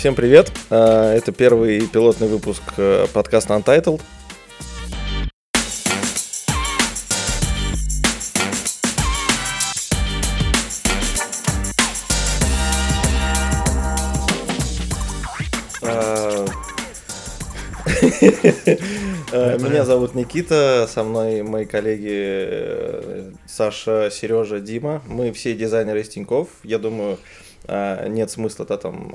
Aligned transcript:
Всем 0.00 0.14
привет! 0.14 0.50
А, 0.70 1.14
Это 1.14 1.30
первый 1.30 1.86
пилотный 1.86 2.26
выпуск 2.26 2.62
э, 2.78 3.04
подкаста 3.12 3.52
Untitled. 3.52 4.00
А, 15.82 16.46
э, 18.22 19.58
Меня 19.58 19.84
зовут 19.84 20.14
Никита, 20.14 20.88
со 20.90 21.04
мной 21.04 21.42
мои 21.42 21.66
коллеги 21.66 22.08
э, 22.10 23.32
Саша, 23.46 24.08
Сережа, 24.10 24.60
Дима. 24.60 25.02
Мы 25.06 25.30
все 25.32 25.52
дизайнеры 25.52 26.00
из 26.00 26.08
Тинькофф. 26.08 26.48
Я 26.64 26.78
думаю, 26.78 27.18
а, 27.66 28.08
нет 28.08 28.30
смысла 28.30 28.64
да, 28.64 28.78
там 28.78 29.12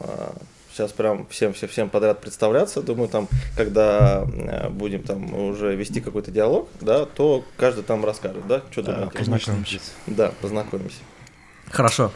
сейчас 0.75 0.91
прям 0.91 1.25
всем 1.27 1.53
всем 1.53 1.69
всем 1.69 1.89
подряд 1.89 2.19
представляться. 2.19 2.81
Думаю, 2.81 3.07
там, 3.07 3.29
когда 3.55 4.25
э, 4.25 4.69
будем 4.69 5.03
там 5.03 5.33
уже 5.33 5.73
вести 5.75 6.01
какой-то 6.01 6.31
диалог, 6.31 6.67
да, 6.81 7.05
то 7.05 7.45
каждый 7.57 7.83
там 7.83 8.03
расскажет, 8.03 8.45
да, 8.47 8.61
что 8.71 8.81
думаете? 8.81 9.17
Познакомимся. 9.17 9.79
Да, 10.07 10.33
познакомимся. 10.41 10.97
Хорошо. 11.71 12.11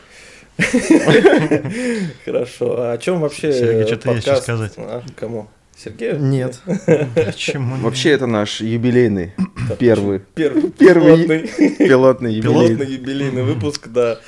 Хорошо. 2.25 2.81
А 2.81 2.91
о 2.93 2.97
чем 2.97 3.21
вообще 3.21 3.53
Сергей, 3.53 3.87
что-то 3.87 4.11
есть 4.11 4.23
что 4.23 4.33
подкаст? 4.33 4.43
сказать. 4.43 4.73
А, 4.77 5.03
кому? 5.15 5.47
Сергею? 5.79 6.19
Нет. 6.19 6.59
Почему? 7.15 7.77
Вообще 7.77 8.09
это 8.09 8.27
наш 8.27 8.59
юбилейный, 8.59 9.31
первый, 9.79 10.19
Первый, 10.35 10.71
Первый 10.77 11.25
пилотный. 11.25 11.77
пилотный 11.77 12.33
юбилей. 12.33 12.67
Пилотный 12.67 12.85
юбилейный 12.85 13.43
выпуск, 13.43 13.87
да. 13.87 14.19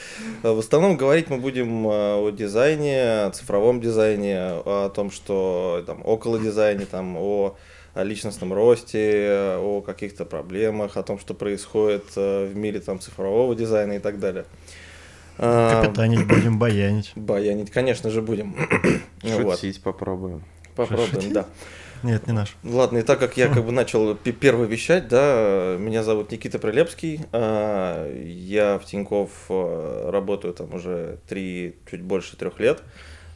В 0.43 0.59
основном 0.59 0.95
говорить 0.95 1.29
мы 1.29 1.37
будем 1.37 1.87
а, 1.87 2.17
о 2.17 2.31
дизайне, 2.31 3.25
о 3.25 3.31
цифровом 3.31 3.81
дизайне, 3.81 4.37
о 4.39 4.89
том, 4.95 5.11
что 5.11 5.83
там 5.85 6.01
около 6.05 6.39
дизайне, 6.39 6.85
там 6.85 7.17
о 7.17 7.57
о 7.93 8.03
личностном 8.03 8.53
росте, 8.53 9.57
о 9.57 9.81
каких-то 9.81 10.23
проблемах, 10.23 10.95
о 10.95 11.03
том, 11.03 11.19
что 11.19 11.33
происходит 11.33 12.05
э, 12.15 12.45
в 12.45 12.55
мире 12.55 12.79
там 12.79 13.01
цифрового 13.01 13.53
дизайна 13.53 13.93
и 13.93 13.99
так 13.99 14.17
далее. 14.17 14.45
Капитанить 15.35 16.25
будем, 16.25 16.57
баянить. 16.59 17.11
Баянить, 17.17 17.69
конечно 17.69 18.09
же, 18.09 18.21
будем. 18.21 18.55
Ну 19.23 19.43
вот, 19.43 19.55
Шутить 19.55 19.81
попробуем. 19.83 20.41
Попробуем, 20.75 21.33
да. 21.33 21.45
Нет, 22.03 22.25
не 22.25 22.33
наш. 22.33 22.55
Ладно, 22.63 22.99
и 22.99 23.01
так 23.03 23.19
как 23.19 23.37
я 23.37 23.47
как 23.47 23.63
бы 23.63 23.71
начал 23.71 24.15
первый 24.15 24.67
вещать, 24.67 25.07
да, 25.07 25.75
меня 25.77 26.03
зовут 26.03 26.31
Никита 26.31 26.57
Прилепский, 26.57 27.21
а, 27.31 28.11
я 28.23 28.79
в 28.79 28.85
Тинькофф 28.85 29.29
а, 29.49 30.11
работаю 30.11 30.53
там 30.53 30.73
уже 30.73 31.19
три, 31.27 31.75
чуть 31.89 32.01
больше 32.01 32.37
трех 32.37 32.59
лет, 32.59 32.81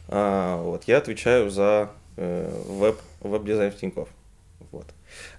А, 0.08 0.60
вот, 0.60 0.84
я 0.84 0.98
отвечаю 0.98 1.50
за 1.50 1.90
э, 2.16 2.50
веб, 2.68 2.96
веб-дизайн 3.20 3.70
в 3.70 3.76
Тинькофф, 3.76 4.08
вот. 4.72 4.86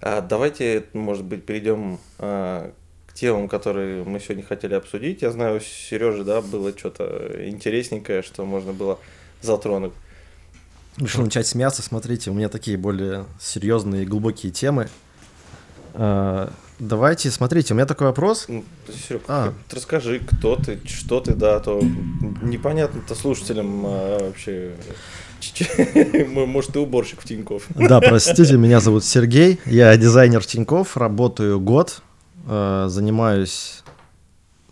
А, 0.00 0.22
Давайте, 0.22 0.84
может 0.94 1.24
быть, 1.24 1.44
перейдем 1.44 1.98
к 2.16 2.72
темам, 3.14 3.48
которые 3.48 4.04
мы 4.04 4.20
сегодня 4.20 4.44
хотели 4.44 4.74
обсудить. 4.74 5.22
Я 5.22 5.30
знаю, 5.32 5.56
у 5.56 5.60
Сережи, 5.60 6.24
да, 6.24 6.40
было 6.40 6.76
что-то 6.76 7.48
интересненькое, 7.48 8.22
что 8.22 8.44
можно 8.44 8.72
было 8.72 8.98
затронуть. 9.42 9.92
Решил 10.98 11.22
начать 11.22 11.46
смеяться. 11.46 11.82
Смотрите, 11.82 12.30
у 12.30 12.34
меня 12.34 12.48
такие 12.48 12.76
более 12.76 13.26
серьезные 13.40 14.02
и 14.02 14.06
глубокие 14.06 14.52
темы. 14.52 14.88
А, 15.94 16.52
Давайте, 16.78 17.30
смотрите, 17.32 17.74
у 17.74 17.76
меня 17.76 17.86
такой 17.86 18.06
вопрос. 18.06 18.44
Ну, 18.46 18.64
Серег, 19.08 19.22
А. 19.26 19.52
ты 19.68 19.76
расскажи, 19.76 20.20
кто 20.20 20.54
ты, 20.54 20.78
что 20.86 21.18
ты, 21.20 21.34
да, 21.34 21.56
а 21.56 21.60
то 21.60 21.82
непонятно-то 22.40 23.16
слушателям 23.16 23.82
а, 23.84 24.26
вообще. 24.28 24.74
Может, 26.28 26.74
ты 26.74 26.78
уборщик 26.78 27.20
в 27.20 27.24
Тинькофф. 27.24 27.64
Да, 27.74 28.00
простите, 28.08 28.56
меня 28.56 28.78
зовут 28.78 29.04
Сергей, 29.04 29.58
я 29.66 29.96
дизайнер 29.96 30.40
в 30.40 30.46
Тинькофф, 30.46 30.96
работаю 30.96 31.58
год, 31.58 32.00
э, 32.46 32.86
занимаюсь 32.88 33.82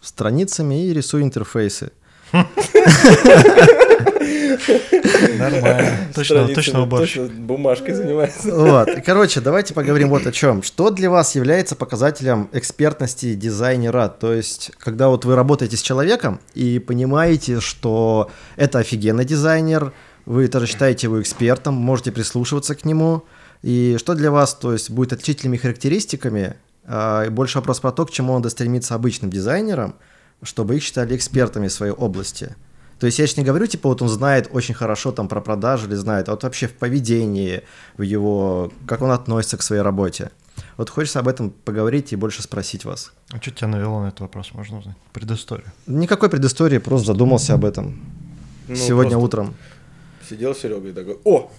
страницами 0.01 0.87
и 0.87 0.95
рисую 0.95 1.25
интерфейсы. 1.25 1.91
Нормально. 5.39 5.93
Точно, 6.15 6.49
точно 6.49 6.83
уборщик. 6.83 7.23
точно 7.23 7.43
бумажкой 7.43 7.95
занимается. 7.95 8.55
Вот. 8.55 8.89
Короче, 9.05 9.41
давайте 9.41 9.75
поговорим 9.75 10.09
вот 10.09 10.27
о 10.27 10.33
чем. 10.33 10.63
Что 10.63 10.91
для 10.91 11.11
вас 11.11 11.35
является 11.35 11.77
показателем 11.77 12.49
экспертности 12.53 13.35
дизайнера? 13.35 14.09
То 14.09 14.33
есть, 14.33 14.71
когда 14.79 15.09
вот 15.09 15.25
вы 15.25 15.35
работаете 15.37 15.77
с 15.77 15.83
человеком 15.83 16.41
и 16.55 16.79
понимаете, 16.79 17.61
что 17.61 18.31
это 18.57 18.79
офигенный 18.79 19.25
дизайнер, 19.25 19.93
вы 20.25 20.49
тоже 20.49 20.67
считаете 20.67 21.07
его 21.07 21.21
экспертом, 21.21 21.75
можете 21.75 22.13
прислушиваться 22.13 22.75
к 22.75 22.85
нему. 22.85 23.23
И 23.63 23.97
что 23.99 24.15
для 24.15 24.31
вас, 24.31 24.55
то 24.55 24.73
есть, 24.73 24.91
будет 24.91 25.13
отличительными 25.13 25.57
характеристиками? 25.57 26.57
А, 26.85 27.25
и 27.25 27.29
больше 27.31 27.59
вопрос 27.59 27.81
про 27.81 27.93
то, 27.93 28.07
к 28.07 28.11
чему 28.11 28.35
надо 28.35 28.51
стремиться 28.51 28.95
обычным 28.95 29.31
дизайнерам, 29.31 29.97
чтобы 30.43 30.77
их 30.77 30.83
считали 30.83 31.17
экспертами 31.17 31.69
в 31.69 31.73
своей 31.73 31.93
области. 31.93 32.55
То 32.99 33.07
есть 33.07 33.19
я 33.19 33.27
сейчас 33.27 33.37
не 33.37 33.45
говорю, 33.45 33.67
типа, 33.67 33.89
вот 33.89 34.01
он 34.01 34.09
знает 34.09 34.49
очень 34.53 34.75
хорошо 34.75 35.13
там 35.13 35.29
про 35.29 35.41
продажи 35.41 35.87
или 35.87 35.95
знает, 35.95 36.29
а 36.29 36.33
вот 36.33 36.45
вообще 36.45 36.67
в 36.67 36.73
поведении, 36.73 37.63
в 37.99 38.03
его, 38.03 38.73
как 38.87 39.03
он 39.03 39.11
относится 39.11 39.59
к 39.59 39.63
своей 39.63 39.83
работе. 39.83 40.31
Вот 40.79 40.89
хочется 40.89 41.21
об 41.21 41.29
этом 41.29 41.51
поговорить 41.51 42.13
и 42.13 42.17
больше 42.17 42.43
спросить 42.43 42.85
вас. 42.85 43.13
А 43.31 43.37
что 43.37 43.51
тебя 43.51 43.69
навело 43.69 44.01
на 44.03 44.09
этот 44.09 44.21
вопрос, 44.21 44.53
можно 44.53 44.79
узнать? 44.79 44.97
Предысторию. 45.13 45.67
Никакой 45.87 46.31
предыстории, 46.31 46.79
просто 46.79 47.09
задумался 47.09 47.55
об 47.55 47.65
этом 47.67 48.01
Ну, 48.69 48.77
сегодня 48.77 49.19
утром. 49.19 49.55
Сидел 50.29 50.55
Серега 50.55 50.89
и 50.89 50.93
такой, 50.93 51.19
о, 51.25 51.51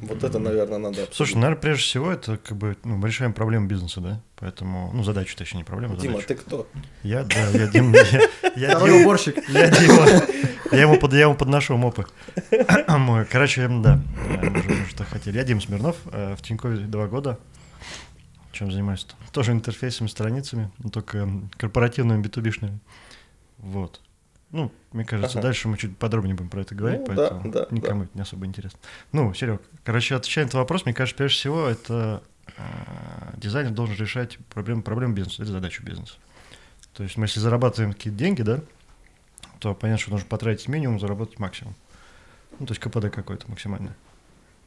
вот 0.00 0.24
это, 0.24 0.38
наверное, 0.38 0.78
надо 0.78 1.02
обсудить». 1.02 1.14
Слушай, 1.14 1.34
наверное, 1.36 1.60
прежде 1.60 1.82
всего, 1.84 2.10
это 2.10 2.36
как 2.36 2.56
бы 2.56 2.76
ну, 2.84 2.98
большая 2.98 3.30
проблема 3.30 3.66
бизнеса, 3.66 4.00
да? 4.00 4.22
Поэтому, 4.36 4.90
ну, 4.92 5.02
задача, 5.02 5.36
точнее, 5.36 5.58
не 5.58 5.64
проблема, 5.64 5.96
Дима, 5.96 6.12
задача. 6.12 6.28
ты 6.28 6.34
кто? 6.36 6.66
Я, 7.02 7.24
да, 7.24 7.48
я 7.50 7.66
Дим, 7.68 7.92
я, 7.92 8.28
я 8.56 8.76
Второй 8.76 9.02
уборщик. 9.02 9.36
Я 9.48 9.70
Дима. 9.70 10.06
Я 10.72 10.82
ему, 10.82 10.98
под, 10.98 11.12
я 11.12 11.22
ему 11.22 11.34
подношу 11.34 11.76
мопы. 11.76 12.06
Мой. 12.88 13.24
Короче, 13.24 13.66
да, 13.68 14.00
мы 14.28 14.50
уже 14.50 14.86
что 14.88 15.04
хотели. 15.04 15.36
Я 15.36 15.44
Дим 15.44 15.60
Смирнов, 15.60 15.96
э, 16.12 16.36
в 16.36 16.42
Тинькове 16.42 16.76
два 16.86 17.08
года. 17.08 17.38
Чем 18.52 18.70
занимаюсь-то? 18.70 19.14
Тоже 19.32 19.52
интерфейсами, 19.52 20.08
страницами, 20.08 20.70
но 20.78 20.90
только 20.90 21.28
корпоративными, 21.56 22.22
битубишными. 22.22 22.78
Вот. 23.58 24.00
Ну, 24.52 24.72
мне 24.92 25.04
кажется, 25.04 25.38
Ага. 25.38 25.48
дальше 25.48 25.68
мы 25.68 25.76
чуть 25.78 25.96
подробнее 25.96 26.34
будем 26.34 26.50
про 26.50 26.62
это 26.62 26.74
говорить, 26.74 27.00
Ну, 27.00 27.06
да, 27.06 27.14
поэтому 27.14 27.52
да, 27.52 27.66
никому 27.70 28.02
это 28.04 28.10
не 28.14 28.22
особо 28.22 28.46
интересно. 28.46 28.78
Ну, 29.12 29.32
Серег, 29.32 29.62
короче, 29.84 30.16
отвечая 30.16 30.44
на 30.44 30.48
этот 30.48 30.54
вопрос, 30.58 30.84
мне 30.84 30.94
кажется, 30.94 31.16
прежде 31.16 31.38
всего, 31.38 31.66
это 31.66 32.22
э, 32.46 32.62
дизайнер 33.36 33.70
должен 33.70 33.94
решать 33.96 34.38
проблемы, 34.52 34.82
проблемы 34.82 35.14
бизнеса, 35.14 35.42
это 35.42 35.52
задачу 35.52 35.84
бизнеса. 35.84 36.14
То 36.94 37.04
есть 37.04 37.16
мы 37.16 37.26
если 37.26 37.38
зарабатываем 37.38 37.92
какие-то 37.92 38.18
деньги, 38.18 38.42
да, 38.42 38.60
то 39.60 39.74
понятно, 39.74 40.02
что 40.02 40.10
нужно 40.10 40.26
потратить 40.26 40.66
минимум, 40.68 40.98
заработать 40.98 41.38
максимум. 41.38 41.74
Ну, 42.58 42.66
то 42.66 42.72
есть 42.72 42.80
КПД 42.80 43.10
какой-то 43.14 43.48
максимальный. 43.48 43.92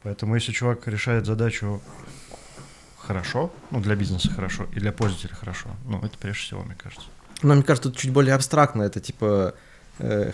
Поэтому 0.02 0.34
если 0.34 0.52
чувак 0.52 0.86
решает 0.88 1.26
задачу 1.26 1.82
хорошо, 2.98 3.52
ну, 3.70 3.80
для 3.80 3.96
бизнеса 3.96 4.30
хорошо, 4.30 4.66
и 4.72 4.80
для 4.80 4.92
пользователя 4.92 5.34
хорошо, 5.34 5.68
ну, 5.86 5.98
это 5.98 6.16
прежде 6.18 6.42
всего, 6.42 6.62
мне 6.62 6.74
кажется. 6.74 7.06
Но 7.42 7.54
мне 7.54 7.62
кажется, 7.62 7.90
тут 7.90 7.98
чуть 7.98 8.10
более 8.10 8.34
абстрактно. 8.34 8.82
Это 8.82 9.00
типа 9.00 9.54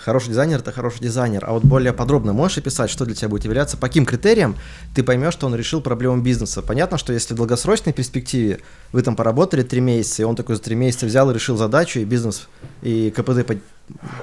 хороший 0.00 0.28
дизайнер 0.31 0.59
это 0.59 0.72
хороший 0.72 1.00
дизайнер. 1.00 1.44
А 1.47 1.53
вот 1.53 1.65
более 1.65 1.93
подробно 1.93 2.32
можешь 2.32 2.59
описать, 2.59 2.91
что 2.91 3.04
для 3.04 3.15
тебя 3.15 3.28
будет 3.28 3.44
являться, 3.44 3.76
по 3.76 3.88
каким 3.88 4.06
критериям 4.06 4.56
ты 4.94 5.03
поймешь, 5.03 5.34
что 5.34 5.47
он 5.47 5.54
решил 5.54 5.81
проблему 5.81 6.22
бизнеса. 6.22 6.62
Понятно, 6.62 6.98
что 6.98 7.12
если 7.12 7.34
в 7.34 7.37
долгосрочной 7.37 7.93
перспективе 7.93 8.60
вы 8.93 9.03
там 9.03 9.16
поработали 9.16 9.62
три 9.62 9.81
месяца, 9.81 10.22
и 10.22 10.25
он 10.25 10.37
такой 10.37 10.56
за 10.56 10.62
три 10.62 10.75
месяца 10.76 11.06
взял 11.06 11.31
и 11.31 11.34
решил 11.34 11.56
задачу, 11.56 12.00
и 12.00 12.05
бизнес, 12.05 12.49
и 12.82 13.12
КПД 13.14 13.46
под- 13.46 13.58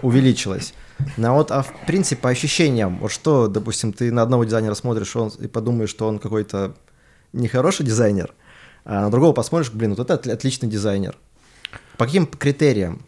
увеличилось. 0.02 0.74
Но 1.18 1.36
вот, 1.36 1.52
а 1.52 1.62
в 1.62 1.72
принципе, 1.86 2.22
по 2.22 2.30
ощущениям, 2.30 2.98
вот 3.00 3.12
что, 3.12 3.48
допустим, 3.48 3.94
ты 3.94 4.12
на 4.12 4.24
одного 4.24 4.44
дизайнера 4.44 4.74
смотришь 4.74 5.16
он, 5.16 5.30
и 5.40 5.48
подумаешь, 5.48 5.90
что 5.92 6.08
он 6.08 6.18
какой-то 6.18 6.74
нехороший 7.34 7.86
дизайнер, 7.86 8.34
а 8.86 9.02
на 9.02 9.12
другого 9.12 9.34
посмотришь, 9.34 9.72
блин, 9.72 9.94
вот 9.94 10.00
это 10.00 10.16
отли- 10.16 10.32
отличный 10.32 10.70
дизайнер. 10.70 11.16
По 11.98 12.06
каким 12.06 12.26
критериям? 12.26 13.04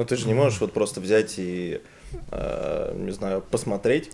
Ну, 0.00 0.06
ты 0.06 0.16
же 0.16 0.26
не 0.26 0.32
можешь 0.32 0.58
вот 0.62 0.72
просто 0.72 0.98
взять 0.98 1.34
и, 1.36 1.82
э, 2.30 2.94
не 2.96 3.10
знаю, 3.10 3.42
посмотреть 3.50 4.10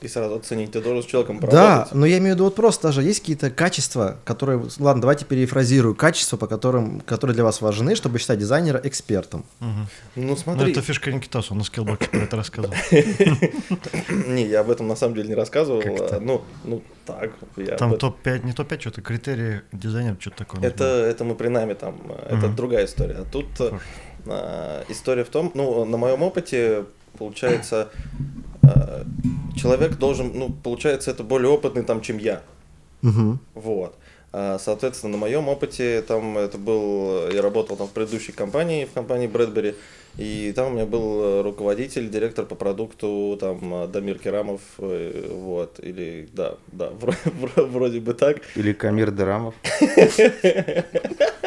и 0.00 0.06
сразу 0.06 0.36
оценить. 0.36 0.70
Ты 0.70 0.80
должен 0.80 1.02
с 1.02 1.06
человеком 1.06 1.40
Да, 1.40 1.46
поработать. 1.48 1.94
но 1.94 2.06
я 2.06 2.18
имею 2.18 2.34
в 2.34 2.36
виду 2.36 2.44
вот 2.44 2.54
просто 2.54 2.82
даже 2.88 3.02
есть 3.02 3.18
какие-то 3.18 3.50
качества, 3.50 4.16
которые, 4.24 4.62
ладно, 4.78 5.00
давайте 5.02 5.24
перефразирую, 5.24 5.96
качества, 5.96 6.36
по 6.36 6.46
которым, 6.46 7.00
которые 7.00 7.34
для 7.34 7.42
вас 7.42 7.60
важны, 7.60 7.96
чтобы 7.96 8.20
считать 8.20 8.38
дизайнера 8.38 8.80
экспертом. 8.84 9.44
Мгм. 9.58 9.88
Ну, 10.14 10.22
Ну, 10.28 10.36
смотри. 10.36 10.70
это 10.70 10.80
фишка 10.82 11.10
Никитаса, 11.10 11.50
он 11.52 11.58
на 11.58 11.64
скиллбоксе 11.64 12.08
про 12.08 12.18
это 12.20 12.36
рассказывал. 12.36 12.76
Не, 14.28 14.46
я 14.46 14.60
об 14.60 14.70
этом 14.70 14.86
на 14.86 14.94
самом 14.94 15.16
деле 15.16 15.30
не 15.30 15.34
рассказывал. 15.34 15.82
Ну, 16.20 16.42
ну 16.62 16.82
так. 17.04 17.32
я 17.56 17.76
Там 17.76 17.88
об 17.90 17.96
этом- 17.96 18.12
топ-5, 18.12 18.44
не 18.46 18.52
топ-5, 18.52 18.80
что-то 18.80 19.02
критерии 19.02 19.62
дизайнера, 19.72 20.16
что-то 20.20 20.36
такое. 20.36 20.62
Это, 20.62 20.84
это 20.84 21.24
мы 21.24 21.34
при 21.34 21.48
нами 21.48 21.74
там, 21.74 21.96
э, 22.08 22.36
это 22.36 22.48
другая 22.48 22.84
история. 22.86 23.14
А 23.14 23.24
тут 23.24 23.46
э, 23.58 23.72
история 24.88 25.24
в 25.24 25.28
том, 25.28 25.50
ну, 25.54 25.84
на 25.84 25.96
моем 25.96 26.22
опыте, 26.22 26.84
получается, 27.18 27.88
э, 28.62 29.04
человек 29.56 29.98
должен, 29.98 30.32
ну, 30.34 30.50
получается, 30.50 31.10
это 31.10 31.22
более 31.22 31.50
опытный 31.50 31.82
там, 31.82 32.00
чем 32.00 32.18
я. 32.18 32.42
Мгм. 33.02 33.38
Вот. 33.54 33.94
А, 34.32 34.58
Соответственно, 34.58 35.12
на 35.12 35.18
моем 35.18 35.48
опыте, 35.48 36.02
там 36.02 36.36
это 36.38 36.58
был, 36.58 37.28
я 37.30 37.40
работал 37.42 37.76
там 37.76 37.86
в 37.86 37.90
предыдущей 37.90 38.32
компании, 38.32 38.84
в 38.84 38.92
компании 38.92 39.28
Bradbury, 39.28 39.74
и 40.16 40.52
там 40.56 40.68
у 40.68 40.70
меня 40.74 40.86
был 40.86 41.22
э, 41.22 41.42
руководитель, 41.42 42.08
директор 42.08 42.44
по 42.44 42.54
продукту, 42.56 43.36
там, 43.40 43.74
э, 43.84 43.88
Дамир 43.88 44.18
Керамов, 44.18 44.60
э, 44.78 45.28
вот, 45.32 45.78
или, 45.80 46.28
да, 46.32 46.54
да, 46.72 46.88
вро- 47.00 47.14
вро- 47.40 47.66
вроде 47.66 48.00
бы 48.00 48.14
так. 48.14 48.38
Или 48.56 48.72
Камир 48.72 49.10
Дерамов. 49.12 49.54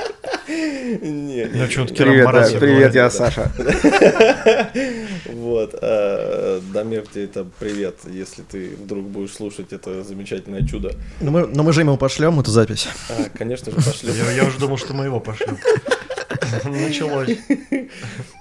Ну. 0.88 1.68
Керам 1.68 1.88
Привет, 1.88 2.26
Марас, 2.26 2.48
да, 2.48 2.54
я 2.54 2.60
привет, 2.60 2.96
я 2.96 3.04
да. 3.04 3.10
Саша. 3.10 3.52
Вот, 5.26 5.76
а, 5.82 6.62
Дамир, 6.74 7.06
тебе 7.08 7.26
это 7.26 7.46
привет, 7.60 7.96
если 8.06 8.44
ты 8.44 8.70
вдруг 8.70 9.06
будешь 9.06 9.34
слушать 9.34 9.74
это 9.74 10.04
замечательное 10.04 10.66
чудо. 10.66 10.94
Но 11.20 11.32
мы, 11.32 11.48
но 11.48 11.64
мы 11.64 11.74
же 11.74 11.82
ему 11.82 11.98
пошлем 11.98 12.40
эту 12.40 12.52
запись. 12.52 12.88
А, 13.10 13.30
конечно 13.38 13.72
же, 13.72 13.78
пошли. 13.78 14.12
Я, 14.12 14.32
я 14.32 14.46
уже 14.46 14.60
думал, 14.60 14.78
что 14.78 14.94
мы 14.94 15.06
его 15.06 15.20
пошлем. 15.20 15.58
Началось. 16.64 17.38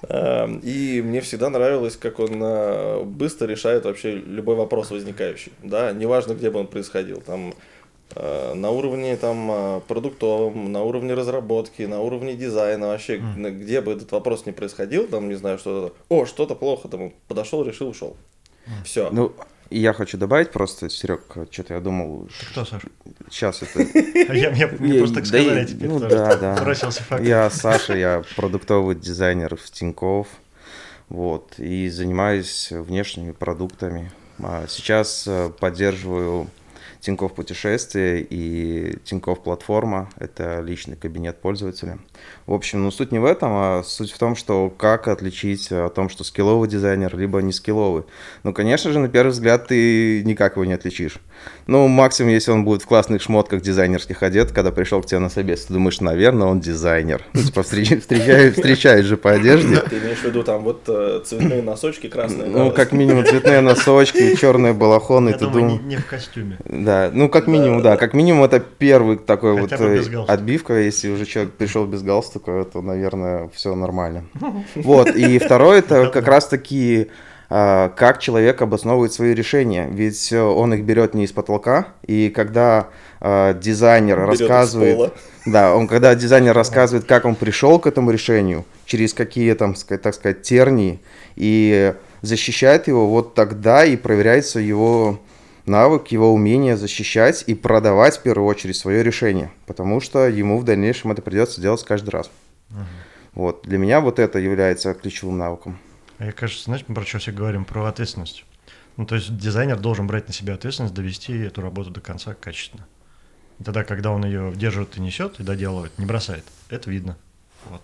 А, 0.03 0.49
И 0.63 1.01
мне 1.01 1.21
всегда 1.21 1.49
нравилось, 1.49 1.97
как 1.97 2.19
он 2.19 2.39
а, 2.41 3.03
быстро 3.03 3.47
решает 3.47 3.85
вообще 3.85 4.15
любой 4.15 4.55
вопрос 4.55 4.91
возникающий. 4.91 5.51
Да, 5.63 5.91
неважно, 5.91 6.33
где 6.33 6.49
бы 6.49 6.59
он 6.59 6.67
происходил. 6.67 7.21
Там 7.21 7.53
на 8.15 8.69
уровне 8.71 9.15
там 9.17 9.47
а, 9.51 9.79
продуктовом, 9.81 10.71
на 10.71 10.81
уровне 10.83 11.13
разработки, 11.13 11.83
на 11.83 11.99
уровне 12.01 12.35
дизайна, 12.35 12.87
вообще, 12.87 13.19
на- 13.19 13.51
где 13.51 13.81
бы 13.81 13.91
этот 13.93 14.11
вопрос 14.11 14.45
не 14.45 14.51
происходил, 14.53 15.07
там, 15.07 15.29
не 15.29 15.35
знаю, 15.35 15.59
что-то, 15.59 15.93
о, 16.09 16.25
что-то 16.25 16.55
плохо, 16.55 16.87
там, 16.87 17.13
подошел, 17.27 17.63
решил, 17.63 17.89
ушел. 17.89 18.15
Все. 18.83 19.09
Ну, 19.11 19.33
и 19.69 19.79
я 19.79 19.93
хочу 19.93 20.17
добавить 20.17 20.51
просто, 20.51 20.89
Серег, 20.89 21.21
что-то 21.51 21.73
я 21.73 21.79
думал, 21.81 22.27
Ты 22.39 22.45
кто, 22.51 22.65
Саша? 22.65 22.87
сейчас 23.29 23.61
это... 23.61 23.81
Я, 24.33 24.67
просто 24.99 25.15
так 25.15 25.25
сказали, 25.25 25.59
я- 25.59 25.65
теперь 25.65 25.89
ну 25.89 25.99
да, 25.99 26.35
да. 26.37 26.73
Я 27.19 27.49
Саша, 27.49 27.95
я 27.97 28.23
продуктовый 28.35 28.95
дизайнер 28.95 29.55
в 29.57 29.69
Тинькофф, 29.69 30.27
вот, 31.09 31.59
и 31.59 31.89
занимаюсь 31.89 32.69
внешними 32.71 33.31
продуктами. 33.31 34.11
А 34.39 34.65
Сейчас 34.67 35.25
э, 35.27 35.49
поддерживаю 35.59 36.47
Тинькофф 37.07 37.33
путешествия 37.33 38.19
и 38.19 38.97
Тинькофф 39.05 39.39
платформа, 39.39 40.09
это 40.19 40.59
личный 40.59 40.97
кабинет 40.97 41.37
пользователя. 41.37 41.99
В 42.47 42.53
общем, 42.53 42.83
ну 42.83 42.91
суть 42.91 43.13
не 43.13 43.19
в 43.19 43.23
этом, 43.23 43.49
а 43.53 43.81
суть 43.85 44.11
в 44.11 44.17
том, 44.17 44.35
что 44.35 44.69
как 44.69 45.07
отличить 45.07 45.71
о 45.71 45.87
том, 45.87 46.09
что 46.09 46.25
скилловый 46.25 46.67
дизайнер, 46.67 47.17
либо 47.17 47.41
не 47.41 47.53
скилловый. 47.53 48.03
Ну, 48.43 48.53
конечно 48.53 48.91
же, 48.91 48.99
на 48.99 49.07
первый 49.07 49.29
взгляд 49.29 49.67
ты 49.67 50.21
никак 50.25 50.57
его 50.57 50.65
не 50.65 50.73
отличишь. 50.73 51.19
Ну, 51.65 51.87
максимум, 51.87 52.31
если 52.33 52.51
он 52.51 52.65
будет 52.65 52.81
в 52.81 52.87
классных 52.87 53.21
шмотках 53.21 53.61
дизайнерских 53.61 54.21
одет, 54.21 54.51
когда 54.51 54.71
пришел 54.73 55.01
к 55.01 55.05
тебе 55.05 55.19
на 55.19 55.29
собес, 55.29 55.65
ты 55.65 55.73
думаешь, 55.73 56.01
наверное, 56.01 56.47
он 56.47 56.59
дизайнер. 56.59 57.23
Ну, 57.31 57.41
типа, 57.41 57.61
встреч- 57.61 58.01
встречают, 58.01 58.55
встречают 58.55 59.05
же 59.05 59.15
по 59.15 59.31
одежде. 59.31 59.77
Ты 59.79 59.99
имеешь 59.99 60.17
в 60.17 60.25
виду 60.25 60.43
там 60.43 60.63
вот 60.63 60.83
э, 60.87 61.21
цветные 61.25 61.61
носочки 61.61 62.07
красные? 62.07 62.49
Ну, 62.49 62.71
как 62.71 62.91
минимум, 62.91 63.25
цветные 63.25 63.61
носочки, 63.61 64.35
черные 64.35 64.73
балахоны, 64.73 65.29
Я 65.29 65.37
ты 65.37 65.45
думаю, 65.45 65.81
не 65.83 65.95
в 65.95 66.05
костюме. 66.05 66.57
Да, 66.65 66.96
ну 67.13 67.29
как 67.29 67.47
минимум, 67.47 67.81
да, 67.81 67.97
как 67.97 68.13
минимум 68.13 68.43
это 68.43 68.59
первый 68.59 69.17
такой 69.17 69.59
Хотя 69.61 69.77
вот 69.77 69.87
э, 69.87 70.25
отбивка, 70.27 70.79
если 70.79 71.09
уже 71.09 71.25
человек 71.25 71.53
пришел 71.53 71.85
без 71.85 72.01
галстука, 72.03 72.65
то, 72.65 72.81
наверное, 72.81 73.49
все 73.53 73.75
нормально. 73.75 74.25
Вот, 74.75 75.09
и 75.15 75.39
второе, 75.45 75.79
это 75.79 76.09
как 76.09 76.27
раз-таки 76.27 77.09
а, 77.49 77.89
как 77.89 78.19
человек 78.19 78.61
обосновывает 78.61 79.13
свои 79.13 79.33
решения, 79.33 79.87
ведь 79.89 80.33
э, 80.33 80.41
он 80.41 80.73
их 80.73 80.83
берет 80.83 81.13
не 81.13 81.23
из 81.23 81.31
потолка, 81.31 81.87
и 82.05 82.29
когда 82.29 82.89
а, 83.21 83.53
дизайнер 83.53 84.17
Берет 84.17 84.41
рассказывает... 84.41 85.13
Да, 85.45 85.73
он 85.73 85.87
когда 85.87 86.13
дизайнер 86.13 86.53
рассказывает, 86.53 87.05
как 87.05 87.23
он 87.23 87.35
пришел 87.35 87.79
к 87.79 87.87
этому 87.87 88.11
решению, 88.11 88.65
через 88.85 89.13
какие 89.13 89.53
там, 89.53 89.75
так 89.75 90.13
сказать, 90.13 90.41
тернии, 90.41 90.99
и 91.37 91.93
защищает 92.21 92.89
его, 92.89 93.07
вот 93.07 93.33
тогда 93.33 93.85
и 93.85 93.95
проверяется 93.95 94.59
его 94.59 95.19
навык, 95.67 96.07
его 96.07 96.33
умение 96.33 96.77
защищать 96.77 97.43
и 97.47 97.55
продавать 97.55 98.17
в 98.17 98.21
первую 98.21 98.47
очередь 98.47 98.75
свое 98.75 99.03
решение, 99.03 99.51
потому 99.65 99.99
что 100.01 100.27
ему 100.27 100.59
в 100.59 100.63
дальнейшем 100.63 101.11
это 101.11 101.21
придется 101.21 101.61
делать 101.61 101.83
каждый 101.83 102.09
раз. 102.09 102.29
Вот, 103.33 103.61
для 103.63 103.77
меня 103.77 104.01
вот 104.01 104.19
это 104.19 104.39
является 104.39 104.93
ключевым 104.93 105.37
навыком. 105.37 105.77
А 106.17 106.25
я, 106.25 106.31
кажется, 106.31 106.63
знаете, 106.63 106.85
мы 106.87 106.95
про 106.95 107.05
что 107.05 107.19
все 107.19 107.31
говорим? 107.31 107.65
Про 107.65 107.85
ответственность. 107.85 108.45
Ну, 108.95 109.05
то 109.05 109.13
есть 109.13 109.37
дизайнер 109.37 109.77
должен 109.77 110.07
брать 110.07 110.27
на 110.27 110.33
себя 110.33 110.55
ответственность, 110.55 110.95
довести 110.95 111.37
эту 111.37 111.61
работу 111.61 111.91
до 111.91 112.01
конца 112.01 112.33
качественно. 112.33 112.87
И 113.59 113.63
тогда, 113.63 113.83
когда 113.83 114.11
он 114.11 114.25
ее 114.25 114.51
держит 114.55 114.97
и 114.97 115.01
несет, 115.01 115.39
и 115.39 115.43
доделывает, 115.43 115.97
не 115.99 116.05
бросает, 116.05 116.43
это 116.69 116.89
видно. 116.89 117.15
Вот. 117.69 117.83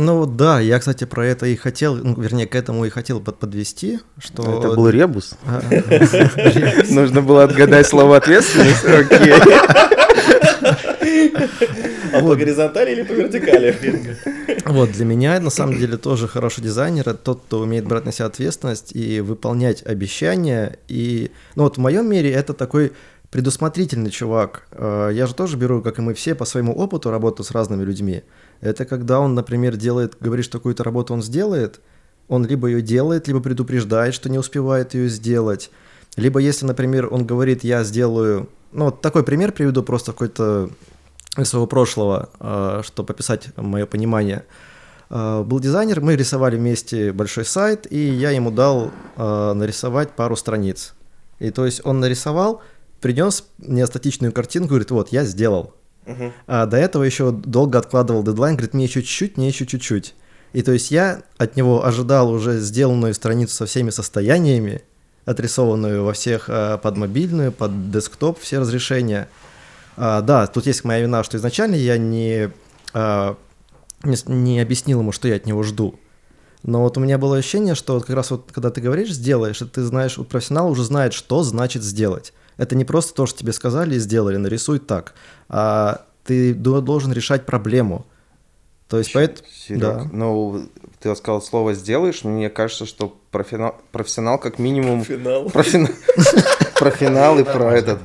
Ну 0.00 0.16
вот 0.16 0.36
да, 0.36 0.60
я, 0.60 0.78
кстати, 0.78 1.04
про 1.04 1.26
это 1.26 1.44
и 1.46 1.56
хотел, 1.56 1.94
ну, 1.96 2.14
вернее, 2.18 2.46
к 2.46 2.54
этому 2.54 2.86
и 2.86 2.88
хотел 2.90 3.20
под- 3.20 3.38
подвести, 3.38 4.00
что... 4.18 4.42
Это 4.58 4.72
был 4.74 4.88
ребус. 4.88 5.34
А, 5.46 5.60
Нужно 6.88 7.20
было 7.20 7.44
отгадать 7.44 7.86
слово 7.86 8.16
ответственность. 8.16 8.84
Окей. 8.84 9.34
А 12.12 12.20
по 12.20 12.34
горизонтали 12.34 12.92
или 12.92 13.02
по 13.02 13.12
вертикали? 13.12 13.76
Вот, 14.64 14.92
для 14.92 15.04
меня, 15.04 15.38
на 15.40 15.50
самом 15.50 15.78
деле, 15.78 15.96
тоже 15.96 16.28
хороший 16.28 16.62
дизайнер, 16.62 17.02
это 17.02 17.14
тот, 17.14 17.42
кто 17.46 17.60
умеет 17.60 17.86
брать 17.86 18.04
на 18.06 18.12
себя 18.12 18.26
ответственность 18.26 18.92
и 18.96 19.20
выполнять 19.20 19.84
обещания. 19.86 20.78
И, 20.88 21.30
ну 21.56 21.64
вот 21.64 21.76
в 21.76 21.80
моем 21.80 22.08
мире 22.08 22.32
это 22.32 22.52
такой 22.54 22.92
предусмотрительный 23.30 24.10
чувак. 24.10 24.66
Э, 24.72 25.10
Я 25.12 25.26
же 25.26 25.34
тоже 25.34 25.56
беру, 25.56 25.82
как 25.82 25.98
и 25.98 26.02
мы 26.02 26.14
все, 26.14 26.34
по 26.34 26.44
своему 26.44 26.72
опыту 26.74 27.10
работу 27.10 27.44
с 27.44 27.50
разными 27.52 27.84
людьми. 27.84 28.22
Это 28.60 28.84
когда 28.84 29.20
он, 29.20 29.34
например, 29.34 29.76
делает, 29.76 30.16
говорит, 30.20 30.44
что 30.44 30.58
какую-то 30.58 30.84
работу 30.84 31.14
он 31.14 31.22
сделает, 31.22 31.80
он 32.28 32.46
либо 32.46 32.68
ее 32.68 32.82
делает, 32.82 33.26
либо 33.26 33.40
предупреждает, 33.40 34.14
что 34.14 34.28
не 34.28 34.38
успевает 34.38 34.94
ее 34.94 35.08
сделать. 35.08 35.70
Либо 36.16 36.38
если, 36.40 36.66
например, 36.66 37.08
он 37.12 37.26
говорит, 37.26 37.64
я 37.64 37.84
сделаю... 37.84 38.48
Ну, 38.72 38.86
вот 38.86 39.00
такой 39.00 39.24
пример 39.24 39.52
приведу 39.52 39.82
просто 39.82 40.12
какой-то 40.12 40.70
из 41.36 41.48
своего 41.48 41.66
прошлого, 41.66 42.28
э, 42.38 42.82
чтобы 42.84 43.12
описать 43.12 43.48
мое 43.56 43.86
понимание. 43.86 44.44
Э, 45.08 45.42
Был 45.42 45.60
дизайнер, 45.60 46.00
мы 46.00 46.16
рисовали 46.16 46.56
вместе 46.56 47.12
большой 47.12 47.44
сайт, 47.44 47.86
и 47.90 47.98
я 47.98 48.30
ему 48.30 48.50
дал 48.50 48.90
э, 49.16 49.52
нарисовать 49.54 50.10
пару 50.10 50.36
страниц. 50.36 50.94
И 51.38 51.50
то 51.50 51.64
есть 51.64 51.80
он 51.84 52.00
нарисовал, 52.00 52.62
принес 53.00 53.44
мне 53.58 53.86
статичную 53.86 54.32
картинку, 54.32 54.70
говорит, 54.70 54.90
вот, 54.90 55.08
я 55.08 55.24
сделал. 55.24 55.74
Мгм. 56.06 56.32
А 56.46 56.66
до 56.66 56.76
этого 56.76 57.02
еще 57.02 57.30
долго 57.30 57.78
откладывал 57.78 58.22
дедлайн, 58.22 58.56
говорит, 58.56 58.74
мне 58.74 58.84
еще 58.84 59.02
чуть-чуть, 59.02 59.36
мне 59.36 59.48
еще 59.48 59.66
чуть-чуть. 59.66 60.14
И 60.52 60.62
то 60.62 60.72
есть 60.72 60.90
я 60.90 61.22
от 61.38 61.56
него 61.56 61.84
ожидал 61.84 62.30
уже 62.30 62.58
сделанную 62.58 63.14
страницу 63.14 63.54
со 63.54 63.66
всеми 63.66 63.90
состояниями, 63.90 64.82
отрисованную 65.24 66.04
во 66.04 66.12
всех 66.12 66.48
э, 66.48 66.78
под 66.82 66.96
мобильную, 66.96 67.52
под 67.52 67.90
десктоп, 67.90 68.40
все 68.40 68.58
разрешения. 68.58 69.28
А, 69.96 70.22
да, 70.22 70.46
тут 70.46 70.66
есть 70.66 70.84
моя 70.84 71.02
вина, 71.02 71.22
что 71.22 71.36
изначально 71.36 71.74
я 71.74 71.98
не, 71.98 72.50
а, 72.94 73.36
не, 74.02 74.16
не 74.26 74.60
объяснил 74.60 75.00
ему, 75.00 75.12
что 75.12 75.28
я 75.28 75.36
от 75.36 75.46
него 75.46 75.62
жду. 75.62 75.98
Но 76.62 76.82
вот 76.82 76.96
у 76.96 77.00
меня 77.00 77.16
было 77.16 77.36
ощущение, 77.36 77.74
что 77.74 77.94
вот 77.94 78.04
как 78.04 78.16
раз 78.16 78.30
вот 78.30 78.50
когда 78.52 78.70
ты 78.70 78.80
говоришь 78.80 79.12
«сделаешь», 79.12 79.62
ты 79.72 79.82
знаешь, 79.82 80.18
вот 80.18 80.28
профессионал 80.28 80.70
уже 80.70 80.84
знает, 80.84 81.12
что 81.12 81.42
значит 81.42 81.82
«сделать». 81.82 82.32
Это 82.60 82.76
не 82.76 82.84
просто 82.84 83.14
то, 83.14 83.24
что 83.24 83.38
тебе 83.38 83.54
сказали 83.54 83.94
и 83.94 83.98
сделали, 83.98 84.36
нарисуй 84.36 84.80
так, 84.80 85.14
а 85.48 86.04
ты 86.24 86.52
до- 86.52 86.82
должен 86.82 87.10
решать 87.10 87.46
проблему. 87.46 88.04
То 88.86 88.98
есть 88.98 89.14
поэтому... 89.14 89.48
Серег, 89.50 89.80
Да. 89.80 90.06
ну, 90.12 90.68
ты 90.98 91.16
сказал 91.16 91.40
слово 91.40 91.72
«сделаешь», 91.72 92.22
мне 92.22 92.50
кажется, 92.50 92.84
что 92.84 93.16
профессионал, 93.30 93.76
профессионал 93.92 94.38
как 94.38 94.58
минимум... 94.58 95.04
Финал. 95.04 95.46
Профина- 95.46 95.88
Про 96.78 96.90
финал 96.90 97.38
и 97.38 97.44
про 97.44 97.72
этот... 97.74 97.98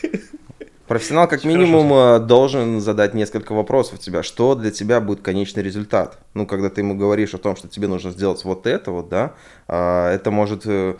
Профессионал 0.88 1.28
как 1.28 1.44
минимум 1.44 1.92
э, 1.92 2.18
должен 2.20 2.80
задать 2.80 3.12
несколько 3.14 3.52
вопросов 3.52 3.98
тебя. 3.98 4.22
Что 4.22 4.54
для 4.54 4.70
тебя 4.70 5.00
будет 5.00 5.20
конечный 5.20 5.62
результат? 5.62 6.18
Ну, 6.34 6.46
когда 6.46 6.70
ты 6.70 6.80
ему 6.80 6.94
говоришь 6.96 7.34
о 7.34 7.38
том, 7.38 7.56
что 7.56 7.68
тебе 7.68 7.88
нужно 7.88 8.10
сделать 8.10 8.42
вот 8.44 8.66
это 8.66 8.90
вот, 8.90 9.08
да, 9.10 9.32
а, 9.68 10.10
это 10.12 10.30
может 10.30 10.62
э, 10.66 10.96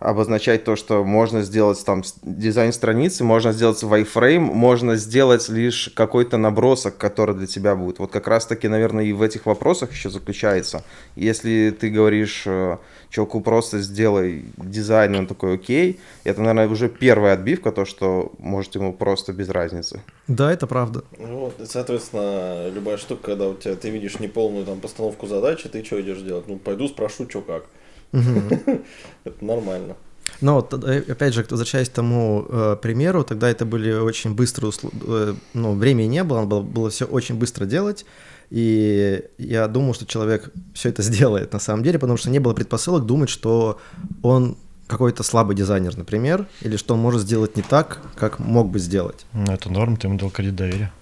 обозначать 0.00 0.64
то, 0.64 0.76
что 0.76 1.04
можно 1.04 1.42
сделать 1.42 1.84
там 1.84 2.02
дизайн 2.22 2.72
страницы, 2.72 3.22
можно 3.22 3.52
сделать 3.52 3.82
вайфрейм, 3.82 4.42
можно 4.42 4.96
сделать 4.96 5.48
лишь 5.50 5.90
какой-то 5.94 6.38
набросок, 6.38 6.96
который 6.96 7.34
для 7.34 7.46
тебя 7.46 7.76
будет. 7.76 7.98
Вот 7.98 8.10
как 8.10 8.26
раз-таки, 8.26 8.66
наверное, 8.66 9.04
и 9.04 9.12
в 9.12 9.20
этих 9.20 9.44
вопросах 9.44 9.92
еще 9.92 10.08
заключается. 10.08 10.82
Если 11.16 11.76
ты 11.78 11.90
говоришь 11.90 12.44
э, 12.46 12.78
чуваку 13.10 13.42
просто 13.42 13.80
сделай 13.80 14.46
дизайн, 14.56 15.16
он 15.16 15.26
такой 15.26 15.56
окей, 15.56 16.00
это, 16.24 16.40
наверное, 16.40 16.68
уже 16.68 16.88
первая 16.88 17.34
отбивка, 17.34 17.70
то, 17.70 17.84
что 17.84 18.32
может 18.38 18.74
ему 18.76 18.94
просто 18.94 19.34
без 19.34 19.50
разницы. 19.50 20.00
Да, 20.28 20.50
это 20.50 20.66
правда. 20.66 21.04
Вот, 21.18 21.60
соответственно, 21.66 22.70
любая 22.70 22.96
штука, 22.96 23.22
когда 23.22 23.48
у 23.48 23.54
тебя 23.54 23.74
ты 23.74 23.90
видишь 23.90 24.18
неполную 24.18 24.64
там 24.64 24.80
постановку 24.80 25.26
задачи, 25.26 25.68
ты 25.68 25.84
что 25.84 26.00
идешь 26.00 26.22
делать? 26.22 26.48
Ну, 26.48 26.56
пойду 26.56 26.88
спрошу, 26.88 27.28
что 27.28 27.42
как. 27.42 27.64
Это 28.12 29.44
нормально. 29.44 29.96
Но 30.40 30.66
э, 30.72 31.02
опять 31.08 31.34
же, 31.34 31.46
возвращаясь 31.48 31.88
к 31.88 31.92
тому 31.92 32.46
э, 32.48 32.76
примеру, 32.80 33.24
тогда 33.24 33.50
это 33.50 33.64
были 33.64 33.92
очень 33.92 34.34
быстрые 34.34 34.68
условия, 34.68 34.96
э, 35.06 35.34
ну, 35.54 35.74
времени 35.74 36.06
не 36.06 36.24
было, 36.24 36.44
было, 36.44 36.62
было 36.62 36.90
все 36.90 37.04
очень 37.04 37.34
быстро 37.34 37.66
делать, 37.66 38.06
и 38.50 39.22
я 39.38 39.68
думал, 39.68 39.94
что 39.94 40.06
человек 40.06 40.50
все 40.74 40.88
это 40.88 41.02
сделает 41.02 41.52
на 41.52 41.60
самом 41.60 41.82
деле, 41.82 41.98
потому 41.98 42.16
что 42.16 42.30
не 42.30 42.38
было 42.38 42.54
предпосылок 42.54 43.06
думать, 43.06 43.28
что 43.28 43.78
он 44.22 44.56
какой-то 44.86 45.22
слабый 45.22 45.54
дизайнер, 45.54 45.96
например, 45.96 46.46
или 46.62 46.76
что 46.76 46.94
он 46.94 47.00
может 47.00 47.22
сделать 47.22 47.56
не 47.56 47.62
так, 47.62 48.00
как 48.16 48.38
мог 48.40 48.70
бы 48.70 48.78
сделать. 48.78 49.24
Ну, 49.32 49.52
это 49.52 49.70
норм, 49.70 49.96
ты 49.96 50.08
ему 50.08 50.18
дал 50.18 50.30
кредит 50.30 50.56
доверия. 50.56 50.92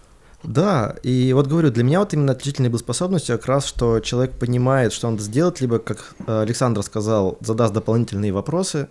Да, 0.48 0.96
и 1.02 1.34
вот 1.34 1.46
говорю, 1.46 1.70
для 1.70 1.84
меня 1.84 2.00
вот 2.00 2.14
именно 2.14 2.32
отличительной 2.32 2.70
был 2.70 2.78
способностью 2.78 3.36
как 3.36 3.48
раз, 3.48 3.66
что 3.66 4.00
человек 4.00 4.32
понимает, 4.32 4.94
что 4.94 5.10
надо 5.10 5.22
сделать, 5.22 5.60
либо, 5.60 5.78
как 5.78 6.14
э, 6.26 6.40
Александр 6.40 6.82
сказал, 6.82 7.36
задаст 7.42 7.74
дополнительные 7.74 8.32
вопросы 8.32 8.88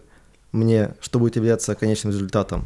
мне, 0.52 0.92
что 1.02 1.18
будет 1.18 1.36
являться 1.36 1.74
конечным 1.74 2.14
результатом. 2.14 2.66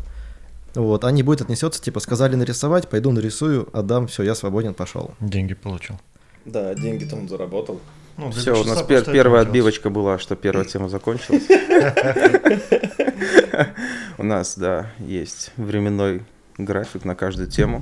Вот, 0.75 1.05
а 1.05 1.11
не 1.11 1.23
будет 1.23 1.39
отнесется, 1.39 1.81
типа, 1.81 2.01
сказали 2.01 2.35
нарисовать, 2.35 2.89
пойду 2.89 3.13
нарисую, 3.13 3.69
отдам, 3.71 4.07
все, 4.07 4.23
я 4.23 4.35
свободен, 4.35 4.73
пошел. 4.73 5.11
Деньги 5.21 5.53
получил. 5.53 5.95
Да, 6.43 6.75
деньги-то 6.75 7.15
он 7.15 7.29
заработал. 7.29 7.79
Ну, 8.17 8.29
Все, 8.31 8.59
у 8.59 8.65
нас 8.65 8.81
пер- 8.81 9.09
первая 9.09 9.43
отбивочка 9.43 9.89
была, 9.89 10.19
что 10.19 10.35
первая 10.35 10.65
тема 10.65 10.89
закончилась. 10.89 11.43
У 14.17 14.23
нас, 14.23 14.57
да, 14.57 14.91
есть 14.99 15.53
временной 15.55 16.23
график 16.57 17.05
на 17.05 17.15
каждую 17.15 17.49
тему. 17.49 17.81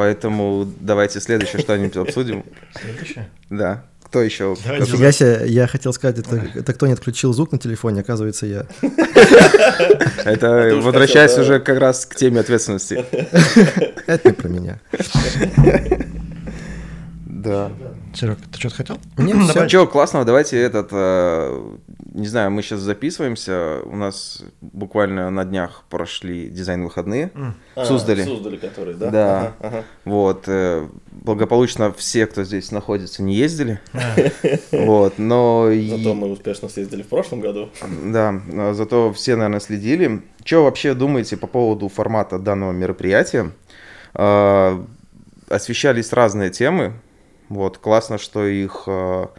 Поэтому 0.00 0.66
давайте 0.80 1.20
следующее 1.20 1.60
что-нибудь 1.60 1.94
обсудим. 1.94 2.42
Следующее? 2.80 3.28
Да. 3.50 3.84
Кто 4.02 4.22
еще? 4.22 4.56
Нифига 4.64 5.12
себе, 5.12 5.42
я 5.46 5.66
хотел 5.66 5.92
сказать, 5.92 6.20
это, 6.20 6.42
это 6.54 6.72
кто 6.72 6.86
не 6.86 6.94
отключил 6.94 7.34
звук 7.34 7.52
на 7.52 7.58
телефоне, 7.58 8.00
оказывается, 8.00 8.46
я. 8.46 8.64
Это 10.24 10.80
возвращаясь 10.82 11.36
уже 11.36 11.60
как 11.60 11.78
раз 11.78 12.06
к 12.06 12.14
теме 12.14 12.40
ответственности. 12.40 13.04
Это 14.06 14.28
не 14.28 14.32
про 14.32 14.48
меня. 14.48 14.80
Да. 17.26 17.70
Серег, 18.14 18.38
ты 18.52 18.58
что-то 18.58 18.74
хотел? 18.76 18.98
Нет, 19.18 19.32
Давай. 19.36 19.48
всё. 19.48 19.66
Чего 19.66 19.86
классного, 19.86 20.24
давайте 20.24 20.58
этот, 20.60 20.88
э, 20.92 21.76
не 22.12 22.26
знаю, 22.26 22.50
мы 22.50 22.62
сейчас 22.62 22.80
записываемся, 22.80 23.80
у 23.84 23.94
нас 23.94 24.42
буквально 24.60 25.30
на 25.30 25.44
днях 25.44 25.84
прошли 25.88 26.48
дизайн-выходные 26.48 27.30
М. 27.34 27.54
в 27.76 27.84
Суздале. 27.84 28.24
А, 28.24 28.26
Суздале, 28.26 28.58
который, 28.58 28.94
да? 28.94 29.10
Да. 29.10 29.84
Вот, 30.04 30.44
э, 30.48 30.88
благополучно 31.12 31.92
все, 31.92 32.26
кто 32.26 32.42
здесь 32.44 32.72
находится, 32.72 33.22
не 33.22 33.34
ездили. 33.34 33.80
А, 33.92 33.98
Вот, 34.72 35.18
но... 35.18 35.68
Зато 35.88 36.14
мы 36.14 36.30
успешно 36.32 36.68
съездили 36.68 37.02
в 37.02 37.08
прошлом 37.08 37.40
году. 37.40 37.70
Да, 38.06 38.32
но 38.32 38.74
зато 38.74 39.12
все, 39.12 39.36
наверное, 39.36 39.60
следили. 39.60 40.22
Что 40.44 40.64
вообще 40.64 40.94
думаете 40.94 41.36
по 41.36 41.46
поводу 41.46 41.88
формата 41.88 42.38
данного 42.38 42.72
мероприятия? 42.72 43.52
А, 44.14 44.84
Освещались 45.48 46.12
разные 46.12 46.50
темы. 46.50 46.92
Вот, 47.50 47.78
классно, 47.78 48.16
что 48.16 48.46
их 48.46 48.84
а, 48.86 49.30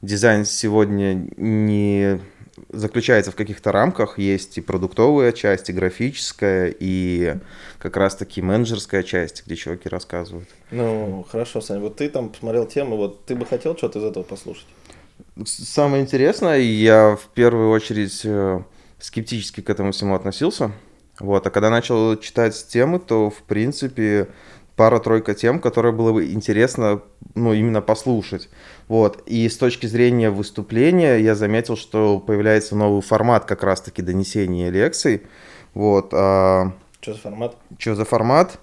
дизайн 0.00 0.46
сегодня 0.46 1.28
не 1.36 2.20
заключается 2.70 3.30
в 3.30 3.36
каких-то 3.36 3.70
рамках. 3.70 4.18
Есть 4.18 4.56
и 4.56 4.62
продуктовая 4.62 5.32
часть, 5.32 5.68
и 5.68 5.74
графическая, 5.74 6.74
и 6.80 7.36
как 7.78 7.98
раз-таки 7.98 8.40
менеджерская 8.40 9.02
часть, 9.02 9.44
где 9.44 9.56
чуваки 9.56 9.90
рассказывают. 9.90 10.48
Ну, 10.70 11.24
хорошо, 11.30 11.60
Саня, 11.60 11.80
вот 11.80 11.96
ты 11.96 12.08
там 12.08 12.30
посмотрел 12.30 12.66
темы, 12.66 12.96
вот 12.96 13.26
ты 13.26 13.34
бы 13.36 13.44
хотел 13.44 13.76
что-то 13.76 13.98
из 13.98 14.04
этого 14.04 14.24
послушать? 14.24 14.66
Самое 15.44 16.02
интересное, 16.02 16.60
я 16.60 17.14
в 17.14 17.28
первую 17.34 17.70
очередь 17.70 18.22
э, 18.24 18.62
скептически 18.98 19.60
к 19.60 19.68
этому 19.68 19.92
всему 19.92 20.14
относился. 20.14 20.72
Вот, 21.18 21.46
а 21.46 21.50
когда 21.50 21.68
начал 21.68 22.16
читать 22.16 22.54
темы, 22.68 22.98
то, 22.98 23.28
в 23.28 23.42
принципе, 23.42 24.28
пара-тройка 24.80 25.34
тем, 25.34 25.60
которые 25.60 25.92
было 25.92 26.10
бы 26.10 26.32
интересно, 26.32 27.02
ну, 27.34 27.52
именно 27.52 27.82
послушать. 27.82 28.48
Вот, 28.88 29.22
и 29.26 29.46
с 29.46 29.58
точки 29.58 29.84
зрения 29.84 30.30
выступления 30.30 31.18
я 31.18 31.34
заметил, 31.34 31.76
что 31.76 32.18
появляется 32.18 32.74
новый 32.74 33.02
формат 33.02 33.44
как 33.44 33.62
раз-таки 33.62 34.00
донесения 34.00 34.70
лекций. 34.70 35.24
Вот, 35.74 36.14
а 36.14 36.72
Что 37.02 37.12
за 37.12 37.18
формат? 37.18 37.56
что 37.78 37.94
за 37.94 38.04
формат? 38.06 38.58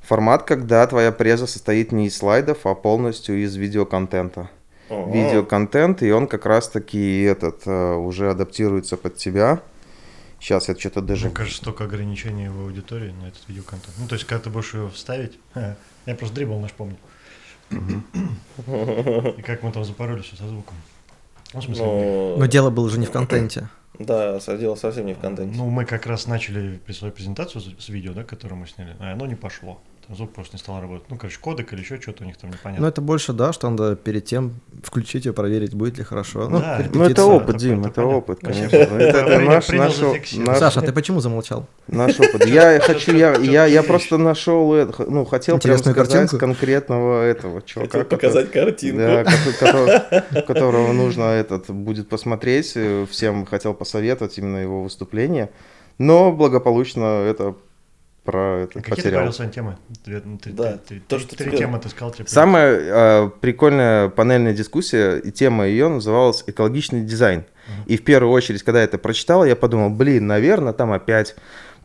Формат, 0.00 0.42
когда 0.42 0.84
твоя 0.88 1.12
преза 1.12 1.46
состоит 1.46 1.92
не 1.92 2.08
из 2.08 2.16
слайдов, 2.16 2.66
а 2.66 2.74
полностью 2.74 3.40
из 3.40 3.54
видеоконтента 3.54 4.50
Ого. 4.90 5.14
видеоконтент, 5.14 6.02
и 6.02 6.10
он 6.10 6.26
как 6.26 6.46
раз-таки 6.46 7.22
этот 7.22 7.62
э, 7.64 7.94
уже 7.94 8.28
адаптируется 8.28 8.96
под 8.96 9.14
тебя. 9.18 9.60
Сейчас 10.44 10.68
я 10.68 10.74
что-то 10.74 11.00
даже... 11.00 11.28
Мне 11.28 11.34
кажется, 11.34 11.56
столько 11.56 11.84
ограничений 11.84 12.50
в 12.50 12.60
аудитории 12.60 13.12
на 13.12 13.28
этот 13.28 13.40
видеоконтент. 13.48 13.94
Ну, 13.96 14.06
то 14.06 14.14
есть, 14.14 14.26
когда 14.26 14.44
ты 14.44 14.50
будешь 14.50 14.74
его 14.74 14.90
вставить, 14.90 15.38
я 15.54 16.14
просто 16.14 16.34
дрибл 16.34 16.60
наш 16.60 16.72
помню. 16.72 16.98
И 17.70 19.42
как 19.42 19.62
мы 19.62 19.72
там 19.72 19.86
запороли 19.86 20.20
все 20.20 20.36
со 20.36 20.46
звуком. 20.46 20.76
Ну, 21.54 21.60
в 21.60 21.64
смысле, 21.64 21.84
Ну, 21.86 22.36
Но 22.36 22.44
дело 22.44 22.68
было 22.68 22.84
уже 22.84 22.98
не 22.98 23.06
в 23.06 23.10
контенте. 23.10 23.70
да, 23.98 24.38
дело 24.38 24.74
совсем 24.74 25.06
не 25.06 25.14
в 25.14 25.18
контенте. 25.18 25.56
ну, 25.56 25.70
мы 25.70 25.86
как 25.86 26.04
раз 26.04 26.26
начали 26.26 26.78
свою 26.92 27.14
презентацию 27.14 27.62
с 27.62 27.82
с 27.82 27.88
видео, 27.88 28.12
да, 28.12 28.22
которую 28.22 28.58
мы 28.58 28.66
сняли, 28.66 28.96
а 29.00 29.12
оно 29.12 29.24
не 29.24 29.36
пошло. 29.36 29.80
Там 30.06 30.16
звук 30.16 30.32
просто 30.34 30.56
не 30.56 30.60
стал 30.60 30.80
работать. 30.80 31.08
Ну, 31.08 31.16
короче, 31.16 31.38
кодек 31.40 31.72
или 31.72 31.80
еще 31.80 31.98
что-то 32.00 32.24
у 32.24 32.26
них 32.26 32.36
там 32.36 32.50
Но 32.50 32.56
непонятно. 32.56 32.86
это 32.86 33.00
больше, 33.00 33.32
да, 33.32 33.52
что 33.54 33.70
надо 33.70 33.96
перед 33.96 34.26
тем 34.26 34.60
включить 34.82 35.24
и 35.24 35.30
проверить, 35.30 35.74
будет 35.74 35.96
ли 35.96 36.04
хорошо. 36.04 36.48
Ну, 36.48 36.58
Да. 36.58 36.84
Ну, 36.92 37.04
это 37.04 37.24
опыт, 37.24 37.56
Дим, 37.56 37.80
это 37.80 38.02
это 38.02 38.04
опыт, 38.04 38.40
конечно. 38.40 38.78
Ну, 38.90 38.96
Это, 38.96 39.38
наш, 39.40 39.68
наш, 39.68 39.94
Саша, 40.58 40.80
а 40.80 40.82
ты 40.82 40.92
почему 40.92 41.20
замолчал? 41.20 41.66
наш 41.86 42.20
опыт. 42.20 42.44
Я 42.54 42.78
хочу, 42.80 43.16
я, 43.16 43.66
я, 43.66 43.82
просто 43.82 44.18
нашел, 44.18 44.74
это, 44.74 45.10
ну, 45.10 45.24
хотел 45.24 45.58
прям 45.58 45.78
сказать 45.78 46.30
конкретного 46.30 47.22
этого 47.22 47.62
чувака. 47.62 47.98
Хотел 47.98 48.08
показать 48.08 48.50
картинку. 48.50 49.00
Которого 50.46 50.92
нужно 50.92 51.22
этот 51.24 51.70
будет 51.70 52.08
посмотреть. 52.08 52.72
э, 52.76 53.06
Всем 53.10 53.46
хотел 53.46 53.74
посоветовать 53.74 54.36
именно 54.38 54.58
его 54.58 54.82
выступление. 54.82 55.50
Но 55.98 56.32
благополучно 56.32 57.24
это 57.24 57.54
про 58.24 58.62
это 58.62 58.78
А 58.78 58.82
Какие 58.82 58.82
ты 58.82 58.90
потерял. 58.96 59.12
говорил, 59.12 59.32
Сань, 59.32 59.50
темы? 59.50 59.76
Две- 60.04 60.22
ну, 60.24 60.38
ты- 60.38 60.50
Да, 60.50 60.72
ты- 60.72 60.78
ты- 60.96 61.00
то, 61.00 61.16
три- 61.16 61.26
что 61.26 61.36
Три 61.36 61.46
тебе- 61.48 61.58
темы 61.58 61.78
ты 61.78 61.88
сказал. 61.90 62.10
типа, 62.12 62.28
Самая 62.30 62.78
э, 62.80 63.30
прикольная 63.40 64.08
панельная 64.08 64.54
дискуссия, 64.54 65.16
и 65.18 65.30
тема 65.30 65.66
ее 65.66 65.88
называлась 65.88 66.42
«Экологичный 66.46 67.02
дизайн». 67.02 67.44
И 67.86 67.96
в 67.96 68.04
первую 68.04 68.32
очередь, 68.32 68.62
когда 68.62 68.80
я 68.80 68.84
это 68.84 68.98
прочитал, 68.98 69.44
я 69.44 69.56
подумал, 69.56 69.90
блин, 69.90 70.26
наверное, 70.26 70.72
там 70.72 70.92
опять 70.92 71.34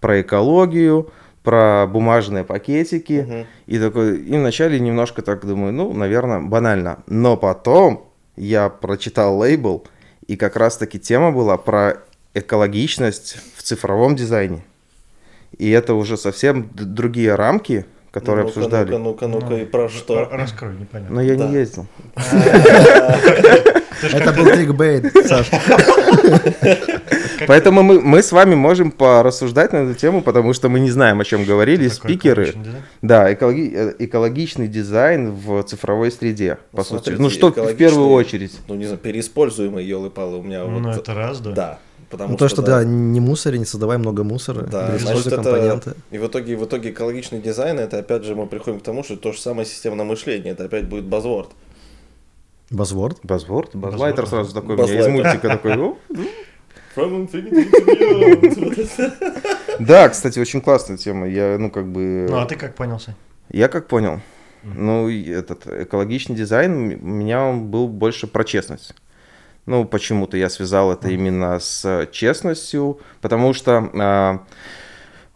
про 0.01 0.21
экологию, 0.21 1.09
про 1.43 1.87
бумажные 1.87 2.43
пакетики. 2.43 3.25
Мгм. 3.27 3.45
И 3.67 3.79
такой, 3.79 4.17
и 4.19 4.37
вначале 4.37 4.79
немножко 4.79 5.21
так 5.21 5.45
думаю, 5.45 5.71
ну, 5.73 5.93
наверное, 5.93 6.41
банально. 6.41 6.99
Но 7.07 7.37
потом 7.37 8.09
я 8.35 8.69
прочитал 8.69 9.37
лейбл, 9.37 9.85
и 10.27 10.35
как 10.35 10.55
раз-таки 10.57 10.99
тема 10.99 11.31
была 11.31 11.57
про 11.57 11.97
экологичность 12.33 13.37
в 13.55 13.63
цифровом 13.63 14.15
дизайне. 14.15 14.63
И 15.57 15.69
это 15.69 15.93
уже 15.93 16.17
совсем 16.17 16.69
другие 16.73 17.35
рамки, 17.35 17.85
которые 18.11 18.45
Ну-ка, 18.45 18.59
обсуждали. 18.59 18.91
Ну-ка, 18.95 19.27
ну-ка, 19.27 19.27
ну-ка, 19.27 19.45
Ну, 19.55 19.57
и 19.57 19.65
про 19.65 19.89
что? 19.89 20.27
Раскрой, 20.31 20.75
непонятно. 20.75 21.15
Но 21.15 21.21
я 21.21 21.35
Да. 21.35 21.47
не 21.47 21.53
ездил. 21.55 21.85
Это 24.01 24.31
был 24.31 24.45
трикбейт, 24.45 25.11
Саш. 25.27 25.49
Поэтому 27.47 27.83
мы, 27.83 27.99
мы 28.01 28.21
с 28.23 28.31
вами 28.31 28.55
можем 28.55 28.91
порассуждать 28.91 29.73
на 29.73 29.77
эту 29.77 29.93
тему, 29.93 30.21
потому 30.21 30.53
что 30.53 30.69
мы 30.69 30.79
не 30.79 30.89
знаем, 30.91 31.19
о 31.19 31.25
чем 31.25 31.43
говорили 31.45 31.89
такой 31.89 32.11
спикеры. 32.11 32.53
Да, 33.01 33.31
экологи- 33.33 33.71
э, 33.73 33.93
экологичный 33.99 34.67
дизайн 34.67 35.31
в 35.31 35.63
цифровой 35.63 36.11
среде, 36.11 36.57
по 36.71 36.77
Ну, 36.79 36.83
сути. 36.83 37.03
смотрите, 37.03 37.21
Ну, 37.21 37.29
что 37.29 37.49
в 37.49 37.75
первую 37.75 38.09
очередь? 38.09 38.57
Ну, 38.67 38.75
не 38.75 38.85
знаю, 38.85 38.99
переиспользуемый, 38.99 39.85
елы-палы, 39.85 40.37
у 40.39 40.43
меня 40.43 40.63
Ну, 40.65 40.81
вот... 40.81 40.95
это 40.97 41.13
раз, 41.13 41.39
да. 41.39 41.51
Да, 41.51 41.79
потому 42.09 42.31
Ну, 42.31 42.37
то, 42.37 42.47
что, 42.47 42.61
да, 42.61 42.83
не 42.83 43.19
мусори, 43.19 43.57
не 43.57 43.65
создавай 43.65 43.97
много 43.97 44.23
мусора, 44.23 44.61
Да, 44.63 44.97
значит, 44.97 45.27
это... 45.27 45.35
компоненты. 45.37 45.93
И 46.11 46.17
в 46.17 46.27
итоге, 46.27 46.57
в 46.57 46.65
итоге 46.65 46.91
экологичный 46.91 47.41
дизайн, 47.41 47.79
это 47.79 47.99
опять 47.99 48.23
же 48.23 48.35
мы 48.35 48.47
приходим 48.47 48.79
к 48.79 48.83
тому, 48.83 49.03
что 49.03 49.15
то 49.17 49.31
же 49.31 49.39
самое 49.39 49.65
системное 49.65 50.05
мышление, 50.05 50.53
это 50.53 50.65
опять 50.65 50.87
будет 50.87 51.05
базворд. 51.05 51.49
Базворд. 52.69 53.19
Базворд? 53.23 53.75
Базлайтер 53.75 54.27
сразу 54.27 54.53
такой 54.53 54.75
у 54.75 54.83
меня 54.83 54.99
из 54.99 55.07
мультика 55.07 55.47
такой. 55.49 55.71
Это. 55.71 55.95
Да, 59.79 60.09
кстати, 60.09 60.39
очень 60.39 60.61
классная 60.61 60.97
тема. 60.97 61.27
Я, 61.27 61.57
ну, 61.57 61.71
как 61.71 61.87
бы... 61.87 62.27
Ну, 62.29 62.37
а 62.37 62.45
ты 62.45 62.55
как 62.55 62.75
понял, 62.75 62.99
Сань? 62.99 63.15
Я 63.49 63.67
как 63.69 63.87
понял, 63.87 64.21
ну, 64.63 65.09
этот 65.09 65.65
экологичный 65.67 66.35
дизайн, 66.35 66.99
у 67.01 67.07
меня 67.07 67.43
он 67.43 67.67
был 67.67 67.87
больше 67.87 68.27
про 68.27 68.43
честность. 68.43 68.93
Ну, 69.65 69.85
почему-то 69.85 70.37
я 70.37 70.49
связал 70.49 70.91
это 70.91 71.09
именно 71.09 71.59
с 71.59 72.07
честностью, 72.11 72.99
потому 73.21 73.53
что 73.53 73.89
а, 73.93 74.45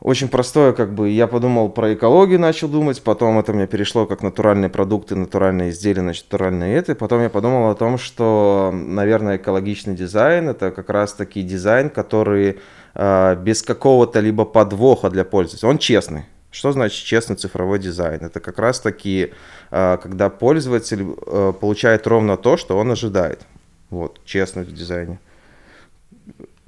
очень 0.03 0.27
простое, 0.27 0.73
как 0.73 0.93
бы, 0.93 1.09
я 1.09 1.27
подумал 1.27 1.69
про 1.69 1.93
экологию, 1.93 2.37
начал 2.37 2.67
думать, 2.67 3.01
потом 3.01 3.39
это 3.39 3.53
мне 3.53 3.67
перешло 3.67 4.05
как 4.05 4.21
натуральные 4.21 4.69
продукты, 4.69 5.15
натуральные 5.15 5.69
изделия, 5.69 6.01
значит, 6.01 6.25
натуральные 6.25 6.75
это, 6.75 6.93
потом 6.93 7.21
я 7.21 7.29
подумал 7.29 7.69
о 7.69 7.75
том, 7.75 7.97
что, 7.97 8.71
наверное, 8.73 9.37
экологичный 9.37 9.95
дизайн, 9.95 10.49
это 10.49 10.71
как 10.71 10.89
раз-таки 10.89 11.41
дизайн, 11.41 11.89
который 11.89 12.59
э, 12.95 13.35
без 13.37 13.61
какого-то 13.63 14.19
либо 14.19 14.43
подвоха 14.43 15.09
для 15.09 15.23
пользователя, 15.23 15.69
он 15.69 15.77
честный. 15.77 16.25
Что 16.51 16.73
значит 16.73 17.05
честный 17.05 17.37
цифровой 17.37 17.79
дизайн? 17.79 18.25
Это 18.25 18.41
как 18.41 18.59
раз-таки, 18.59 19.31
э, 19.71 19.97
когда 20.03 20.29
пользователь 20.29 21.05
э, 21.25 21.53
получает 21.57 22.05
ровно 22.07 22.35
то, 22.35 22.57
что 22.57 22.77
он 22.77 22.91
ожидает. 22.91 23.39
Вот, 23.93 24.19
честность 24.25 24.71
в 24.71 24.75
дизайне. 24.75 25.19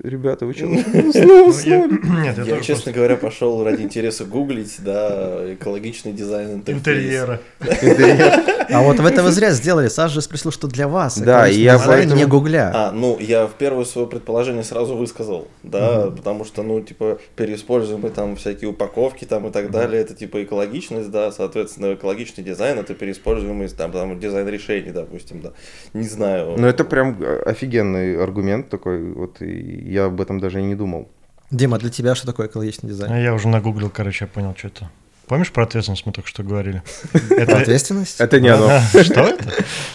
Ребята, 0.04 0.46
вы 0.46 0.54
что, 0.54 0.66
Ну, 0.66 0.82
я- 0.84 1.88
Нет, 2.24 2.46
я 2.46 2.60
честно 2.62 2.92
говоря, 2.92 3.16
пошел 3.16 3.64
ради 3.64 3.82
интереса 3.82 4.26
гуглить, 4.26 4.76
да, 4.80 5.54
экологичный 5.54 6.12
дизайн 6.12 6.62
интерьера. 6.68 7.40
А 8.68 8.82
вот 8.82 9.00
в 9.00 9.06
это 9.06 9.22
вы 9.22 9.32
зря 9.32 9.52
сделали. 9.52 9.90
Саш 9.90 10.12
же 10.12 10.22
спросил, 10.22 10.52
что 10.52 10.68
для 10.68 10.88
вас. 10.88 11.20
Да, 11.20 11.46
я 11.46 11.78
не 12.06 12.26
гугля. 12.26 12.72
А, 12.74 12.92
ну, 12.92 13.18
я 13.20 13.46
в 13.46 13.54
первое 13.54 13.86
свое 13.86 14.08
предположение 14.08 14.64
сразу 14.64 14.96
высказал, 14.96 15.48
да, 15.62 16.10
потому 16.10 16.46
что, 16.46 16.64
ну, 16.64 16.82
типа, 16.82 17.20
переиспользуемые 17.36 18.12
там 18.12 18.36
всякие 18.36 18.72
упаковки 18.72 19.26
там 19.26 19.48
и 19.48 19.52
так 19.52 19.70
далее, 19.72 20.02
это 20.02 20.16
типа 20.16 20.44
экологичность, 20.44 21.12
да, 21.12 21.32
соответственно, 21.32 21.94
экологичный 21.94 22.44
дизайн 22.44 22.80
это 22.80 22.96
переиспользуемый 22.96 23.68
там, 23.70 23.92
там 23.92 24.20
дизайн 24.20 24.48
решений, 24.48 24.92
допустим, 24.92 25.42
да, 25.42 25.52
не 25.94 26.08
знаю. 26.08 26.56
Ну, 26.58 26.68
это 26.68 26.84
прям 26.84 27.22
э, 27.22 27.44
офигенный 27.46 28.22
аргумент 28.22 28.70
такой, 28.70 29.12
вот, 29.14 29.42
и 29.42 29.85
я 29.86 30.06
об 30.06 30.20
этом 30.22 30.40
даже 30.40 30.60
и 30.60 30.64
не 30.64 30.76
думал. 30.76 31.10
Дима, 31.52 31.78
для 31.78 31.90
тебя 31.90 32.16
что 32.16 32.26
такое 32.26 32.48
экологичный 32.48 32.90
дизайн? 32.90 33.12
А 33.12 33.20
Я 33.20 33.34
уже 33.34 33.48
нагуглил, 33.48 33.90
короче, 33.90 34.26
я 34.26 34.28
понял, 34.28 34.56
что 34.58 34.68
это. 34.68 34.90
Помнишь 35.28 35.52
про 35.52 35.64
ответственность 35.64 36.06
мы 36.06 36.12
только 36.12 36.30
что 36.30 36.44
говорили? 36.44 36.84
Это 37.32 37.58
ответственность? 37.58 38.20
Это 38.20 38.40
не 38.40 38.50
оно. 38.50 38.80
Что 39.04 39.22
это? 39.22 39.44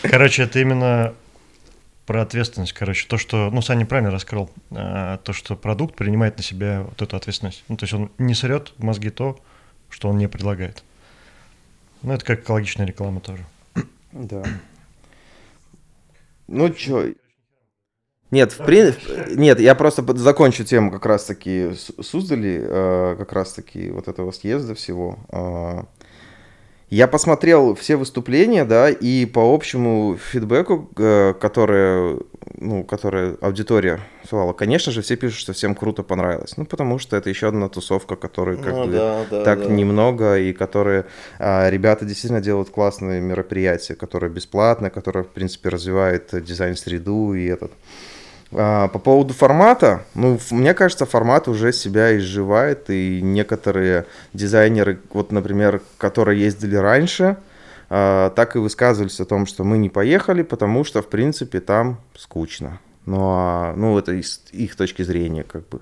Короче, 0.02 0.42
это 0.42 0.58
именно 0.58 1.14
про 2.04 2.22
ответственность, 2.22 2.72
короче, 2.72 3.06
то, 3.06 3.16
что, 3.16 3.50
ну, 3.52 3.62
Саня 3.62 3.86
правильно 3.86 4.10
раскрыл, 4.10 4.50
а, 4.72 5.18
то, 5.18 5.32
что 5.32 5.54
продукт 5.54 5.94
принимает 5.94 6.36
на 6.36 6.42
себя 6.42 6.82
вот 6.82 7.00
эту 7.00 7.16
ответственность. 7.16 7.62
Ну, 7.68 7.76
то 7.76 7.84
есть 7.84 7.94
он 7.94 8.10
не 8.18 8.34
срет 8.34 8.72
в 8.76 8.82
мозги 8.82 9.10
то, 9.10 9.38
что 9.88 10.08
он 10.08 10.18
не 10.18 10.28
предлагает. 10.28 10.82
Ну, 12.02 12.12
это 12.12 12.24
как 12.24 12.40
экологичная 12.40 12.86
реклама 12.86 13.20
тоже. 13.20 13.44
Да. 14.10 14.42
Ну 16.48 16.70
чё? 16.70 17.12
Нет, 18.30 18.52
в 18.52 18.60
прин- 18.60 18.92
в- 18.92 19.36
нет, 19.38 19.58
я 19.60 19.74
просто 19.74 20.04
закончу 20.16 20.64
тему 20.64 20.90
как 20.92 21.04
раз-таки 21.06 21.70
Суздали, 22.00 22.60
э, 22.62 23.16
как 23.18 23.32
раз-таки 23.32 23.90
вот 23.90 24.08
этого 24.08 24.30
съезда 24.30 24.74
всего. 24.74 25.18
Э, 25.32 25.82
Я 26.92 27.06
посмотрел 27.06 27.76
все 27.76 27.94
выступления, 27.94 28.64
да, 28.64 28.90
и 28.90 29.24
по 29.24 29.54
общему 29.54 30.16
фидбэку, 30.16 30.90
э, 30.98 31.34
который, 31.40 32.18
ну, 32.56 32.82
который 32.82 33.34
аудитория 33.40 34.00
слала, 34.28 34.52
конечно 34.54 34.90
же, 34.90 35.00
все 35.02 35.14
пишут, 35.14 35.38
что 35.38 35.52
всем 35.52 35.76
круто 35.76 36.02
понравилось. 36.02 36.56
Ну, 36.56 36.64
потому 36.66 36.98
что 36.98 37.16
это 37.16 37.30
еще 37.30 37.46
одна 37.46 37.68
тусовка, 37.68 38.16
которая 38.16 38.56
как 38.56 38.74
Ну, 38.74 38.86
да, 38.88 39.24
да, 39.30 39.44
так 39.44 39.60
да. 39.60 39.66
немного, 39.68 40.36
и 40.38 40.52
которые 40.52 41.04
а, 41.38 41.70
ребята 41.70 42.04
действительно 42.04 42.40
делают 42.40 42.70
классные 42.70 43.20
мероприятия, 43.20 43.94
которые 43.94 44.30
бесплатные, 44.32 44.90
которые, 44.90 45.22
в 45.22 45.28
принципе, 45.28 45.68
развивают 45.68 46.34
э, 46.34 46.40
дизайн-среду 46.40 47.34
и 47.34 47.46
этот. 47.46 47.70
А, 48.52 48.88
по 48.88 48.98
поводу 48.98 49.32
формата, 49.32 50.04
ну, 50.14 50.38
мне 50.50 50.74
кажется, 50.74 51.06
формат 51.06 51.46
уже 51.48 51.72
себя 51.72 52.16
изживает, 52.16 52.90
и 52.90 53.20
некоторые 53.22 54.06
дизайнеры, 54.32 55.00
вот, 55.12 55.30
например, 55.30 55.82
которые 55.98 56.40
ездили 56.40 56.76
раньше, 56.76 57.36
а, 57.88 58.30
так 58.30 58.56
и 58.56 58.58
высказывались 58.58 59.20
о 59.20 59.24
том, 59.24 59.46
что 59.46 59.62
мы 59.62 59.78
не 59.78 59.88
поехали, 59.88 60.42
потому 60.42 60.84
что, 60.84 61.00
в 61.00 61.08
принципе, 61.08 61.60
там 61.60 62.00
скучно. 62.16 62.80
Ну, 63.06 63.18
а, 63.20 63.74
ну 63.76 63.98
это 63.98 64.12
из 64.12 64.42
их 64.52 64.74
точки 64.74 65.02
зрения, 65.02 65.44
как 65.44 65.68
бы. 65.68 65.80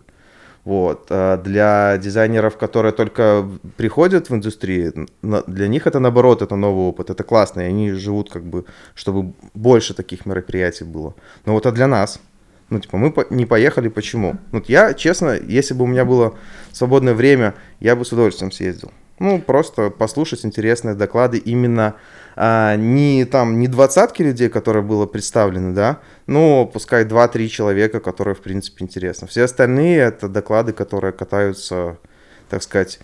Вот. 0.65 1.07
А 1.09 1.39
Для 1.39 1.97
дизайнеров, 1.97 2.59
которые 2.59 2.93
только 2.93 3.49
приходят 3.79 4.29
в 4.29 4.35
индустрию, 4.35 5.09
для 5.23 5.69
них 5.69 5.87
это 5.87 5.99
наоборот, 5.99 6.43
это 6.43 6.57
новый 6.57 6.89
опыт, 6.89 7.09
это 7.09 7.25
классно, 7.25 7.63
и 7.63 7.65
они 7.65 7.93
живут 7.93 8.31
как 8.31 8.45
бы, 8.45 8.67
чтобы 8.95 9.33
больше 9.55 9.95
таких 9.95 10.27
мероприятий 10.27 10.85
было. 10.85 11.15
Но 11.47 11.55
вот 11.55 11.65
а 11.65 11.73
для 11.73 11.87
нас, 11.87 12.21
ну 12.71 12.81
типа 12.81 12.97
мы 12.97 13.15
не 13.31 13.47
поехали, 13.47 13.89
почему? 13.89 14.33
Ну, 14.53 14.59
вот 14.59 14.69
я, 14.69 14.95
честно, 14.95 15.39
если 15.39 15.75
бы 15.75 15.85
у 15.85 15.87
меня 15.87 16.05
было 16.05 16.37
свободное 16.73 17.15
время, 17.15 17.55
я 17.81 17.97
бы 17.97 18.05
с 18.05 18.13
удовольствием 18.13 18.53
съездил. 18.53 18.93
Ну, 19.19 19.41
просто 19.41 19.91
послушать 19.91 20.45
интересные 20.45 20.95
доклады 20.95 21.39
именно 21.39 21.97
а, 22.37 22.77
не 22.77 23.25
там, 23.25 23.59
не 23.59 23.67
двадцатки 23.67 24.23
людей, 24.23 24.49
которые 24.49 24.85
было 24.85 25.07
представлены, 25.07 25.75
да, 25.75 25.99
но 26.27 26.67
пускай 26.67 27.05
2-3 27.05 27.49
человека, 27.49 27.99
которые, 27.99 28.37
в 28.37 28.41
принципе, 28.41 28.85
интересно. 28.85 29.27
Все 29.27 29.43
остальные 29.43 29.99
это 29.99 30.29
доклады, 30.29 30.73
которые 30.73 31.13
катаются, 31.13 31.99
так 32.49 32.63
сказать, 32.63 33.01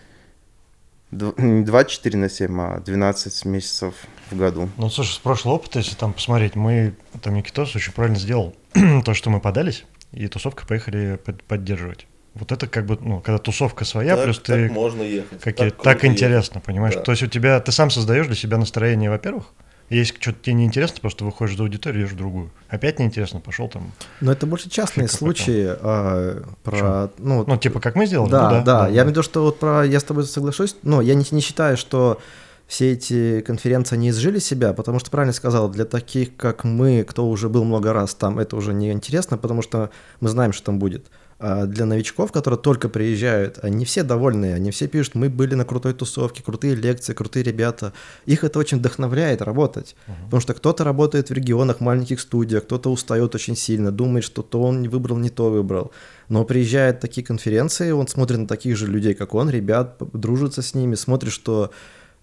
24 1.18 2.18
на 2.18 2.28
7, 2.28 2.60
а 2.60 2.80
12 2.80 3.44
месяцев 3.46 3.94
в 4.30 4.36
году. 4.36 4.68
Ну, 4.76 4.90
слушай, 4.90 5.12
с 5.12 5.18
прошлого 5.18 5.54
опыта, 5.54 5.78
если 5.78 5.94
там 5.94 6.12
посмотреть, 6.12 6.54
мы, 6.56 6.94
там 7.22 7.34
Никитос 7.34 7.74
очень 7.76 7.92
правильно 7.92 8.18
сделал 8.18 8.54
то, 9.04 9.14
что 9.14 9.30
мы 9.30 9.40
подались, 9.40 9.84
и 10.12 10.26
тусовка 10.28 10.66
поехали 10.66 11.18
под- 11.24 11.42
поддерживать. 11.44 12.06
Вот 12.34 12.50
это 12.50 12.66
как 12.66 12.86
бы, 12.86 12.98
ну, 13.00 13.20
когда 13.20 13.38
тусовка 13.38 13.84
своя, 13.84 14.16
Так- 14.16 14.24
плюс 14.24 14.38
так 14.38 14.46
ты 14.46 14.68
можно 14.70 15.02
ехать. 15.02 15.40
какие 15.40 15.70
так, 15.70 16.00
круто 16.00 16.06
интересно, 16.08 16.60
понимаешь? 16.60 16.94
Да. 16.96 17.02
То 17.02 17.12
есть 17.12 17.22
у 17.22 17.26
тебя, 17.28 17.60
ты 17.60 17.70
сам 17.70 17.90
создаешь 17.90 18.26
для 18.26 18.34
себя 18.34 18.56
настроение, 18.58 19.08
во-первых, 19.08 19.46
если 19.90 20.14
что-то 20.18 20.38
тебе 20.42 20.54
неинтересно, 20.54 20.98
просто 21.00 21.24
выходишь 21.24 21.56
за 21.56 21.62
аудиторию, 21.62 22.02
идешь 22.02 22.12
в 22.12 22.16
другую. 22.16 22.50
Опять 22.68 22.98
неинтересно, 22.98 23.40
пошел 23.40 23.68
там. 23.68 23.92
Но 24.20 24.32
это 24.32 24.46
больше 24.46 24.70
частные 24.70 25.08
Фиг 25.08 25.16
случаи 25.16 25.66
а, 25.68 26.42
про... 26.62 27.10
Ну, 27.18 27.44
Ну, 27.46 27.56
типа, 27.56 27.80
как 27.80 27.94
мы 27.94 28.06
сделали? 28.06 28.30
да, 28.50 28.58
Ну 28.58 28.64
да, 28.64 28.86
Я 28.86 28.92
имею 28.92 29.06
в 29.06 29.08
виду, 29.10 29.22
что 29.22 29.42
вот 29.42 29.58
про... 29.58 29.84
Я 29.84 30.00
с 30.00 30.04
тобой 30.04 30.24
соглашусь, 30.24 30.76
но 30.82 31.00
я 31.02 31.14
не, 31.14 31.24
не 31.30 31.40
считаю, 31.40 31.76
что 31.76 32.18
все 32.66 32.92
эти 32.92 33.40
конференции 33.42 33.96
не 33.96 34.10
изжили 34.10 34.38
себя, 34.38 34.72
потому 34.72 34.98
что 34.98 35.10
правильно 35.10 35.32
сказал, 35.32 35.68
для 35.68 35.84
таких, 35.84 36.34
как 36.36 36.64
мы, 36.64 37.04
кто 37.04 37.28
уже 37.28 37.48
был 37.48 37.64
много 37.64 37.92
раз 37.92 38.14
там, 38.14 38.38
это 38.38 38.56
уже 38.56 38.72
не 38.72 38.90
интересно, 38.90 39.36
потому 39.36 39.62
что 39.62 39.90
мы 40.20 40.28
знаем, 40.28 40.52
что 40.52 40.66
там 40.66 40.78
будет. 40.78 41.06
А 41.46 41.66
для 41.66 41.84
новичков, 41.84 42.32
которые 42.32 42.58
только 42.58 42.88
приезжают, 42.88 43.58
они 43.60 43.84
все 43.84 44.02
довольны, 44.02 44.54
они 44.54 44.70
все 44.70 44.88
пишут, 44.88 45.14
мы 45.14 45.28
были 45.28 45.54
на 45.54 45.66
крутой 45.66 45.92
тусовке, 45.92 46.42
крутые 46.42 46.74
лекции, 46.74 47.12
крутые 47.12 47.42
ребята. 47.42 47.92
Их 48.24 48.44
это 48.44 48.58
очень 48.58 48.78
вдохновляет 48.78 49.42
работать, 49.42 49.94
потому 50.24 50.40
что 50.40 50.54
кто-то 50.54 50.84
работает 50.84 51.28
в 51.28 51.34
регионах, 51.34 51.80
маленьких 51.80 52.20
студиях, 52.20 52.64
кто-то 52.64 52.90
устает 52.90 53.34
очень 53.34 53.56
сильно, 53.56 53.92
думает, 53.92 54.24
что 54.24 54.40
то 54.40 54.62
он 54.62 54.80
не 54.80 54.88
выбрал, 54.88 55.18
не 55.18 55.28
то 55.28 55.50
выбрал. 55.50 55.92
Но 56.30 56.46
приезжает 56.46 57.00
такие 57.00 57.26
конференции, 57.26 57.90
он 57.90 58.08
смотрит 58.08 58.38
на 58.38 58.46
таких 58.46 58.78
же 58.78 58.86
людей, 58.86 59.12
как 59.12 59.34
он, 59.34 59.50
ребят, 59.50 59.98
дружится 60.14 60.62
с 60.62 60.72
ними, 60.74 60.94
смотрит, 60.94 61.34
что 61.34 61.72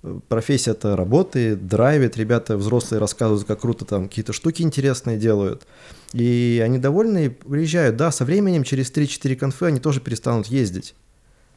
э, 0.03 0.19
профессия-то 0.27 0.95
работает, 0.95 1.67
драйвит, 1.67 2.17
ребята 2.17 2.57
взрослые 2.57 2.99
рассказывают, 2.99 3.45
как 3.45 3.61
круто 3.61 3.85
там 3.85 4.07
какие-то 4.07 4.33
штуки 4.33 4.61
интересные 4.61 5.17
делают. 5.17 5.67
И 6.13 6.61
они 6.63 6.77
довольны 6.77 7.25
и 7.25 7.29
приезжают. 7.29 7.95
Да, 7.95 8.11
со 8.11 8.25
временем, 8.25 8.63
через 8.63 8.91
3-4 8.91 9.35
конфы 9.35 9.65
они 9.67 9.79
тоже 9.79 9.99
перестанут 9.99 10.47
ездить. 10.47 10.95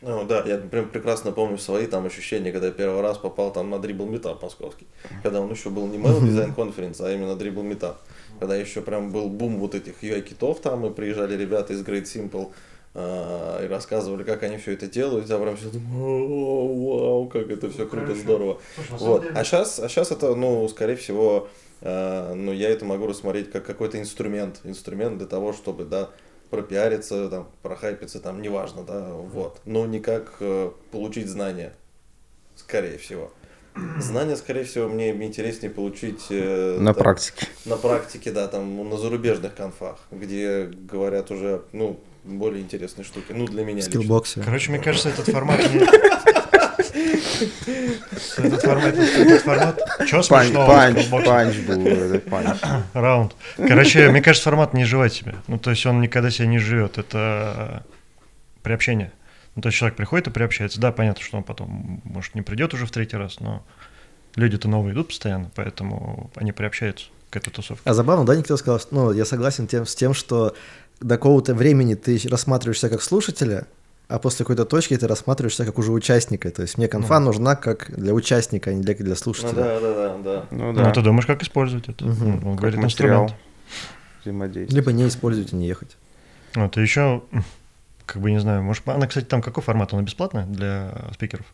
Ну 0.07 0.27
да, 0.27 0.43
я 0.45 0.59
прям 0.59 0.91
прекрасно 0.91 1.33
помню 1.33 1.57
свои 1.57 1.87
там 1.87 2.05
ощущения, 2.05 2.53
когда 2.53 2.67
я 2.67 2.73
первый 2.73 3.01
раз 3.01 3.17
попал 3.17 3.51
там 3.53 3.71
на 3.71 3.79
дрибл 3.79 4.05
метап 4.05 4.43
московский. 4.43 4.87
Когда 5.23 5.41
он 5.41 5.51
еще 5.51 5.71
был 5.71 5.87
не 5.87 5.97
Mail 5.97 6.21
Design 6.21 6.55
Conference, 6.55 6.97
а 7.01 7.11
именно 7.11 7.37
дрибл 7.37 7.63
метап. 7.63 8.03
Когда 8.39 8.55
еще 8.55 8.83
прям 8.83 9.13
был 9.13 9.31
бум 9.31 9.59
вот 9.59 9.75
этих 9.75 10.03
UI-китов 10.03 10.61
там, 10.61 10.85
и 10.85 10.91
приезжали 10.91 11.37
ребята 11.37 11.73
из 11.73 11.81
Great 11.83 12.03
Simple 12.03 12.53
и 12.95 13.67
рассказывали, 13.69 14.23
как 14.23 14.43
они 14.45 14.57
все 14.59 14.73
это 14.73 14.87
делают. 14.87 15.29
Я 15.29 15.39
прям 15.39 15.57
все 15.57 15.67
думаю, 15.69 16.29
«О, 16.29 16.97
вау, 16.99 17.29
как 17.29 17.51
это 17.51 17.69
все 17.71 17.87
круто, 17.87 18.15
здорово. 18.15 18.61
Вот. 18.91 19.25
А 19.35 19.43
сейчас, 19.45 19.81
а 19.81 19.89
сейчас 19.89 20.13
это, 20.13 20.35
ну, 20.37 20.69
скорее 20.69 20.95
всего, 20.95 21.49
э, 21.81 22.35
ну, 22.35 22.53
я 22.53 22.71
это 22.71 22.85
могу 22.85 23.07
рассмотреть 23.09 23.51
как 23.51 23.65
какой-то 23.65 23.99
инструмент, 23.99 24.61
инструмент 24.63 25.19
для 25.19 25.27
того, 25.27 25.53
чтобы, 25.53 25.85
да, 25.85 26.11
пропиариться, 26.51 27.29
там, 27.29 27.49
прохайпиться, 27.63 28.21
там, 28.21 28.41
неважно, 28.41 28.85
да, 28.85 29.09
вот. 29.09 29.61
Но 29.65 29.87
не 29.87 29.99
как 29.99 30.35
э, 30.39 30.71
получить 30.93 31.29
знания, 31.29 31.75
скорее 32.55 32.99
всего. 32.99 33.33
Знания, 33.99 34.37
скорее 34.37 34.63
всего, 34.63 34.89
мне 34.89 35.11
интереснее 35.11 35.69
получить 35.69 36.27
э, 36.31 36.79
На 36.79 36.95
там, 36.95 37.03
практике. 37.03 37.49
на 37.65 37.77
практике, 37.77 38.31
да, 38.31 38.47
там 38.47 38.89
на 38.89 38.97
зарубежных 38.97 39.57
конфах, 39.57 39.99
где 40.13 40.67
говорят 40.67 41.33
уже, 41.33 41.63
ну, 41.73 41.99
более 42.25 42.63
интересные 42.63 43.05
штуки. 43.05 43.33
Ну, 43.33 43.47
для 43.47 43.65
меня 43.65 43.83
скиллбоксе. 43.83 44.41
Короче, 44.41 44.71
мне 44.71 44.81
кажется, 44.81 45.11
этот 45.11 45.29
формат 45.29 45.61
не... 45.73 45.81
Этот 48.37 48.63
формат, 48.63 48.95
этот 48.95 49.43
формат... 49.43 49.81
Чё 50.07 50.23
Панч, 50.23 50.49
смешного? 50.49 50.67
панч, 50.67 51.09
панч 51.09 51.57
был, 51.59 52.21
панч. 52.31 52.59
Раунд. 52.93 53.37
Короче, 53.57 54.09
мне 54.11 54.23
кажется, 54.23 54.45
формат 54.45 54.75
не 54.75 54.83
изживает 54.85 55.13
себя. 55.13 55.37
Ну, 55.47 55.59
то 55.59 55.71
есть 55.71 55.85
он 55.87 56.01
никогда 56.01 56.31
себя 56.31 56.47
не 56.47 56.59
живет. 56.59 56.99
Это 56.99 57.85
приобщение. 58.63 59.13
Ну, 59.55 59.63
то 59.63 59.69
есть 59.69 59.79
человек 59.79 59.97
приходит 59.97 60.29
и 60.29 60.31
приобщается. 60.31 60.81
Да, 60.81 60.93
понятно, 60.93 61.23
что 61.23 61.37
он 61.37 61.45
потом, 61.45 62.01
может, 62.05 62.35
не 62.35 62.43
придет 62.43 62.75
уже 62.75 62.87
в 62.87 62.91
третий 62.91 63.17
раз, 63.17 63.41
но 63.41 63.65
люди-то 64.37 64.69
новые 64.69 64.95
идут 64.95 65.09
постоянно, 65.09 65.51
поэтому 65.55 66.31
они 66.35 66.53
приобщаются 66.53 67.07
к 67.31 67.37
этой 67.37 67.51
тусовке. 67.51 67.83
А 67.89 67.95
забавно, 67.95 68.25
да, 68.25 68.35
Никита 68.35 68.57
сказал, 68.57 68.81
что, 68.81 68.95
ну, 68.95 69.13
я 69.13 69.25
согласен 69.25 69.67
тем, 69.67 69.87
с 69.87 69.95
тем, 69.95 70.15
что 70.15 70.55
до 71.01 71.17
какого-то 71.17 71.55
времени 71.55 71.95
ты 71.95 72.21
рассматриваешься 72.31 72.89
как 72.89 73.03
слушателя, 73.03 73.67
а 74.09 74.19
после 74.19 74.45
какой-то 74.45 74.65
точки 74.65 74.97
ты 74.97 75.07
рассматриваешься 75.07 75.65
как 75.65 75.79
уже 75.79 75.93
участника. 75.93 76.51
То 76.51 76.63
есть 76.63 76.77
мне 76.79 76.89
конфа 76.89 77.21
Ну. 77.21 77.27
нужна 77.27 77.57
как 77.57 77.91
для 77.97 78.13
участника, 78.15 78.71
а 78.71 78.75
не 78.75 78.83
для, 78.83 78.95
для 78.95 79.09
Ну 79.11 79.15
слушателя. 79.17 79.55
да, 79.55 79.81
да, 79.81 79.95
да, 79.95 80.17
да. 80.19 80.47
Ну 80.51 80.73
Ну, 80.73 80.75
да, 80.75 80.91
ты 80.93 81.01
думаешь, 81.03 81.27
как 81.27 81.43
использовать 81.43 81.89
это? 81.89 82.05
Мгм. 82.05 82.17
Ну, 82.27 82.35
Он 82.35 82.41
как 82.57 82.61
говорит 82.61 82.81
материал 82.83 83.25
инструмент. 83.25 83.35
взаимодействия. 84.23 84.77
Либо 84.77 84.93
не 84.93 85.09
использовать 85.09 85.53
и 85.53 85.57
не 85.57 85.67
ехать. 85.67 85.97
Вот, 86.55 86.77
и 86.77 86.81
еще, 86.83 87.23
как 88.07 88.23
бы, 88.23 88.31
не 88.31 88.39
знаю, 88.41 88.63
может, 88.63 88.87
она, 88.89 89.07
кстати, 89.07 89.25
там 89.25 89.43
какой 89.43 89.63
формат? 89.63 89.93
Она 89.93 90.03
бесплатная 90.03 90.47
для 90.47 90.93
спикеров? 91.15 91.47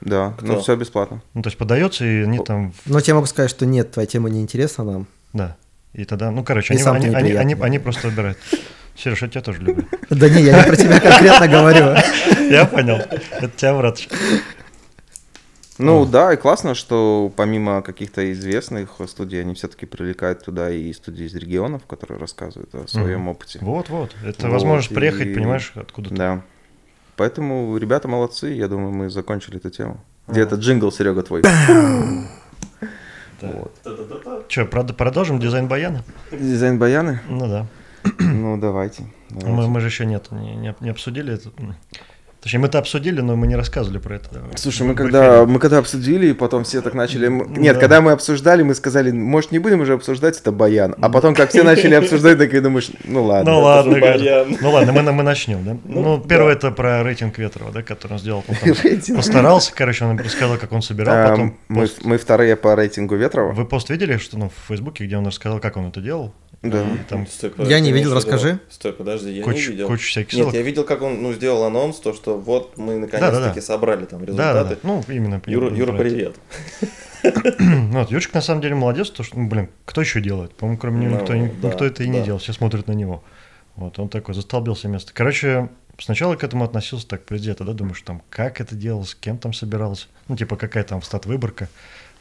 Да, 0.00 0.32
Кто? 0.38 0.46
ну 0.46 0.60
все 0.60 0.76
бесплатно. 0.76 1.22
Ну, 1.34 1.42
то 1.42 1.48
есть 1.48 1.58
подается, 1.58 2.04
и 2.06 2.22
они 2.22 2.38
там, 2.38 2.72
Но 2.86 2.98
я 2.98 3.14
могу 3.14 3.26
сказать, 3.26 3.50
что 3.50 3.66
нет, 3.66 3.92
твоя 3.92 4.06
тема 4.06 4.30
не 4.30 4.40
интересна 4.40 4.84
нам. 4.84 5.06
да. 5.32 5.56
И 5.92 6.04
тогда, 6.04 6.30
ну, 6.30 6.44
короче, 6.44 6.72
И 6.72 6.76
они, 6.76 6.84
сам 6.84 6.96
они, 6.96 7.10
ты 7.10 7.14
они, 7.16 7.32
они, 7.32 7.54
они 7.60 7.78
просто 7.80 8.08
выбирают. 8.08 8.38
Сереж, 9.02 9.22
я 9.22 9.28
тебя 9.28 9.40
тоже 9.40 9.62
люблю. 9.62 9.84
Да 10.10 10.28
не, 10.28 10.42
я 10.42 10.58
не 10.58 10.66
про 10.66 10.76
тебя 10.76 11.00
конкретно 11.00 11.48
говорю. 11.48 11.94
Я 12.50 12.66
понял. 12.66 12.96
Это 12.96 13.48
тебя, 13.56 13.74
брат. 13.76 13.98
Ну 15.78 16.04
да, 16.04 16.34
и 16.34 16.36
классно, 16.36 16.74
что 16.74 17.32
помимо 17.34 17.80
каких-то 17.80 18.30
известных 18.32 18.90
студий, 19.06 19.40
они 19.40 19.54
все-таки 19.54 19.86
привлекают 19.86 20.44
туда 20.44 20.70
и 20.70 20.92
студии 20.92 21.24
из 21.24 21.34
регионов, 21.34 21.86
которые 21.86 22.18
рассказывают 22.18 22.74
о 22.74 22.86
своем 22.88 23.28
опыте. 23.28 23.60
Вот-вот. 23.62 24.14
Это 24.22 24.46
Вот, 24.46 24.52
возможность 24.52 24.90
и- 24.90 24.94
приехать, 24.94 25.32
понимаешь, 25.34 25.72
откуда-то. 25.76 26.14
Да. 26.14 26.42
Поэтому 27.16 27.76
ребята 27.78 28.08
молодцы, 28.08 28.48
я 28.48 28.68
думаю, 28.68 28.92
мы 28.92 29.08
закончили 29.10 29.56
эту 29.56 29.70
тему. 29.70 30.00
Где 30.28 30.42
этот 30.42 30.60
джингл, 30.60 30.92
Серега, 30.92 31.22
твой? 31.22 31.42
Вот. 33.42 33.72
Че, 34.48 34.66
продолжим 34.66 35.40
дизайн 35.40 35.66
баяна? 35.66 36.04
Дизайн 36.30 36.78
баяны? 36.78 37.20
Ну 37.26 37.46
да. 37.48 37.66
Ну, 38.18 38.56
давайте. 38.56 39.02
Мы, 39.30 39.40
давайте. 39.40 39.70
мы 39.70 39.80
же 39.80 39.86
еще 39.88 40.06
нет, 40.06 40.30
не, 40.30 40.54
не- 40.56 40.74
не 40.80 40.90
обсудили 40.90 41.34
это. 41.34 41.50
Точнее, 42.40 42.60
мы 42.60 42.68
это 42.68 42.78
обсудили, 42.78 43.20
но 43.20 43.36
мы 43.36 43.46
не 43.46 43.54
рассказывали 43.54 43.98
про 43.98 44.14
это. 44.16 44.30
Слушай, 44.56 44.86
мы 44.86 44.94
когда, 44.94 45.44
мы 45.44 45.58
когда 45.58 45.76
обсудили, 45.76 46.28
и 46.28 46.32
потом 46.32 46.64
все 46.64 46.80
так 46.80 46.94
начали... 46.94 47.28
Нет, 47.28 47.74
да. 47.74 47.80
когда 47.80 48.00
мы 48.00 48.12
обсуждали, 48.12 48.62
мы 48.62 48.74
сказали, 48.74 49.10
может, 49.10 49.52
не 49.52 49.58
будем 49.58 49.82
уже 49.82 49.92
обсуждать, 49.92 50.40
это 50.40 50.50
баян. 50.50 50.94
А 51.02 51.10
потом, 51.10 51.34
как 51.34 51.50
все 51.50 51.62
начали 51.62 51.92
обсуждать, 52.02 52.38
так 52.38 52.54
и 52.54 52.60
думаешь, 52.60 52.90
ну 53.04 53.24
ладно. 53.24 53.52
Ну 53.52 53.58
это 53.58 53.66
ладно, 53.66 54.00
баян. 54.00 54.56
ну 54.58 54.70
ладно, 54.70 54.92
мы, 54.92 55.02
мы 55.12 55.22
начнем, 55.22 55.62
да? 55.66 55.76
Ну, 55.84 56.02
Ну, 56.02 56.20
первое 56.20 56.54
да. 56.54 56.58
это 56.68 56.70
про 56.70 57.02
рейтинг 57.02 57.36
Ветрова, 57.36 57.72
да, 57.72 57.82
который 57.82 58.14
он 58.14 58.18
сделал. 58.18 58.42
Он 58.48 59.16
постарался, 59.16 59.72
короче, 59.74 60.06
он 60.06 60.18
рассказал, 60.18 60.56
как 60.56 60.72
он 60.72 60.80
собирал, 60.80 61.14
А, 61.14 61.30
потом 61.32 61.56
мы, 61.68 61.82
пост- 61.82 62.04
мы 62.04 62.16
вторые 62.16 62.56
по 62.56 62.74
рейтингу 62.74 63.16
Ветрова. 63.16 63.52
Вы 63.52 63.66
пост 63.66 63.90
видели, 63.90 64.16
что 64.16 64.38
ну, 64.38 64.48
в 64.48 64.68
Фейсбуке, 64.68 65.04
где 65.04 65.18
он 65.18 65.26
рассказал, 65.26 65.60
как 65.60 65.76
он 65.76 65.88
это 65.88 66.00
делал? 66.00 66.32
Да. 66.62 66.82
И 66.82 66.98
там 67.08 67.26
Стой, 67.26 67.50
Я 67.50 67.56
подожди, 67.56 67.80
не 67.80 67.90
ты 67.90 67.96
видел, 67.98 68.14
расскажи. 68.14 68.58
Стой, 68.68 68.92
подожди, 68.92 69.32
я 69.32 69.42
кучу, 69.42 69.56
не 69.70 69.76
видел. 69.76 69.86
кучу 69.86 70.08
всяких 70.08 70.34
Нет, 70.38 70.52
я 70.52 70.60
видел, 70.62 70.84
как 70.84 71.00
он 71.00 71.22
ну, 71.22 71.32
сделал 71.32 71.64
анонс, 71.64 71.96
то, 72.00 72.12
что 72.12 72.38
вот 72.38 72.76
мы 72.76 72.98
наконец-таки 72.98 73.60
собрали 73.62 74.04
там 74.04 74.24
Да, 74.26 74.32
да, 74.34 74.34
да. 74.64 74.70
результаты. 74.70 74.86
Ну, 74.86 75.02
именно. 75.08 75.40
Юра, 75.46 75.74
Юра, 75.74 75.92
привет. 75.96 76.36
Вот, 77.92 78.10
Юрчик 78.10 78.32
на 78.34 78.40
самом 78.40 78.60
деле 78.62 78.74
молодец, 78.74 79.10
то 79.10 79.22
что, 79.22 79.38
ну, 79.38 79.46
блин, 79.48 79.68
кто 79.84 80.00
еще 80.00 80.20
делает? 80.20 80.54
По-моему, 80.54 80.78
кроме 80.78 81.00
него 81.04 81.14
Ну, 81.16 81.20
никто, 81.20 81.34
не- 81.34 81.48
да, 81.48 81.68
никто 81.68 81.84
это 81.84 82.02
и 82.02 82.08
не 82.08 82.18
да. 82.20 82.24
делал, 82.24 82.38
все 82.38 82.52
смотрят 82.54 82.86
на 82.88 82.92
него. 82.92 83.22
Вот, 83.76 83.98
он 83.98 84.08
такой 84.08 84.34
застолбился 84.34 84.88
место. 84.88 85.12
Короче, 85.14 85.68
сначала 85.98 86.36
к 86.36 86.44
этому 86.44 86.64
относился 86.64 87.06
так 87.08 87.24
предвзято, 87.24 87.64
да, 87.64 87.72
думаешь, 87.72 88.00
там, 88.02 88.22
как 88.30 88.60
это 88.60 88.74
делалось, 88.74 89.10
с 89.10 89.14
кем 89.14 89.36
там 89.38 89.52
собирался, 89.52 90.06
ну, 90.28 90.36
типа, 90.36 90.56
какая 90.56 90.84
там 90.84 91.02
стат-выборка. 91.02 91.68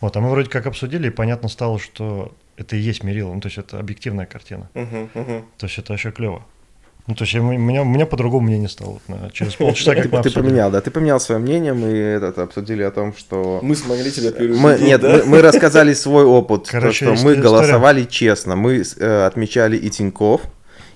Вот, 0.02 0.16
а 0.16 0.22
мы 0.22 0.30
вроде 0.30 0.50
как 0.50 0.66
обсудили, 0.66 1.08
и 1.08 1.12
понятно 1.12 1.50
стало, 1.50 1.80
что 1.80 2.34
это 2.60 2.76
и 2.76 2.80
есть 2.80 3.04
мерило, 3.04 3.34
ну, 3.34 3.40
то 3.42 3.48
есть 3.48 3.58
это 3.58 3.80
объективная 3.80 4.26
картина. 4.26 4.70
Мгм, 4.74 5.10
мгм. 5.14 5.46
То 5.58 5.66
есть 5.68 5.78
это 5.80 5.94
вообще 5.94 6.12
клево. 6.12 6.44
Ну, 7.08 7.16
то 7.16 7.24
есть 7.24 7.34
я- 7.34 7.42
у 7.42 7.46
меня, 7.52 7.84
меня 7.84 8.06
по-другому 8.06 8.46
мнение 8.48 8.70
стало. 8.70 8.92
Вот, 8.92 9.02
на- 9.08 9.32
через 9.32 9.56
полчаса, 9.56 9.96
как 9.96 10.12
мы 10.12 10.22
Ты, 10.22 10.30
поменял, 10.32 10.70
да, 10.70 10.80
ты 10.80 10.92
поменял 10.92 11.20
свое 11.20 11.42
мнение, 11.42 11.74
мы 11.74 11.88
этот, 11.88 12.38
обсудили 12.38 12.84
о 12.84 12.92
том, 12.92 13.16
что... 13.18 13.60
Мы 13.64 13.76
смогли 13.76 14.12
тебя 14.12 14.32
переубедить, 14.32 14.62
Мы, 14.62 14.78
нет, 14.80 15.02
да? 15.02 15.10
мы, 15.18 15.26
мы 15.26 15.42
рассказали 15.42 15.94
свой 15.94 16.24
опыт, 16.26 16.66
то, 16.70 16.92
что 16.92 17.06
мы 17.06 17.16
история. 17.16 17.42
голосовали 17.42 18.04
честно, 18.04 18.56
мы 18.56 18.84
э, 19.00 19.26
отмечали 19.26 19.76
и 19.76 19.90
Тиньков, 19.90 20.42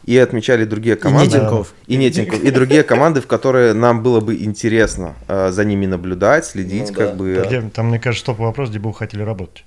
и 0.05 0.15
отмечали 0.17 0.65
другие 0.65 0.97
команды. 0.97 1.31
Тинькофф. 1.39 1.73
И 1.87 1.95
не 1.95 2.11
Тинькофф, 2.11 2.43
и 2.43 2.51
другие 2.51 2.83
команды, 2.83 3.19
в 3.21 3.25
которые 3.25 3.73
нам 3.73 4.03
было 4.03 4.19
бы 4.19 4.35
интересно 4.35 5.15
э, 5.27 5.49
за 5.51 5.63
ними 5.65 5.87
наблюдать, 5.87 6.45
следить, 6.45 6.89
Ну 6.89 6.93
как 6.93 7.09
да, 7.11 7.15
бы, 7.15 7.71
там, 7.73 7.87
мне 7.87 7.99
кажется, 7.99 8.25
топовый 8.27 8.47
вопрос, 8.49 8.69
где 8.69 8.77
бы 8.79 8.89
вы 8.89 8.95
хотели 8.95 9.23
работать. 9.23 9.63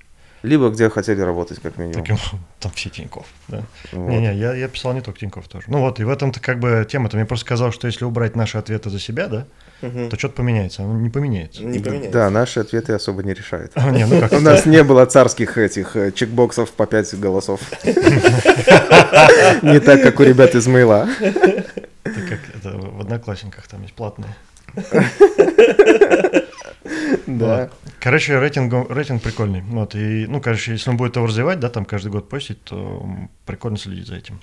Либо 0.47 0.69
где 0.69 0.89
хотели 0.89 1.21
работать, 1.21 1.59
как 1.61 1.77
минимум. 1.77 2.01
Таким, 2.01 2.17
там 2.59 2.71
все 2.73 2.89
Тиньков. 2.89 3.25
Да. 3.47 3.61
Вот. 3.91 4.09
Не-не, 4.09 4.35
я, 4.35 4.53
я 4.55 4.67
писал 4.67 4.93
не 4.93 5.01
только 5.01 5.19
Тиньков 5.19 5.47
тоже. 5.47 5.65
Ну 5.67 5.79
вот, 5.79 5.99
и 5.99 6.03
в 6.03 6.09
этом-то 6.09 6.39
как 6.39 6.59
бы 6.59 6.85
тема-то. 6.89 7.15
Мне 7.17 7.25
просто 7.25 7.45
сказал, 7.45 7.71
что 7.71 7.87
если 7.87 8.05
убрать 8.05 8.35
наши 8.35 8.57
ответы 8.57 8.89
за 8.89 8.99
себя, 8.99 9.27
да, 9.27 9.45
Мгм. 9.81 10.09
то 10.09 10.17
что-то 10.17 10.33
поменяется. 10.35 10.81
Оно 10.83 10.93
не 10.99 11.09
поменяется. 11.09 11.63
Не 11.63 11.77
поменяется. 11.79 12.11
Да, 12.11 12.29
наши 12.31 12.59
ответы 12.61 12.93
особо 12.93 13.21
не 13.21 13.33
решают. 13.33 13.71
А, 13.75 13.91
не, 13.91 14.05
ну 14.07 14.19
как, 14.19 14.31
У 14.39 14.39
нас 14.39 14.65
не 14.65 14.83
было 14.83 15.05
царских 15.05 15.57
этих 15.57 15.95
э, 15.95 16.11
чекбоксов 16.11 16.71
по 16.71 16.87
5 16.87 17.19
голосов. 17.19 17.61
Не 17.83 19.79
так, 19.79 20.01
как 20.01 20.19
у 20.19 20.23
ребят 20.23 20.55
из 20.55 20.65
Мейла. 20.67 21.07
это 21.19 21.61
как 22.03 22.39
это 22.55 22.77
в 22.77 23.01
одноклассниках 23.01 23.67
там 23.67 23.81
есть 23.83 23.93
платные. 23.93 24.33
Да. 27.27 27.69
Короче, 27.99 28.39
рейтинг, 28.39 28.89
рейтинг 28.89 29.21
прикольный. 29.21 29.61
Вот, 29.61 29.95
и, 29.95 30.25
ну, 30.27 30.41
короче, 30.41 30.71
если 30.71 30.89
он 30.89 30.97
будет 30.97 31.15
его 31.17 31.27
развивать, 31.27 31.59
да, 31.59 31.69
там 31.69 31.85
каждый 31.85 32.11
год 32.11 32.29
постить, 32.29 32.63
то 32.63 33.05
прикольно 33.45 33.77
следить 33.77 34.07
за 34.07 34.15
этим. 34.15 34.39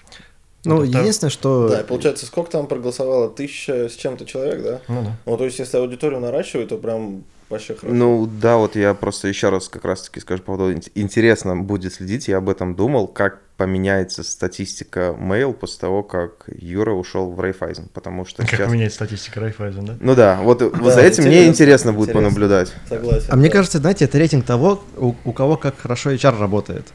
Ну, 0.64 0.76
Вот 0.76 0.88
это- 0.88 0.98
единственное, 1.00 1.30
что... 1.30 1.68
Да, 1.68 1.84
получается, 1.84 2.26
сколько 2.26 2.50
там 2.50 2.66
проголосовало? 2.66 3.28
Тысяча 3.30 3.88
с 3.88 3.96
чем-то 3.96 4.24
человек, 4.24 4.62
да? 4.62 4.80
Ну 4.88 5.02
да. 5.02 5.16
Ну, 5.26 5.36
то 5.36 5.44
есть, 5.44 5.58
если 5.58 5.76
аудиторию 5.78 6.20
наращивать, 6.20 6.68
то 6.68 6.78
прям 6.78 7.24
вообще 7.50 7.74
хорошо. 7.74 7.94
Ну 7.94 8.26
да, 8.26 8.56
вот 8.56 8.76
я 8.76 8.94
просто 8.94 9.28
еще 9.28 9.48
раз 9.50 9.68
как 9.68 9.84
раз-таки 9.84 10.20
скажу 10.20 10.42
по 10.42 10.56
поводу 10.56 10.72
ин- 10.72 10.82
интересно 10.94 11.56
будет 11.56 11.94
следить, 11.94 12.28
я 12.28 12.38
об 12.38 12.48
этом 12.48 12.74
думал, 12.74 13.08
как 13.08 13.40
поменяется 13.56 14.22
статистика 14.24 15.14
Mail 15.18 15.52
после 15.52 15.78
того, 15.80 16.02
как 16.02 16.44
Юра 16.48 16.92
ушел 16.92 17.30
в 17.30 17.38
Райфайзен, 17.38 17.88
потому 17.94 18.24
что 18.24 18.42
Как 18.42 18.50
сейчас... 18.50 18.72
меняет 18.72 18.92
статистика 18.92 19.40
Райфайзен, 19.40 19.84
да? 19.84 19.96
Ну 20.00 20.14
да, 20.14 20.40
вот, 20.42 20.60
вот 20.60 20.76
Да, 20.82 20.90
за 20.90 21.00
этим 21.02 21.24
мне 21.24 21.46
интересно, 21.46 21.92
будет 21.92 22.10
интересно. 22.10 22.28
понаблюдать. 22.28 22.72
Согласен. 22.88 23.28
А 23.30 23.36
мне 23.36 23.48
да. 23.48 23.52
кажется, 23.52 23.78
знаете, 23.78 24.06
это 24.06 24.18
рейтинг 24.18 24.44
того, 24.44 24.82
у, 24.96 25.14
у 25.24 25.32
кого 25.32 25.56
как 25.56 25.78
хорошо 25.78 26.10
HR 26.10 26.38
работает. 26.38 26.88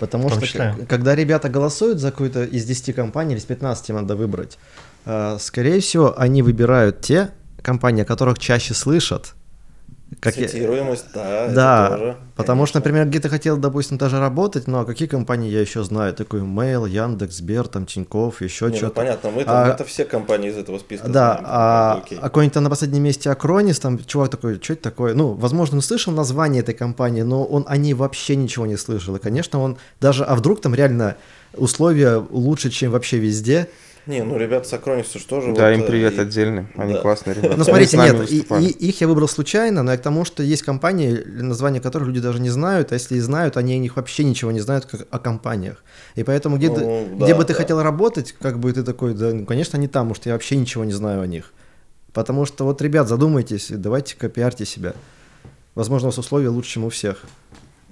Потому 0.00 0.28
что 0.28 0.40
числе. 0.40 0.74
когда 0.88 1.14
ребята 1.14 1.48
голосуют 1.48 2.00
за 2.00 2.10
какую-то 2.10 2.42
из 2.42 2.64
10 2.64 2.94
компаний 2.96 3.34
или 3.34 3.40
из 3.40 3.44
15 3.44 3.90
им 3.90 3.96
надо 3.96 4.16
выбрать, 4.16 4.58
э, 5.06 5.36
скорее 5.38 5.80
всего, 5.80 6.18
они 6.18 6.42
выбирают 6.42 7.00
те 7.00 7.30
компании, 7.62 8.02
о 8.02 8.04
которых 8.04 8.40
чаще 8.40 8.74
слышат. 8.74 9.34
Как 10.24 10.36
я- 10.38 10.48
Цитируемость, 10.48 11.04
да, 11.14 11.44
это 11.44 11.54
Да, 11.54 11.88
тоже, 11.90 12.16
потому 12.34 12.64
что, 12.66 12.80
конечно. 12.80 12.90
например, 12.90 13.08
где-то 13.08 13.28
хотел, 13.28 13.56
допустим, 13.58 13.98
даже 13.98 14.18
работать, 14.18 14.66
но 14.66 14.84
какие 14.84 15.06
компании 15.06 15.50
я 15.50 15.60
еще 15.60 15.84
знаю? 15.84 16.14
Такой 16.14 16.40
Mail, 16.40 16.88
Яндекс, 16.88 17.36
Сбер, 17.36 17.68
там, 17.68 17.84
Тиньков, 17.84 18.40
еще 18.40 18.64
Не, 18.66 18.70
ну, 18.72 18.76
что-то. 18.78 18.94
понятно, 18.94 19.30
мы 19.30 19.44
там, 19.44 19.54
А- 19.54 19.68
это 19.68 19.84
все 19.84 20.04
компании 20.06 20.48
из 20.50 20.56
этого 20.56 20.78
списка 20.78 21.06
Да, 21.08 21.32
знаем, 21.34 21.44
а, 21.46 22.00
окей. 22.04 22.18
а 22.18 22.22
какой-нибудь 22.22 22.54
там 22.54 22.64
на 22.64 22.70
последнем 22.70 23.02
месте 23.02 23.30
Акронис, 23.30 23.78
там 23.78 24.02
чувак 24.04 24.30
такой, 24.30 24.58
что 24.62 24.72
это 24.72 24.82
такое? 24.82 25.12
Ну, 25.14 25.34
возможно, 25.34 25.76
он 25.76 25.82
слышал 25.82 26.12
название 26.12 26.62
этой 26.62 26.74
компании, 26.74 27.22
но 27.22 27.44
он 27.44 27.64
о 27.68 27.76
ней 27.76 27.92
вообще 27.94 28.34
ничего 28.34 28.64
не 28.66 28.76
слышал. 28.78 29.14
И, 29.16 29.18
конечно, 29.18 29.60
он 29.60 29.76
даже, 30.00 30.24
а 30.24 30.34
вдруг 30.34 30.60
там 30.62 30.74
реально 30.74 31.16
условия 31.56 32.16
лучше, 32.30 32.70
чем 32.70 32.90
вообще 32.92 33.18
везде. 33.18 33.68
Не, 34.06 34.22
ну 34.22 34.36
ребята 34.36 34.68
с 34.68 34.72
Акронису 34.74 35.18
же 35.18 35.24
тоже. 35.26 35.54
Да, 35.54 35.68
вот, 35.70 35.76
им 35.78 35.82
э, 35.82 35.86
привет 35.86 36.14
и- 36.18 36.20
отдельный, 36.20 36.66
они 36.76 36.92
да. 36.92 37.00
классные 37.00 37.34
ребята. 37.34 37.56
Ну, 37.56 37.64
смотрите, 37.64 37.96
нет, 37.96 38.30
и- 38.30 38.40
и- 38.40 38.88
их 38.88 39.00
я 39.00 39.08
выбрал 39.08 39.28
случайно, 39.28 39.82
но 39.82 39.94
и 39.94 39.96
к 39.96 40.02
тому, 40.02 40.24
что 40.26 40.42
есть 40.42 40.62
компании, 40.62 41.22
названия 41.26 41.80
которых 41.80 42.08
люди 42.08 42.20
даже 42.20 42.38
не 42.40 42.50
знают, 42.50 42.92
а 42.92 42.96
если 42.96 43.16
и 43.16 43.20
знают, 43.20 43.56
они 43.56 43.74
о 43.74 43.78
них 43.78 43.96
вообще 43.96 44.24
ничего 44.24 44.50
не 44.52 44.60
знают, 44.60 44.84
как 44.86 45.06
о 45.10 45.18
компаниях. 45.18 45.82
И 46.16 46.22
поэтому 46.22 46.58
где, 46.58 46.68
Ну, 46.68 46.74
ты- 46.76 47.16
да, 47.16 47.24
где 47.24 47.34
бы 47.34 47.44
ты 47.44 47.54
да. 47.54 47.58
хотел 47.58 47.82
работать, 47.82 48.34
как 48.40 48.58
бы 48.58 48.72
ты 48.72 48.82
такой, 48.82 49.14
да, 49.14 49.32
ну, 49.32 49.46
конечно, 49.46 49.76
не 49.78 49.88
там, 49.88 50.08
потому 50.08 50.14
что 50.16 50.28
я 50.28 50.34
вообще 50.34 50.56
ничего 50.56 50.84
не 50.84 50.92
знаю 50.92 51.22
о 51.22 51.26
них. 51.26 51.52
Потому 52.12 52.44
что 52.44 52.64
вот, 52.64 52.80
ребят, 52.82 53.08
задумайтесь, 53.08 53.68
давайте-ка 53.70 54.28
пиарьте 54.28 54.64
себя. 54.66 54.92
Возможно, 55.74 56.08
у 56.08 56.10
вас 56.10 56.18
условия 56.18 56.48
лучше, 56.48 56.72
чем 56.72 56.84
у 56.84 56.88
всех. 56.90 57.24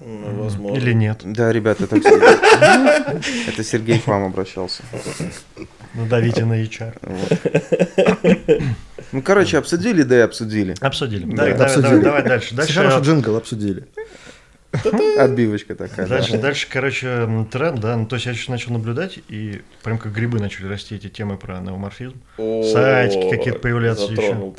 Ну, 0.05 0.43
возможно. 0.43 0.77
Или 0.77 0.93
нет. 0.93 1.21
Да, 1.25 1.53
ребята, 1.53 1.85
это, 1.85 2.01
все- 2.01 3.49
это 3.49 3.65
Сергей 3.65 3.99
к 4.01 4.07
вам 4.07 4.25
обращался. 4.25 4.83
Ну, 5.95 6.07
давите 6.07 6.45
на 6.45 6.61
HR. 6.63 6.95
Ну, 9.13 9.23
короче, 9.23 9.59
обсудили, 9.59 10.03
да 10.03 10.17
и 10.17 10.21
обсудили. 10.21 10.75
Обсудили. 10.81 11.25
Да, 11.35 11.77
Давай, 12.01 12.23
дальше. 12.23 12.55
Дальше 12.55 12.73
хороший 12.75 13.03
джингл 13.03 13.37
обсудили. 13.37 13.85
Отбивочка 15.19 15.75
такая. 15.75 16.07
да. 16.07 16.17
Дальше, 16.17 16.39
дальше, 16.39 16.67
короче, 16.71 17.29
тренд, 17.51 17.79
да, 17.81 17.95
ну, 17.97 18.07
то 18.07 18.17
есть 18.17 18.25
я 18.25 18.33
сейчас 18.33 18.49
начал 18.49 18.73
наблюдать, 18.73 19.19
и 19.29 19.61
прям 19.83 19.99
как 19.99 20.13
грибы 20.13 20.39
начали 20.41 20.67
расти 20.67 20.95
эти 20.95 21.09
темы 21.09 21.37
про 21.37 21.61
неоморфизм. 21.61 22.17
Сайтики 22.39 23.31
какие-то 23.31 23.59
появляются 23.59 24.07
еще. 24.11 24.55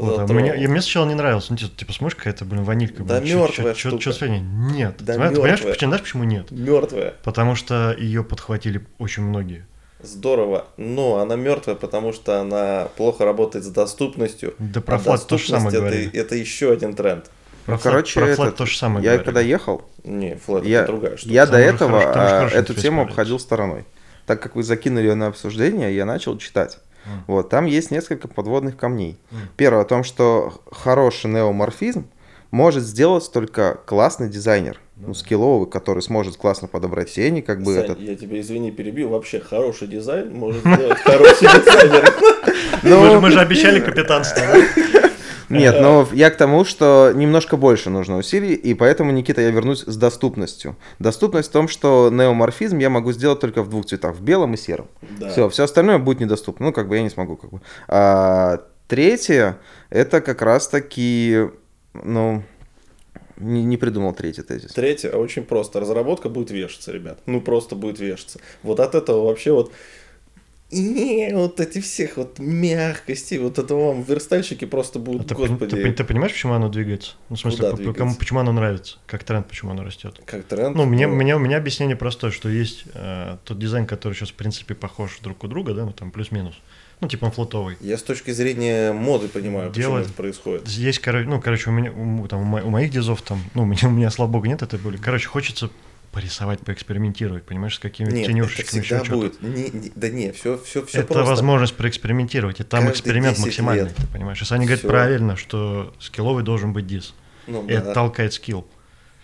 Затронул-то. 0.00 0.20
Вот, 0.22 0.30
а 0.30 0.32
мне, 0.34 0.62
и 0.64 0.66
мне 0.66 0.80
сначала 0.82 1.06
не 1.06 1.14
нравилось, 1.14 1.50
ну, 1.50 1.56
типа, 1.56 1.70
типа 1.76 1.92
смотришь, 1.92 2.16
какая-то, 2.16 2.44
блин, 2.44 2.64
ванилька. 2.64 3.02
Да 3.04 3.20
блин, 3.20 3.32
чё- 3.32 3.38
мёртвая 3.38 3.74
чё- 3.74 3.80
чё- 3.80 3.88
штука. 3.90 4.02
чё 4.04 4.12
среднее? 4.12 4.40
Нет. 4.40 4.96
Да 5.00 5.14
Знаешь, 5.14 5.30
ты 5.30 5.36
понимаешь, 5.40 5.60
почему, 5.62 5.90
знаешь, 5.90 6.02
почему 6.02 6.24
нет? 6.24 6.50
Мертвая. 6.50 7.14
Потому 7.22 7.54
что 7.54 7.94
ее 7.98 8.24
подхватили 8.24 8.84
очень 8.98 9.22
многие. 9.22 9.66
Здорово. 10.02 10.64
Но 10.78 11.18
она 11.18 11.36
мертвая, 11.36 11.76
потому 11.76 12.12
что 12.14 12.40
она 12.40 12.88
плохо 12.96 13.24
работает 13.26 13.64
с 13.64 13.68
доступностью. 13.68 14.54
Да 14.58 14.80
А 14.80 14.82
про 14.82 14.98
флаг 14.98 15.24
то 15.26 15.36
же 15.36 15.46
самое 15.48 15.76
говорили. 15.76 16.08
это, 16.08 16.16
это 16.18 16.34
еще 16.36 16.72
один 16.72 16.94
тренд. 16.94 17.30
Про 17.66 17.74
Ну, 17.74 17.78
флаг- 17.78 17.82
короче, 17.92 18.18
про 18.20 18.34
флаг 18.34 18.48
этот, 18.48 18.58
то 18.58 18.66
же 18.66 18.76
самое 18.78 19.04
я 19.04 19.10
говорили. 19.10 19.24
когда 19.24 19.40
ехал, 19.42 19.82
Не, 20.04 20.36
флэт 20.36 20.64
я, 20.64 20.78
это 20.80 20.86
другая 20.92 21.16
штука. 21.18 21.32
я 21.34 21.46
до 21.46 21.58
этого 21.58 22.00
же 22.00 22.06
а, 22.08 22.48
эту 22.48 22.72
тему 22.74 23.02
обходил 23.02 23.38
стороной. 23.38 23.84
Так 24.26 24.40
как 24.40 24.56
вы 24.56 24.62
закинули 24.62 25.08
ее 25.08 25.14
на 25.14 25.26
обсуждение, 25.26 25.94
я 25.94 26.04
начал 26.06 26.38
читать. 26.38 26.78
Вот, 27.26 27.48
там 27.48 27.66
есть 27.66 27.90
несколько 27.90 28.28
подводных 28.28 28.76
камней. 28.76 29.18
Первое 29.56 29.82
о 29.82 29.84
том, 29.84 30.04
что 30.04 30.60
хороший 30.70 31.30
неоморфизм 31.30 32.06
может 32.50 32.82
сделать 32.82 33.30
только 33.32 33.78
классный 33.86 34.28
дизайнер, 34.28 34.78
ну, 34.96 35.14
скилловый, 35.14 35.70
который 35.70 36.02
сможет 36.02 36.36
классно 36.36 36.68
подобрать 36.68 37.12
тени, 37.12 37.40
как 37.40 37.62
бы 37.62 37.74
Сань, 37.74 37.84
этот. 37.84 38.00
я 38.00 38.16
тебя, 38.16 38.40
извини, 38.40 38.70
перебью. 38.70 39.08
Вообще, 39.08 39.40
хороший 39.40 39.88
дизайн 39.88 40.34
может 40.34 40.60
сделать 40.60 40.98
хороший 40.98 41.46
дизайнер. 41.60 42.14
Же, 42.82 43.20
мы 43.20 43.30
же 43.30 43.40
обещали 43.40 43.80
капитанство. 43.80 44.42
Нет, 45.50 45.80
но 45.80 46.08
я 46.12 46.30
к 46.30 46.36
тому, 46.36 46.64
что 46.64 47.12
немножко 47.14 47.56
больше 47.56 47.90
нужно 47.90 48.18
усилий, 48.18 48.54
и 48.54 48.74
поэтому, 48.74 49.10
Никита, 49.10 49.40
я 49.40 49.50
вернусь 49.50 49.82
с 49.84 49.96
доступностью. 49.96 50.76
Доступность 50.98 51.48
в 51.48 51.52
том, 51.52 51.68
что 51.68 52.08
неоморфизм 52.12 52.78
я 52.78 52.88
могу 52.88 53.12
сделать 53.12 53.40
только 53.40 53.62
в 53.62 53.68
двух 53.68 53.86
цветах, 53.86 54.14
в 54.14 54.22
белом 54.22 54.54
и 54.54 54.56
сером. 54.56 54.88
Да. 55.18 55.28
Все, 55.30 55.48
все 55.48 55.64
остальное 55.64 55.98
будет 55.98 56.20
недоступно. 56.20 56.66
Ну, 56.66 56.72
как 56.72 56.88
бы 56.88 56.96
я 56.96 57.02
не 57.02 57.10
смогу, 57.10 57.36
как 57.36 57.50
бы. 57.50 57.60
А, 57.88 58.62
третье, 58.86 59.58
это 59.90 60.20
как 60.20 60.40
раз-таки, 60.42 61.48
ну, 61.94 62.42
не, 63.36 63.64
не 63.64 63.76
придумал 63.76 64.14
третий 64.14 64.42
тезис. 64.42 64.72
Третье, 64.72 65.10
очень 65.10 65.42
просто. 65.42 65.80
Разработка 65.80 66.28
будет 66.28 66.50
вешаться, 66.50 66.92
ребят. 66.92 67.18
Ну, 67.26 67.40
просто 67.40 67.74
будет 67.74 67.98
вешаться. 67.98 68.38
Вот 68.62 68.80
от 68.80 68.94
этого 68.94 69.26
вообще 69.26 69.52
вот... 69.52 69.72
И 70.70 71.30
вот 71.34 71.58
эти 71.60 71.80
всех 71.80 72.16
вот 72.16 72.38
мягкости, 72.38 73.34
вот 73.36 73.58
это 73.58 73.74
вам 73.74 74.02
верстальщики 74.02 74.64
просто 74.64 74.98
А 74.98 75.02
будут, 75.02 75.26
ты, 75.28 75.34
пон- 75.34 75.48
господи, 75.48 75.70
ты 75.70 75.82
пон- 75.86 75.92
ты 75.92 76.04
понимаешь, 76.04 76.32
почему 76.32 76.52
оно 76.54 76.68
двигается? 76.68 77.12
Ну, 77.28 77.36
в 77.36 77.40
смысле, 77.40 77.70
по- 77.70 77.76
двигается? 77.76 77.98
кому, 77.98 78.14
почему 78.14 78.40
оно 78.40 78.52
нравится? 78.52 78.98
Как 79.06 79.24
тренд, 79.24 79.48
почему 79.48 79.72
оно 79.72 79.82
растет? 79.84 80.20
как 80.24 80.44
тренд. 80.44 80.76
Ну, 80.76 80.86
мне, 80.86 81.06
мне, 81.06 81.34
у 81.36 81.38
меня 81.38 81.56
объяснение 81.56 81.96
простое, 81.96 82.30
что 82.30 82.48
есть 82.48 82.84
э, 82.94 83.36
тот 83.44 83.58
дизайн, 83.58 83.86
который 83.86 84.14
сейчас, 84.14 84.30
в 84.30 84.34
принципе, 84.34 84.74
похож 84.74 85.18
друг 85.22 85.42
у 85.44 85.48
друга, 85.48 85.74
да, 85.74 85.84
ну, 85.84 85.92
там, 85.92 86.10
плюс-минус. 86.10 86.54
Ну, 87.00 87.08
типа 87.08 87.24
он 87.24 87.30
флотовый. 87.30 87.76
Я 87.80 87.96
с 87.96 88.02
точки 88.02 88.30
зрения 88.30 88.92
моды 88.92 89.28
понимаю, 89.28 89.70
почему 89.70 89.84
Делать- 89.94 90.04
это 90.06 90.12
происходит. 90.14 90.68
Есть, 90.68 90.98
короче, 90.98 91.26
ну, 91.28 91.40
короче, 91.40 91.70
у 91.70 91.72
меня, 91.72 91.90
у, 91.92 92.28
там, 92.28 92.42
у 92.42 92.44
мо- 92.44 92.62
у 92.62 92.68
моих 92.70 92.90
дизов 92.90 93.22
там, 93.22 93.42
ну, 93.54 93.62
у 93.64 93.66
меня, 93.66 93.88
у 93.88 93.90
меня, 93.90 94.10
слава 94.10 94.30
богу, 94.30 94.46
нет 94.46 94.62
этой 94.62 94.78
боли. 94.78 94.98
Короче, 94.98 95.26
хочется 95.26 95.70
порисовать, 96.12 96.60
поэкспериментировать, 96.60 97.44
понимаешь, 97.44 97.76
с 97.76 97.78
какими-то 97.78 98.14
Нет, 98.14 98.24
это 98.24 98.32
тенюшечками, 98.32 98.80
всегда 98.82 98.96
еще 98.96 99.04
что-то. 99.04 99.16
будет. 99.16 99.42
Не- 99.42 99.70
не- 99.80 99.92
да 99.94 100.08
не, 100.08 100.32
все, 100.32 100.58
все, 100.58 100.84
все 100.84 100.98
это 101.00 101.06
просто. 101.14 101.30
возможность 101.30 101.74
проэкспериментировать, 101.76 102.60
и 102.60 102.64
там 102.64 102.80
Каждые 102.80 102.92
эксперимент 102.94 103.36
10 103.36 103.46
максимальный, 103.46 103.84
лет. 103.84 103.94
ты 103.94 104.06
понимаешь. 104.08 104.40
Если 104.40 104.54
они 104.54 104.66
говорят 104.66 104.82
правильно, 104.86 105.36
что 105.36 105.94
скилловый 106.00 106.42
должен 106.42 106.72
быть 106.72 106.86
диз, 106.86 107.14
Ну, 107.46 107.66
и 107.66 107.72
это 107.72 107.86
да. 107.86 107.94
толкает 107.94 108.32
скилл. 108.32 108.66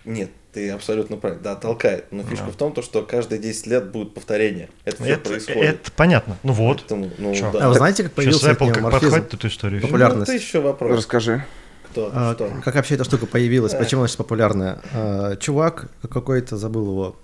Нет, 0.05 0.31
ты 0.53 0.70
абсолютно 0.70 1.16
прав. 1.16 1.40
Да, 1.42 1.57
толкает. 1.57 2.07
Но 2.12 2.22
фишка 2.22 2.44
Да. 2.46 2.53
в 2.53 2.57
том, 2.57 2.72
то, 2.72 2.81
что 2.83 3.03
каждые 3.03 3.40
10 3.40 3.66
лет 3.66 3.90
будет 3.90 4.14
повторение. 4.14 4.68
Это 4.85 5.03
все 5.03 5.14
Это, 5.14 5.29
происходит. 5.31 5.62
это 5.64 5.90
понятно. 5.92 6.37
Ну 6.44 6.53
вот. 6.53 6.79
Поэтому, 6.79 7.11
ну, 7.18 7.35
Чё? 7.35 7.51
да. 7.51 7.64
А 7.64 7.68
вы 7.70 7.75
знаете, 7.75 8.05
как 8.05 8.12
Сейчас 8.12 8.16
появился 8.16 8.51
этот 8.53 8.62
Apple 8.62 8.72
как 8.75 8.90
подхватит 8.92 9.35
эту 9.35 9.49
историю. 9.49 9.83
Популярность. 9.83 10.29
Ну, 10.29 10.35
это 10.35 10.44
еще 10.44 10.61
вопрос. 10.61 10.99
Расскажи. 10.99 11.44
Кто? 11.90 12.11
А, 12.12 12.35
что? 12.35 12.51
как 12.64 12.75
вообще 12.75 12.94
эта 12.94 13.05
штука 13.05 13.27
появилась? 13.27 13.75
Почему 13.75 14.03
она 14.03 14.09
сейчас 14.09 14.16
популярная? 14.16 14.81
А, 14.94 15.37
чувак 15.37 15.88
какой-то, 16.11 16.57
забыл 16.57 16.87
его, 16.88 17.16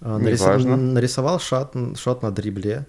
а, 0.00 0.18
нарис- 0.18 0.64
нарисовал 0.76 1.38
шот, 1.40 1.74
шот 1.96 2.22
на 2.22 2.30
дрибле 2.30 2.86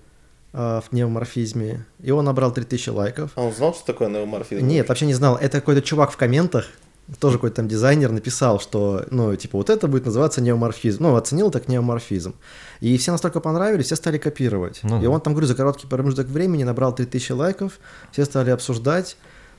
а, 0.54 0.82
в 0.82 0.92
неоморфизме, 0.94 1.86
и 2.02 2.12
он 2.12 2.26
набрал 2.26 2.52
3000 2.52 2.90
лайков. 2.90 3.32
А 3.36 3.42
он 3.42 3.54
знал, 3.54 3.74
что 3.74 3.86
такое 3.86 4.10
неоморфизм? 4.10 4.66
Нет, 4.66 4.88
вообще 4.90 5.06
не 5.06 5.14
знал. 5.14 5.38
Это 5.38 5.60
какой-то 5.60 5.82
чувак 5.82 6.12
в 6.12 6.18
комментах, 6.18 6.66
тоже 7.20 7.38
какой-то 7.38 7.58
там 7.58 7.68
дизайнер 7.68 8.12
написал, 8.12 8.60
что, 8.60 9.06
ну, 9.12 9.36
типа, 9.36 9.58
вот 9.58 9.70
это 9.70 9.88
будет 9.88 10.06
называться 10.06 10.42
неоморфизм. 10.42 11.04
Ну, 11.04 11.16
оценил 11.16 11.52
так 11.52 11.68
неоморфизм. 11.68 12.36
И 12.80 12.98
все 12.98 13.12
настолько 13.12 13.40
понравились, 13.42 13.88
все 13.88 13.96
стали 13.96 14.18
копировать. 14.18 14.80
Ну 14.84 15.02
и 15.02 15.06
он 15.08 15.20
там, 15.20 15.34
говорю, 15.34 15.48
за 15.48 15.56
короткий 15.56 15.88
промежуток 15.88 16.28
времени 16.28 16.64
набрал 16.64 16.96
3000 16.96 17.32
лайков, 17.34 17.80
все 18.12 18.24
стали 18.26 18.52
обсуждать, 18.52 19.18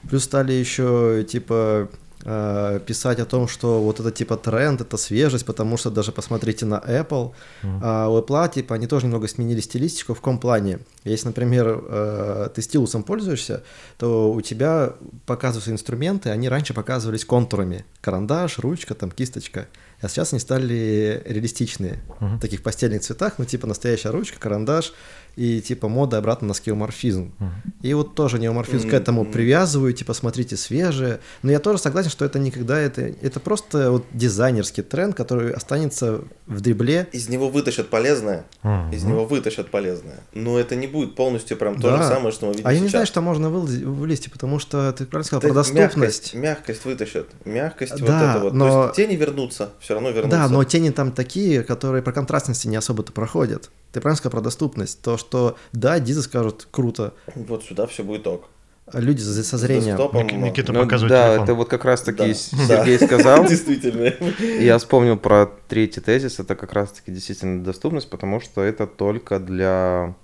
плюс 0.08 0.24
стали 0.24 0.52
еще, 0.52 1.24
типа, 1.28 1.88
э, 2.24 2.80
писать 2.86 3.18
о 3.18 3.24
том, 3.24 3.48
что 3.48 3.80
вот 3.82 3.98
это 4.00 4.10
типа 4.12 4.36
тренд, 4.36 4.80
это 4.80 4.96
свежесть, 4.96 5.44
потому 5.44 5.76
что 5.76 5.90
даже 5.90 6.12
посмотрите 6.12 6.64
на 6.66 6.76
Apple, 6.78 7.32
Мгм. 7.62 7.80
а 7.82 8.08
у 8.08 8.18
Apple, 8.20 8.52
типа, 8.54 8.76
они 8.76 8.86
тоже 8.86 9.06
немного 9.06 9.26
сменили 9.26 9.60
стилистику 9.60 10.14
в 10.14 10.18
каком 10.18 10.38
плане. 10.38 10.78
Если, 11.04 11.26
например, 11.26 11.82
э, 11.84 12.48
ты 12.54 12.62
стилусом 12.62 13.02
пользуешься, 13.02 13.62
то 13.98 14.30
у 14.32 14.40
тебя 14.40 14.92
показываются 15.26 15.72
инструменты, 15.72 16.30
они 16.30 16.48
раньше 16.48 16.74
показывались 16.74 17.24
контурами. 17.24 17.84
Карандаш, 18.00 18.58
ручка, 18.60 18.94
там, 18.94 19.10
кисточка. 19.10 19.66
А 20.00 20.08
сейчас 20.08 20.32
они 20.32 20.40
стали 20.40 21.22
реалистичные. 21.24 22.02
Мгм. 22.20 22.38
В 22.38 22.40
таких 22.40 22.62
постельных 22.62 23.02
цветах, 23.02 23.34
ну, 23.38 23.44
типа, 23.44 23.66
настоящая 23.66 24.10
ручка, 24.10 24.38
карандаш 24.38 24.92
и, 25.36 25.60
типа, 25.62 25.88
мода 25.88 26.18
обратно 26.18 26.48
на 26.48 26.54
скеоморфизм. 26.54 27.32
Мгм. 27.38 27.52
И 27.82 27.94
вот 27.94 28.14
тоже 28.14 28.38
неоморфизм 28.38 28.88
к 28.88 28.92
М, 28.92 28.98
этому 28.98 29.24
привязываю, 29.24 29.92
типа, 29.92 30.12
смотрите, 30.14 30.56
свежее. 30.56 31.20
Но 31.42 31.50
я 31.50 31.58
тоже 31.58 31.78
согласен, 31.78 32.10
что 32.10 32.24
это 32.24 32.38
никогда, 32.38 32.78
это, 32.78 33.00
это 33.02 33.40
просто 33.40 33.90
вот 33.90 34.04
дизайнерский 34.12 34.82
тренд, 34.82 35.14
который 35.14 35.52
останется 35.52 36.20
в 36.46 36.60
дрибле. 36.60 37.08
Из 37.12 37.28
него 37.28 37.48
вытащат 37.48 37.88
полезное, 37.88 38.44
Мгм. 38.62 38.92
из 38.92 39.04
него 39.04 39.24
вытащат 39.24 39.70
полезное. 39.70 40.20
Но 40.34 40.58
это 40.58 40.76
не 40.76 40.86
будет 40.86 41.14
полностью 41.14 41.56
прям 41.56 41.80
то 41.80 41.90
Да. 41.90 42.02
же 42.02 42.08
самое, 42.08 42.32
что 42.32 42.46
мы 42.46 42.52
видим 42.52 42.66
А 42.66 42.72
я 42.72 42.78
не 42.78 42.84
сейчас. 42.86 42.90
знаю, 42.92 43.06
что 43.06 43.20
можно 43.22 43.48
вылез- 43.48 43.82
вылезти, 43.82 44.28
потому 44.28 44.58
что 44.58 44.92
ты 44.92 45.06
правильно 45.06 45.26
сказал 45.26 45.40
Да 45.42 45.48
про 45.48 45.54
доступность. 45.54 45.94
Мягкость, 45.94 46.34
мягкость 46.34 46.84
вытащат. 46.84 47.26
Мягкость 47.44 47.92
вот 47.92 48.06
Да, 48.06 48.30
это 48.34 48.44
вот. 48.44 48.52
но- 48.52 48.68
То 48.68 48.82
есть 48.84 48.96
тени 48.96 49.16
вернутся, 49.16 49.70
все 49.80 49.94
равно 49.94 50.10
вернутся. 50.10 50.36
Да, 50.38 50.48
но 50.48 50.62
тени 50.64 50.90
там 50.90 51.10
такие, 51.12 51.62
которые 51.62 52.02
про 52.02 52.12
контрастности 52.12 52.68
не 52.68 52.76
особо-то 52.76 53.12
проходят. 53.12 53.70
Ты 53.92 54.00
правильно 54.00 54.16
сказал 54.16 54.32
про 54.32 54.40
доступность. 54.40 55.02
То, 55.02 55.16
что 55.18 55.56
да, 55.72 56.00
дизы 56.00 56.22
скажут 56.22 56.66
круто, 56.70 57.12
Вот 57.34 57.62
сюда 57.64 57.86
все 57.86 58.02
будет 58.02 58.26
ок. 58.26 58.44
а 58.86 59.00
люди 59.00 59.20
за- 59.20 59.44
со 59.44 59.58
зрением. 59.58 59.84
десктопом, 59.96 60.26
Ник- 60.26 60.32
Никита 60.36 60.72
Ну, 60.72 60.80
показывает 60.84 61.10
да, 61.12 61.26
телефон. 61.28 61.44
это 61.44 61.54
вот 61.54 61.68
как 61.68 61.84
раз-таки 61.84 62.18
Да. 62.28 62.34
Сергей 62.34 62.98
Да. 62.98 63.06
сказал. 63.06 63.46
Действительно. 63.46 64.12
Я 64.60 64.78
вспомнил 64.78 65.16
про 65.18 65.46
третий 65.68 66.00
тезис, 66.00 66.40
это 66.40 66.54
как 66.56 66.72
раз-таки 66.72 67.12
действительно 67.12 67.62
доступность, 67.62 68.08
потому 68.10 68.40
что 68.40 68.62
это 68.62 68.86
только 68.86 69.38
для 69.38 70.14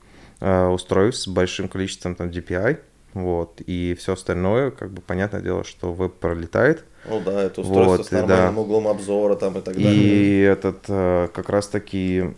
э, 0.41 0.67
устройств 0.69 1.25
с 1.25 1.29
большим 1.29 1.69
количеством 1.69 2.15
там 2.15 2.29
DPI, 2.29 2.79
вот, 3.15 3.61
и 3.67 3.97
все 3.99 4.13
остальное, 4.13 4.71
как 4.71 4.91
бы, 4.93 5.03
понятное 5.03 5.41
дело, 5.41 5.65
что 5.65 5.93
веб 5.93 6.15
пролетает, 6.15 6.85
Ну 7.09 7.21
да, 7.25 7.43
это 7.43 7.61
устройство 7.63 7.97
Вот, 7.97 8.07
с 8.07 8.11
нормальным 8.13 8.55
да. 8.55 8.61
углом 8.61 8.87
обзора 8.89 9.35
там 9.35 9.59
и 9.59 9.61
так 9.61 9.75
далее. 9.75 9.95
и 9.95 10.41
этот 10.43 10.85
э, 10.89 11.29
как 11.35 11.49
раз-таки 11.49 12.35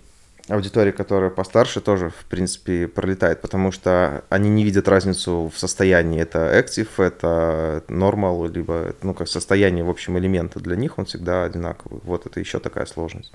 аудитория, 0.48 0.92
которая 0.92 1.30
постарше, 1.30 1.80
тоже, 1.80 2.10
в 2.10 2.24
принципе, 2.26 2.88
пролетает, 2.88 3.40
потому 3.40 3.72
что 3.72 4.24
они 4.28 4.50
не 4.50 4.64
видят 4.64 4.88
разницу 4.88 5.50
в 5.54 5.58
состоянии. 5.58 6.20
Это 6.20 6.58
active, 6.58 6.88
это 6.98 7.84
normal, 7.88 8.52
либо, 8.52 8.94
ну, 9.02 9.14
как 9.14 9.28
состояние, 9.28 9.84
в 9.84 9.90
общем, 9.90 10.18
элемента. 10.18 10.60
Для 10.60 10.76
них 10.76 10.98
он 10.98 11.04
всегда 11.04 11.44
одинаковый. 11.44 12.00
Вот 12.04 12.26
это 12.26 12.40
еще 12.40 12.58
такая 12.58 12.86
сложность. 12.86 13.32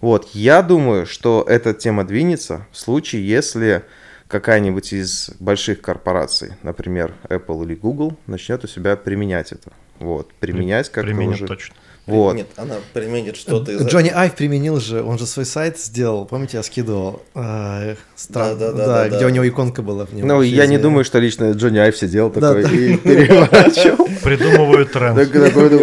Вот, 0.00 0.30
я 0.34 0.62
думаю, 0.62 1.06
что 1.06 1.44
эта 1.48 1.74
тема 1.74 2.04
двинется 2.04 2.66
в 2.72 2.78
случае, 2.78 3.26
если 3.26 3.84
какая-нибудь 4.26 4.92
из 4.92 5.30
больших 5.38 5.80
корпораций, 5.80 6.54
например, 6.62 7.14
Apple 7.28 7.64
или 7.64 7.74
Google, 7.74 8.16
начнет 8.26 8.64
у 8.64 8.66
себя 8.66 8.96
применять 8.96 9.52
это. 9.52 9.70
Вот, 9.98 10.32
применять 10.34 10.90
как-то 10.90 11.14
уже. 11.14 11.46
точно. 11.46 11.76
Вот. 12.06 12.34
Нет, 12.34 12.48
она 12.56 12.74
применит 12.92 13.36
что-то 13.36 13.70
из 13.70 13.82
Джонни 13.86 14.08
Айв 14.12 14.34
применил 14.34 14.80
же, 14.80 15.02
он 15.04 15.18
же 15.18 15.26
свой 15.26 15.46
сайт 15.46 15.78
сделал, 15.78 16.24
помните, 16.24 16.56
я 16.56 16.64
скидывал? 16.64 17.22
А, 17.34 17.94
стран- 18.16 18.58
Да, 18.58 18.72
да, 18.72 18.72
да, 18.72 18.86
да, 18.86 18.86
да, 19.04 19.08
где 19.08 19.20
да. 19.20 19.26
у 19.26 19.28
него 19.28 19.46
иконка 19.48 19.82
была 19.82 20.04
в 20.06 20.12
нем. 20.12 20.26
Ну, 20.26 20.42
я 20.42 20.66
не 20.66 20.78
думаю, 20.78 21.04
что 21.04 21.20
лично 21.20 21.52
Джонни 21.52 21.78
Айв 21.78 21.96
сидел 21.96 22.28
Да, 22.30 22.40
такой 22.54 22.62
да. 22.64 22.70
и 22.70 22.96
переворачивал. 22.96 24.08
Придумывают 24.22 24.92
тренд. 24.92 25.16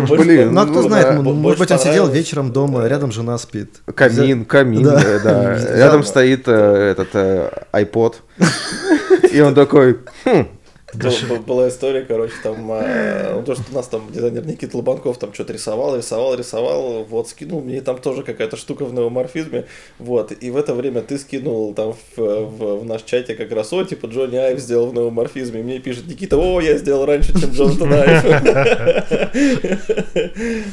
Блин, 0.09 0.53
Ну, 0.53 0.61
а 0.61 0.65
кто 0.65 0.81
ну 0.81 0.87
знает, 0.89 1.07
да. 1.07 1.21
может 1.21 1.59
быть, 1.59 1.71
он 1.71 1.79
сидел 1.79 2.07
вечером 2.09 2.51
дома, 2.51 2.85
рядом 2.87 3.11
жена 3.13 3.37
спит. 3.37 3.77
Камин, 3.95 4.43
камин, 4.43 4.83
Да. 4.83 4.99
да. 5.01 5.19
да. 5.19 5.53
Взял- 5.57 5.77
Рядом 5.77 6.03
стоит 6.03 6.43
э, 6.47 6.91
этот 6.91 7.09
э, 7.13 7.49
iPod. 7.71 8.15
И 9.31 9.39
он 9.41 9.53
такой, 9.55 9.99
«Хм, 10.25 10.47
Был- 10.93 11.11
был- 11.29 11.39
Была 11.43 11.67
история, 11.69 12.01
короче, 12.01 12.33
там, 12.41 12.67
а, 12.71 13.33
ну, 13.35 13.43
то, 13.43 13.53
что 13.53 13.63
у 13.71 13.75
нас 13.75 13.87
там 13.87 14.11
дизайнер 14.11 14.45
Никита 14.45 14.75
Лобанков 14.75 15.17
там 15.19 15.33
что-то 15.33 15.53
рисовал, 15.53 15.95
рисовал, 15.95 16.33
рисовал, 16.35 17.03
вот, 17.03 17.29
скинул 17.29 17.61
мне 17.61 17.81
там 17.81 17.99
тоже 17.99 18.23
какая-то 18.23 18.57
штука 18.57 18.85
в 18.85 18.93
неоморфизме, 18.93 19.65
вот, 19.99 20.31
и 20.31 20.49
в 20.49 20.57
это 20.57 20.73
время 20.73 21.01
ты 21.01 21.19
скинул 21.19 21.73
там 21.75 21.93
в, 21.93 22.17
в- 22.17 22.79
в 22.81 22.85
наш 22.85 23.03
чате 23.03 23.35
как 23.35 23.51
раз, 23.51 23.71
о, 23.71 23.83
типа, 23.83 24.07
Джонни 24.07 24.37
Айв 24.37 24.59
сделал 24.59 24.87
в 24.87 24.93
неоморфизме, 24.95 25.59
и 25.59 25.63
мне 25.63 25.79
пишет 25.79 26.07
Никита, 26.07 26.37
о, 26.37 26.59
я 26.59 26.75
сделал 26.77 27.05
раньше, 27.05 27.39
чем 27.39 27.51
Джонатан 27.51 27.93
Айв. 27.93 28.23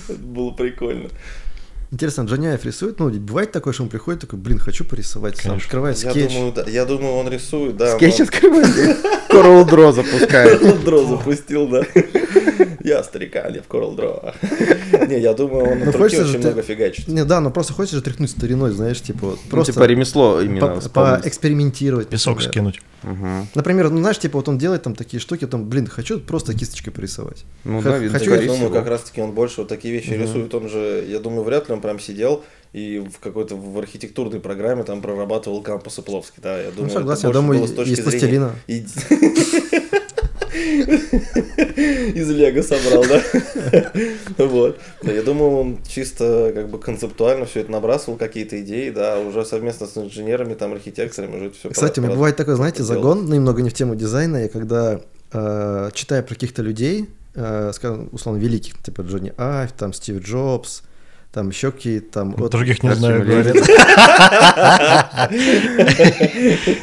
Было 0.19 0.51
прикольно. 0.53 1.09
Интересно, 1.91 2.23
Джонни 2.23 2.47
Айв 2.49 2.65
рисует? 2.65 2.99
Ну, 2.99 3.11
бывает 3.11 3.53
такое, 3.53 3.73
что 3.73 3.85
он 3.85 3.89
приходит 3.89 4.21
такой, 4.23 4.39
блин, 4.39 4.59
хочу 4.59 4.85
порисовать, 4.85 5.37
сам 5.37 5.51
Конечно. 5.53 5.67
открывает 5.67 5.99
Я 6.03 6.11
скетч. 6.11 6.33
думаю, 6.35 6.53
да, 6.53 6.65
я 6.69 6.85
думаю, 6.85 7.13
он 7.15 7.29
рисует, 7.31 7.77
да. 7.77 7.97
Скетч 7.97 8.19
но- 8.19 8.25
открывает, 8.25 8.67
Corel 9.31 9.65
Draw 9.69 9.93
запускает. 9.93 10.63
Corel 10.63 10.85
Draw 10.85 11.09
запустил, 11.09 11.69
да. 11.69 11.83
Я 12.83 13.03
старика, 13.03 13.41
а 13.41 13.51
не 13.51 13.59
в 13.59 13.69
Corel 13.69 13.97
Draw. 13.97 15.09
Не, 15.09 15.19
я 15.21 15.35
думаю, 15.35 15.73
он 15.73 15.79
Ну, 15.81 15.85
на 15.87 15.93
хочется 15.93 16.25
очень 16.25 16.39
много 16.39 16.63
фигачит. 16.63 17.09
Не, 17.09 17.25
да, 17.25 17.41
но 17.41 17.51
просто 17.51 17.73
хочешь 17.73 17.95
же 17.95 18.01
тряхнуть 18.01 18.31
стариной, 18.31 18.71
знаешь, 18.71 19.01
типа, 19.03 19.27
Ну, 19.27 19.39
просто 19.51 19.73
типа 19.73 19.85
ремесло 19.85 20.41
именно 20.41 20.81
поэкспериментировать. 20.93 22.09
Песок 22.09 22.41
скинуть. 22.43 22.81
Например, 23.55 23.91
ну 23.91 23.99
знаешь, 23.99 24.19
типа 24.19 24.39
вот 24.39 24.49
он 24.49 24.59
делает 24.59 24.83
там 24.85 24.95
такие 24.95 25.21
штуки, 25.21 25.47
там, 25.47 25.65
блин, 25.69 25.87
хочу 25.87 26.21
просто 26.21 26.55
кисточкой 26.55 26.93
порисовать. 26.93 27.45
Ну 27.65 27.83
да, 27.83 27.97
Я 27.99 28.09
думаю, 28.47 28.71
как 28.71 28.87
раз 28.87 29.03
таки 29.03 29.21
он 29.21 29.33
больше 29.33 29.63
вот 29.63 29.69
такие 29.69 29.93
вещи 29.93 30.11
рисует. 30.11 30.55
Он 30.55 30.69
же, 30.69 31.05
я 31.09 31.19
думаю, 31.19 31.43
вряд 31.43 31.69
ли 31.69 31.75
он 31.77 31.83
прям 31.83 31.99
сидел 32.01 32.45
и 32.73 32.99
в 32.99 33.21
какой-то 33.21 33.57
в 33.57 33.79
архитектурной 33.79 34.41
программе 34.41 34.83
там 34.83 35.01
прорабатывал 35.01 35.63
кампусы 35.63 36.03
Пловский. 36.03 36.43
Да, 36.43 36.61
я 36.61 36.71
думаю, 36.71 36.91
это 36.91 36.99
согласен, 36.99 37.29
я 37.29 37.33
больше 37.33 37.41
думаю, 37.41 37.59
было 37.61 37.67
с 37.69 37.73
точки 37.73 37.93
из 37.93 38.05
зрения 38.05 38.53
Из 42.15 42.31
Лего 42.31 42.63
собрал, 42.63 43.05
да? 43.05 43.23
Вот. 44.39 44.79
Я 45.03 45.23
думаю, 45.23 45.51
он 45.53 45.79
чисто 45.89 46.53
как 46.55 46.69
бы 46.69 46.79
концептуально 46.79 47.47
все 47.47 47.61
это 47.61 47.71
набрасывал, 47.73 48.19
какие-то 48.19 48.61
идеи, 48.63 48.91
да, 48.91 49.19
уже 49.21 49.45
совместно 49.45 49.87
с 49.87 49.97
инженерами, 49.97 50.55
там, 50.55 50.73
архитекторами 50.73 51.37
уже 51.37 51.51
все 51.51 51.71
Кстати, 51.71 52.01
у 52.01 52.03
меня 52.03 52.15
бывает 52.15 52.37
такой, 52.37 52.57
знаете, 52.57 52.83
загон, 52.83 53.27
немного 53.31 53.63
не 53.63 53.71
в 53.71 53.75
тему 53.75 53.95
дизайна, 53.95 54.37
я 54.39 54.49
когда 54.49 55.01
э, 55.33 55.91
читаю 55.95 56.23
про 56.25 56.35
каких-то 56.35 56.63
людей, 56.63 57.09
э, 57.35 57.73
скажем, 57.75 58.09
условно, 58.13 58.39
великих, 58.39 58.83
типа 58.83 59.03
Джонни 59.03 59.33
Айв, 59.37 59.73
там 59.73 59.93
Стив 59.93 60.23
Джобс, 60.23 60.83
там 61.37 61.51
еще 61.51 61.71
какие-то 61.71 62.11
там... 62.13 62.35
вот- 62.35 62.51
Других 62.51 62.83
не 62.83 62.95
знаю, 62.95 63.23
говорит. 63.23 63.57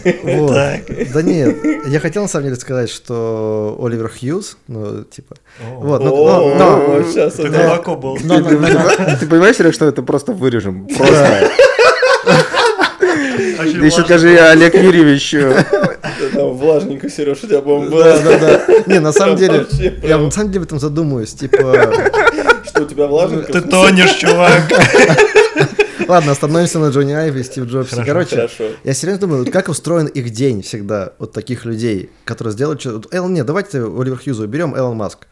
Так. 0.03 0.81
Да 1.13 1.21
нет, 1.23 1.57
я 1.87 1.99
хотел 1.99 2.21
на 2.21 2.27
самом 2.27 2.45
деле 2.45 2.55
сказать, 2.57 2.89
что 2.91 3.75
Оливер 3.81 4.09
Хьюз, 4.09 4.57
ну, 4.67 5.03
типа... 5.05 5.35
Вот, 5.79 6.03
ну, 6.03 6.55
но- 6.55 6.97
О, 6.97 7.03
сейчас 7.03 7.39
Это 7.39 7.47
это... 7.47 7.59
глубоко 7.63 7.95
был. 7.95 8.17
Ты 8.17 9.25
понимаешь- 9.27 9.57
Серег, 9.57 9.73
что 9.73 9.85
это 9.87 10.03
просто 10.03 10.33
вырежем? 10.33 10.87
Просто. 10.87 11.49
Еще 13.83 14.03
скажи, 14.03 14.37
Олег 14.37 14.75
Юрьевич, 14.75 15.31
Там 16.33 16.53
влажненько, 16.53 17.09
Сереж, 17.09 17.43
у 17.43 17.47
тебя, 17.47 17.61
по-моему, 17.61 17.89
было. 17.91 18.03
Да, 18.03 18.19
да, 18.21 18.37
да. 18.39 18.61
Не, 18.85 18.99
на 18.99 19.11
самом 19.11 19.35
деле, 19.35 19.65
я 20.03 20.17
на 20.19 20.29
самом 20.31 20.51
деле 20.51 20.61
об 20.61 20.67
этом 20.67 20.79
задумываюсь, 20.79 21.33
типа... 21.33 21.91
У 22.83 22.85
тебя 22.85 23.07
влажненько? 23.07 23.51
Ты 23.51 23.61
тонешь, 23.61 24.15
чувак. 24.15 24.63
Ладно, 26.07 26.33
остановимся 26.33 26.79
на 26.79 26.89
Джонни 26.89 27.13
Айве 27.13 27.41
и 27.41 27.43
Стив 27.43 27.65
Джобсе. 27.65 27.95
Хорошо, 27.95 28.07
Короче, 28.07 28.35
Хорошо. 28.35 28.63
я 28.83 28.93
серьезно 28.93 29.21
думаю, 29.21 29.43
вот 29.43 29.53
как 29.53 29.69
устроен 29.69 30.07
их 30.07 30.29
день 30.31 30.61
всегда, 30.61 31.13
вот 31.17 31.31
таких 31.31 31.65
людей, 31.65 32.09
которые 32.25 32.51
сделают 32.51 32.81
что-то... 32.81 33.07
Элон, 33.15 33.33
нет, 33.33 33.45
давайте 33.45 33.79
Оливер 33.79 34.19
Хьюза 34.19 34.43
уберем, 34.43 34.77
Элон 34.77 34.97
Маск. 34.97 35.27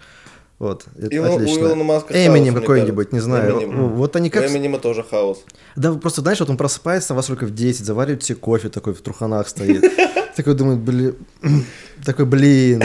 Вот, 0.62 0.86
это 0.96 1.08
Илон- 1.08 1.32
у 1.32 1.36
отлично. 1.38 1.60
Илона 1.60 1.84
Маска 1.84 2.14
хаос, 2.14 2.28
Эминем 2.28 2.54
какой-нибудь, 2.54 3.12
не 3.14 3.20
знаю. 3.20 3.52
Эминем. 3.64 3.96
Вот 3.96 4.16
они 4.16 4.30
как... 4.30 4.44
У 4.44 4.48
Эминема 4.48 4.78
тоже 4.78 5.02
хаос. 5.04 5.44
Да, 5.76 5.92
просто 5.94 6.22
знаешь, 6.22 6.40
вот 6.40 6.52
он 6.52 6.58
просыпается 6.58 7.16
во 7.16 7.24
сколько 7.24 7.46
в 7.48 7.56
10, 7.56 7.84
заваривает 7.84 8.24
себе 8.24 8.36
кофе 8.36 8.70
такой 8.70 8.94
в 8.94 9.02
труханах 9.02 9.48
стоит. 9.50 9.84
Такой 10.34 10.56
думает, 10.56 10.80
блин, 10.80 11.16
такой, 12.06 12.26
блин, 12.26 12.82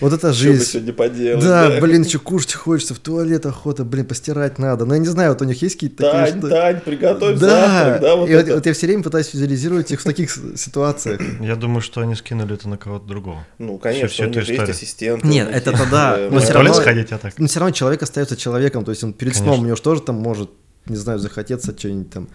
вот 0.00 0.12
это 0.12 0.32
Что 0.32 0.46
бы 0.46 0.52
жизнь. 0.54 0.64
сегодня 0.64 0.92
поделать? 0.92 1.42
Да, 1.44 1.80
блин, 1.80 2.02
еще 2.02 2.20
кушать 2.20 2.54
хочется, 2.54 2.94
в 2.94 3.00
туалет 3.00 3.44
охота, 3.46 3.82
блин, 3.84 4.06
постирать 4.06 4.60
надо. 4.60 4.84
Ну, 4.84 4.94
я 4.94 5.00
не 5.00 5.08
знаю, 5.08 5.30
вот 5.32 5.42
у 5.42 5.44
них 5.44 5.60
есть 5.60 5.74
какие-то 5.74 6.04
такие... 6.04 6.26
Тань, 6.30 6.38
что- 6.38 6.48
Тань, 6.48 6.80
приготовь 6.80 7.38
Да, 7.40 7.48
завтрак, 7.48 8.00
да, 8.00 8.14
вот 8.16 8.28
и 8.30 8.34
вот, 8.36 8.38
это. 8.44 8.54
вот 8.54 8.66
я 8.66 8.72
все 8.74 8.86
время 8.86 9.02
пытаюсь 9.02 9.34
визуализировать 9.34 9.90
их 9.90 10.00
в 10.00 10.04
таких 10.04 10.30
ситуациях. 10.56 11.20
Я 11.40 11.56
думаю, 11.56 11.80
что 11.80 12.00
они 12.00 12.14
скинули 12.14 12.54
это 12.54 12.68
на 12.68 12.76
кого-то 12.78 13.06
другого. 13.06 13.44
Ну, 13.58 13.78
конечно, 13.78 14.24
у 14.24 14.28
эту 14.28 14.38
них 14.38 14.46
же 14.46 14.52
есть 14.54 14.68
ассистенты. 14.70 15.26
Нет, 15.26 15.48
у 15.48 15.50
это 15.50 15.72
тогда, 15.72 16.16
но 16.16 16.30
Ну, 16.30 16.38
всё 16.38 16.52
в 16.52 16.54
равно- 16.54 16.70
туалет 16.82 17.08
сходить, 17.08 17.12
а 17.12 17.18
так. 17.18 17.38
Но 17.38 17.46
все 17.46 17.60
равно 17.60 17.72
человек 17.72 18.02
остается 18.02 18.36
человеком, 18.36 18.84
то 18.84 18.90
есть 18.90 19.02
он 19.04 19.12
перед 19.12 19.32
Конечно. 19.32 19.52
сном 19.52 19.64
у 19.64 19.66
него 19.66 19.76
же 19.76 19.82
тоже 19.82 20.02
там 20.02 20.16
может, 20.16 20.50
не 20.86 20.96
знаю, 20.96 21.18
захотеться 21.18 21.76
что-нибудь 21.76 22.10
там 22.10 22.28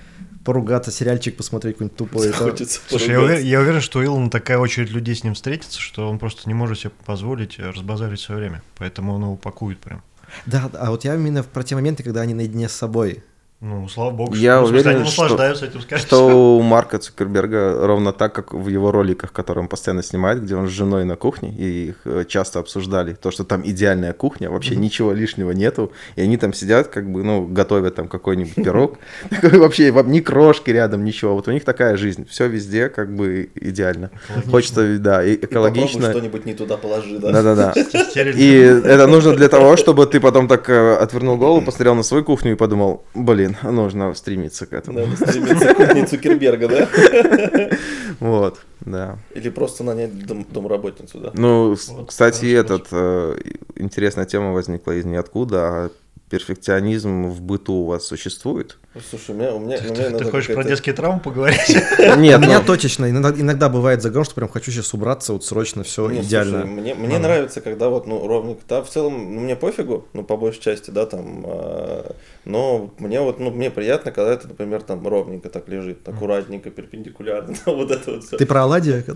поругаться, 0.47 0.91
сериальчик 0.91 1.35
посмотреть 1.35 1.75
какой-нибудь 1.75 1.97
тупой. 1.97 2.31
Хочется 2.31 2.79
Слушай, 2.87 3.09
я 3.09 3.21
уверен, 3.21 3.43
я 3.43 3.59
уверен, 3.59 3.81
что 3.81 3.99
у 3.99 4.03
Илона 4.03 4.29
такая 4.29 4.57
очередь 4.59 4.91
людей 4.91 5.13
с 5.13 5.23
ним 5.25 5.33
встретится, 5.33 5.81
что 5.81 6.09
он 6.09 6.19
просто 6.19 6.43
не 6.47 6.53
может 6.53 6.79
себе 6.79 6.91
позволить 7.05 7.59
э, 7.59 7.69
разбазарить 7.69 8.21
свое 8.21 8.39
время. 8.39 8.63
Поэтому 8.77 9.13
он 9.13 9.23
его 9.23 9.33
упакует 9.33 9.79
прям. 9.79 10.01
Да, 10.45 10.69
да, 10.71 10.79
а 10.79 10.91
вот 10.91 11.03
я 11.03 11.15
именно 11.15 11.43
про 11.43 11.63
те 11.63 11.75
моменты, 11.75 12.03
когда 12.03 12.21
они 12.21 12.33
наедине 12.33 12.69
с 12.69 12.73
собой. 12.73 13.23
Ну, 13.59 13.87
слава 13.87 14.11
богу. 14.11 14.35
Я 14.35 14.57
что- 14.57 14.65
в 14.65 14.67
смысле, 14.67 14.81
уверен, 14.89 15.01
они 15.01 15.09
что- 15.09 15.21
наслаждаются 15.23 15.65
этим, 15.65 15.81
скорее 15.81 15.99
всего. 15.99 16.07
что 16.29 16.57
у 16.57 16.61
Марка 16.61 16.99
Цукерберга 16.99 17.87
ровно 17.87 18.13
так, 18.13 18.31
как 18.33 18.53
в 18.53 18.67
его 18.67 18.91
роликах, 18.91 19.31
которые 19.31 19.63
он 19.63 19.67
постоянно 19.67 20.03
снимает, 20.03 20.43
где 20.43 20.55
он 20.55 20.67
с 20.67 20.69
женой 20.71 21.05
на 21.05 21.15
кухне, 21.15 21.51
и 21.57 21.87
их 21.89 21.95
э, 22.05 22.23
часто 22.27 22.59
обсуждали, 22.59 23.13
то, 23.13 23.31
что 23.31 23.43
там 23.45 23.63
идеальная 23.65 24.13
кухня, 24.13 24.51
вообще 24.51 24.75
ничего 24.75 25.11
лишнего 25.11 25.49
нету, 25.53 25.91
и 26.15 26.21
они 26.21 26.37
там 26.37 26.53
сидят, 26.53 26.89
как 26.89 27.11
бы, 27.11 27.23
ну, 27.23 27.47
готовят 27.47 27.95
там 27.95 28.07
какой-нибудь 28.07 28.53
пирог, 28.53 28.99
вообще 29.41 29.89
вам 29.91 30.11
ни 30.11 30.19
крошки 30.19 30.69
рядом, 30.69 31.03
ничего, 31.03 31.33
вот 31.33 31.47
у 31.47 31.51
них 31.51 31.63
такая 31.65 31.97
жизнь, 31.97 32.27
все 32.29 32.47
везде 32.47 32.89
как 32.89 33.15
бы 33.15 33.49
идеально. 33.55 34.11
Хочется, 34.51 34.99
да, 34.99 35.23
и 35.25 35.33
экологично. 35.33 36.11
что-нибудь 36.11 36.45
не 36.45 36.53
туда 36.53 36.77
положи, 36.77 37.17
да. 37.17 37.31
Да-да-да. 37.31 37.73
И 38.35 38.51
это 38.59 39.07
нужно 39.07 39.33
для 39.35 39.49
того, 39.49 39.77
чтобы 39.77 40.05
ты 40.05 40.19
потом 40.19 40.47
так 40.47 40.69
э, 40.69 40.95
отвернул 40.97 41.37
голову, 41.37 41.65
посмотрел 41.65 41.95
на 41.95 42.03
свою 42.03 42.23
кухню 42.23 42.51
и 42.51 42.55
подумал, 42.55 43.03
блин, 43.15 43.46
нужно 43.63 44.13
стремиться 44.13 44.65
к 44.65 44.73
этому. 44.73 44.99
Надо 44.99 45.15
стремиться 45.15 45.73
к 45.73 45.77
кухне 45.77 46.05
Цукерберга, 46.05 46.67
да? 46.67 47.69
Вот, 48.19 48.59
да. 48.81 49.19
Или 49.35 49.49
просто 49.49 49.83
нанять 49.83 50.11
дом- 50.25 50.45
домработницу, 50.51 51.19
да? 51.19 51.31
Ну, 51.35 51.69
Вот, 51.69 52.07
кстати, 52.07 52.51
этот 52.51 52.87
э, 52.91 53.37
интересная 53.75 54.25
тема 54.25 54.53
возникла 54.53 54.93
из 54.93 55.05
ниоткуда. 55.05 55.57
А 55.67 55.91
перфекционизм 56.29 57.27
в 57.27 57.41
быту 57.41 57.73
у 57.73 57.85
вас 57.85 58.05
существует? 58.05 58.77
Ну, 58.97 59.03
Слушай, 59.07 59.35
у 59.35 59.37
меня... 59.37 59.53
У 59.53 59.59
меня, 59.59 59.77
Ты, 59.77 59.89
у 59.89 59.93
меня 59.93 60.09
ты- 60.09 60.17
ты 60.25 60.31
хочешь 60.31 60.55
про 60.55 60.63
детские 60.63 60.95
травмы 60.95 61.19
поговорить? 61.19 61.59
Нет, 62.17 62.39
У 62.39 62.41
меня 62.41 62.59
ну, 62.59 62.65
точечно, 62.65 63.07
иногда, 63.07 63.69
бывает 63.69 64.01
загон, 64.01 64.23
что 64.23 64.33
прям 64.33 64.49
хочу 64.49 64.71
сейчас 64.71 64.91
убраться, 64.91 65.33
вот 65.33 65.45
срочно 65.45 65.83
все 65.83 66.11
идеально. 66.21 66.65
мне, 66.65 66.95
нравится, 67.19 67.61
когда 67.61 67.89
вот, 67.89 68.07
ну, 68.07 68.27
ровненько, 68.27 68.61
да, 68.67 68.81
в 68.81 68.89
целом, 68.89 69.35
ну, 69.35 69.41
мне 69.41 69.55
пофигу, 69.55 70.07
ну, 70.13 70.23
по 70.23 70.35
большей 70.35 70.61
части, 70.61 70.89
да, 70.89 71.05
там, 71.05 71.43
а, 71.45 72.15
но 72.45 72.89
мне 72.97 73.21
вот, 73.21 73.39
ну, 73.39 73.51
мне 73.51 73.69
приятно, 73.69 74.11
когда 74.11 74.33
это, 74.33 74.47
например, 74.47 74.81
там, 74.81 75.07
ровненько 75.07 75.49
так 75.49 75.67
лежит, 75.67 75.99
аккуратненько, 76.07 76.71
перпендикулярно, 76.71 77.55
вот 77.67 77.91
это 77.91 78.11
вот 78.11 78.23
все. 78.23 78.37
Ты 78.37 78.47
про 78.47 78.63
оладьи? 78.63 79.03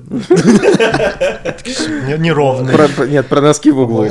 Не- 2.08 2.18
Неровные. 2.20 2.76
про- 2.76 2.88
про- 2.88 3.08
нет, 3.08 3.26
про 3.28 3.42
носки 3.42 3.72
в 3.72 3.80
углу. 3.80 4.08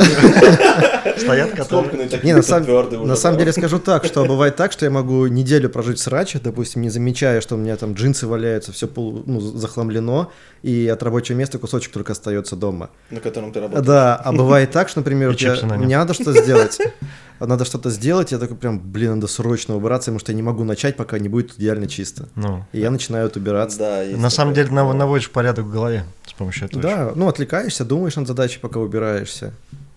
Стоят, 1.16 1.50
которые... 1.50 2.08
Не, 2.22 2.34
на, 2.34 2.42
самом- 2.42 3.06
на 3.06 3.16
самом 3.16 3.38
деле 3.38 3.52
скажу 3.52 3.78
так, 3.78 4.04
что 4.04 4.24
бывает 4.24 4.56
так, 4.56 4.72
что 4.72 4.84
я 4.86 4.90
могу 4.90 5.26
неделю 5.26 5.59
прожить 5.68 5.98
в 5.98 6.02
сраче, 6.02 6.40
допустим, 6.42 6.82
не 6.82 6.90
замечая, 6.90 7.40
что 7.40 7.54
у 7.54 7.58
меня 7.58 7.76
там 7.76 7.94
джинсы 7.94 8.26
валяются, 8.26 8.72
все 8.72 8.86
пол, 8.88 9.22
ну, 9.26 9.40
захламлено, 9.40 10.30
и 10.62 10.88
от 10.88 11.02
рабочего 11.02 11.36
места 11.36 11.58
кусочек 11.58 11.92
только 11.92 12.12
остается 12.12 12.56
дома. 12.56 12.90
На 13.10 13.20
котором 13.20 13.52
ты 13.52 13.60
работаешь. 13.60 13.86
Да, 13.86 14.16
а 14.16 14.32
бывает 14.32 14.70
так, 14.70 14.88
что, 14.88 15.00
например, 15.00 15.34
я- 15.38 15.56
мне 15.76 15.96
надо 15.98 16.14
что 16.14 16.32
сделать, 16.32 16.78
надо 17.40 17.64
что-то 17.64 17.90
сделать, 17.90 18.32
я 18.32 18.38
такой 18.38 18.56
прям, 18.56 18.78
блин, 18.80 19.14
надо 19.16 19.26
срочно 19.26 19.76
убираться, 19.76 20.06
потому 20.10 20.18
что 20.20 20.32
я 20.32 20.36
не 20.36 20.42
могу 20.42 20.64
начать, 20.64 20.96
пока 20.96 21.18
не 21.18 21.28
будет 21.28 21.58
идеально 21.58 21.86
чисто. 21.86 22.28
Ну, 22.34 22.64
И 22.72 22.80
я 22.80 22.90
начинаю 22.90 23.24
вот 23.24 23.36
убираться. 23.36 23.78
Да, 23.78 24.04
на 24.16 24.30
самом 24.30 24.54
деле 24.54 24.70
нав- 24.70 24.94
наводишь 24.94 25.30
порядок 25.30 25.66
в 25.66 25.70
голове 25.72 26.04
с 26.26 26.32
помощью 26.32 26.66
этого. 26.66 26.82
Да, 26.82 27.12
ну 27.14 27.28
отвлекаешься, 27.28 27.84
думаешь 27.84 28.16
над 28.16 28.26
задачей, 28.28 28.58
пока 28.60 28.80
убираешься. 28.80 29.52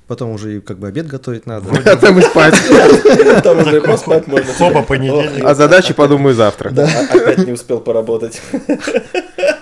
Потом 0.07 0.31
уже 0.31 0.57
и 0.57 0.59
как 0.59 0.79
бы 0.79 0.87
обед 0.89 1.07
готовить 1.07 1.45
надо. 1.45 1.69
А 1.85 1.95
там 1.95 2.19
и 2.19 2.21
спать. 2.21 2.55
Там 3.41 3.59
уже 3.59 3.79
поспать 3.81 4.27
можно. 4.27 4.53
Хоба, 4.53 4.83
понедельник. 4.83 5.43
А 5.45 5.55
задачи 5.55 5.93
подумаю 5.93 6.35
завтра. 6.35 6.73
А- 6.77 7.15
Опять 7.15 7.45
не 7.45 7.53
успел 7.53 7.79
поработать. 7.79 8.41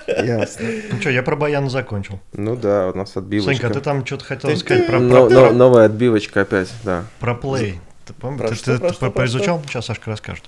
Ясно. 0.08 0.68
Ну 0.92 1.00
что, 1.00 1.10
я 1.10 1.24
про 1.24 1.36
Баян 1.36 1.70
закончил. 1.70 2.20
Ну 2.34 2.56
да, 2.56 2.90
у 2.90 2.98
нас 2.98 3.16
отбивочка. 3.16 3.62
Санька, 3.62 3.80
ты 3.80 3.84
там 3.84 4.06
что-то 4.06 4.26
хотел 4.26 4.56
сказать 4.58 4.88
про, 4.88 5.00
Но- 5.00 5.28
про, 5.28 5.34
но- 5.36 5.42
про- 5.48 5.54
Новая 5.54 5.86
отбивочка 5.86 6.42
опять, 6.42 6.70
да. 6.84 7.06
про 7.20 7.36
плей. 7.36 7.80
Ты 8.06 8.14
помнишь? 8.14 8.60
Ты, 8.62 8.80
поизучал? 9.12 9.62
Сейчас 9.68 9.86
Сашка 9.86 10.10
расскажет. 10.10 10.46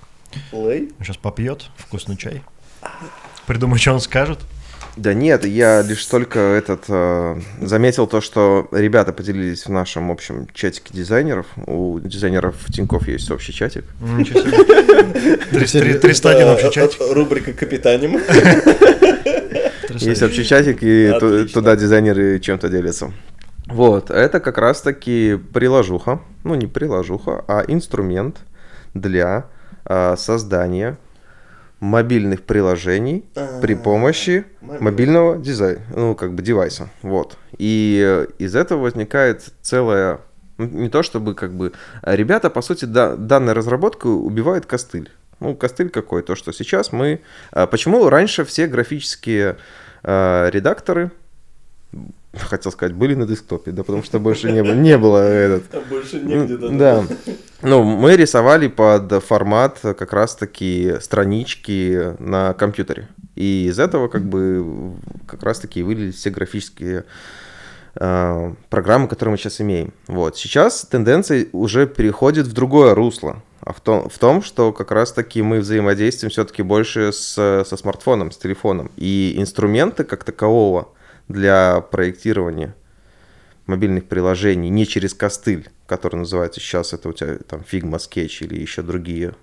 Лей? 0.52 0.92
Сейчас 1.00 1.18
попьет 1.18 1.66
вкусный 1.78 2.18
чай. 2.18 2.42
Придумай, 3.46 3.78
что 3.80 3.94
он 3.94 4.00
скажет. 4.00 4.40
Да 4.96 5.14
нет, 5.14 5.44
я 5.46 5.82
лишь 5.82 6.06
только 6.06 6.40
этот 6.40 6.86
э, 6.88 7.40
заметил 7.62 8.06
то, 8.06 8.22
что 8.22 8.68
ребята 8.72 9.12
поделились 9.12 9.66
в 9.66 9.70
нашем 9.70 10.12
общем 10.12 10.48
чатике 10.54 10.94
дизайнеров. 10.94 11.48
У 11.66 12.00
дизайнеров 12.00 12.56
Тинькофф 12.72 13.08
есть 13.08 13.32
общий 13.32 13.54
чатик. 13.54 13.86
Ничего 14.02 14.42
себе. 14.42 15.38
300 15.52 16.00
301 16.00 16.42
Это, 16.42 16.54
общий 16.54 16.68
э, 16.68 16.72
чатик. 16.72 17.02
э, 17.02 17.14
Рубрика 17.14 17.54
«Капитаним». 17.54 18.20
Есть 19.90 20.22
общий 20.22 20.44
чатик, 20.44 20.80
и 20.82 21.48
туда 21.52 21.76
дизайнеры 21.76 22.40
чем-то 22.40 22.70
делятся. 22.70 23.12
Вот, 23.68 24.12
это 24.12 24.40
как 24.40 24.58
раз-таки 24.58 25.40
приложуха, 25.54 26.20
ну 26.44 26.56
не 26.56 26.68
приложуха, 26.68 27.44
а 27.48 27.64
инструмент 27.68 28.38
для 28.94 29.46
а, 29.86 30.16
создания 30.18 30.98
мобильных 31.84 32.44
приложений 32.44 33.26
при 33.62 33.74
А, 33.74 33.78
помощи 33.78 34.46
мобильных. 34.62 34.82
мобильного 34.82 35.38
дизайна, 35.38 35.82
ну 35.94 36.16
как 36.16 36.34
бы 36.34 36.42
девайса, 36.42 36.90
вот. 37.02 37.38
И 37.58 38.02
э, 38.02 38.28
из 38.40 38.56
этого 38.56 38.84
возникает 38.84 39.44
целая, 39.62 40.20
ну, 40.58 40.66
не 40.66 40.90
то 40.90 41.04
чтобы 41.04 41.36
как 41.36 41.54
бы, 41.54 41.74
ребята, 42.04 42.50
по 42.50 42.62
сути, 42.62 42.86
да, 42.86 43.18
данной 43.18 43.52
разработкой 43.52 44.12
убивают 44.12 44.66
костыль. 44.66 45.12
Ну, 45.42 45.56
костыль 45.56 45.90
какой? 45.90 46.24
То, 46.24 46.36
что 46.36 46.54
сейчас 46.54 46.94
мы... 46.94 47.20
а, 47.52 47.68
Почему 47.68 48.08
раньше 48.10 48.46
все 48.46 48.66
графические 48.68 49.58
а, 50.04 50.50
редакторы, 50.50 51.12
хотел 52.38 52.72
сказать, 52.72 52.96
были 52.96 53.16
на 53.16 53.26
десктопе, 53.26 53.72
да, 53.72 53.84
потому 53.84 54.04
что 54.04 54.20
больше 54.20 54.52
не 54.52 54.64
было, 54.64 54.74
не 54.74 54.98
было 54.98 55.18
этот, 55.18 55.70
Там 55.70 55.84
больше 55.90 56.20
негде, 56.20 56.58
да. 56.58 56.70
Да. 56.70 57.06
Ну, 57.62 57.84
мы 57.84 58.16
рисовали 58.16 58.68
под 58.68 59.24
формат 59.24 59.80
как 59.82 60.12
раз-таки 60.14 60.96
странички 61.00 62.16
на 62.20 62.54
компьютере. 62.54 63.08
И 63.36 63.68
из 63.68 63.80
этого 63.80 64.08
как 64.08 64.26
бы 64.26 64.94
как 65.28 65.44
раз-таки 65.44 65.82
вылились 65.84 66.16
все 66.16 66.30
графические 66.30 67.06
э, 67.96 68.54
программы, 68.70 69.08
которые 69.08 69.32
мы 69.32 69.38
сейчас 69.38 69.62
имеем. 69.62 69.94
Вот. 70.08 70.38
Сейчас 70.38 70.86
тенденция 70.86 71.48
уже 71.52 71.88
переходит 71.88 72.48
в 72.48 72.54
другое 72.54 72.94
русло. 72.96 73.42
А 73.62 73.72
в 73.72 73.80
том, 73.80 74.10
в 74.10 74.18
том, 74.20 74.42
что 74.44 74.74
как 74.74 74.92
раз-таки 74.92 75.42
мы 75.42 75.60
взаимодействуем 75.60 76.32
все-таки 76.32 76.64
больше 76.64 77.14
с, 77.14 77.34
со 77.66 77.78
смартфоном, 77.78 78.32
с 78.32 78.38
телефоном. 78.38 78.92
И 78.98 79.36
инструменты 79.38 80.04
как 80.04 80.26
такового 80.26 80.90
для 81.28 81.82
проектирования 81.82 82.76
мобильных 83.66 84.06
приложений 84.06 84.70
не 84.70 84.86
через 84.86 85.14
костыль, 85.14 85.70
который 85.88 86.18
называется 86.18 86.60
сейчас, 86.60 86.94
это 86.94 87.10
у 87.10 87.14
тебя 87.14 87.38
там 87.48 87.62
Figma, 87.62 87.98
Sketch 87.98 88.46
или 88.46 88.60
еще 88.60 88.82
другие 88.82 89.36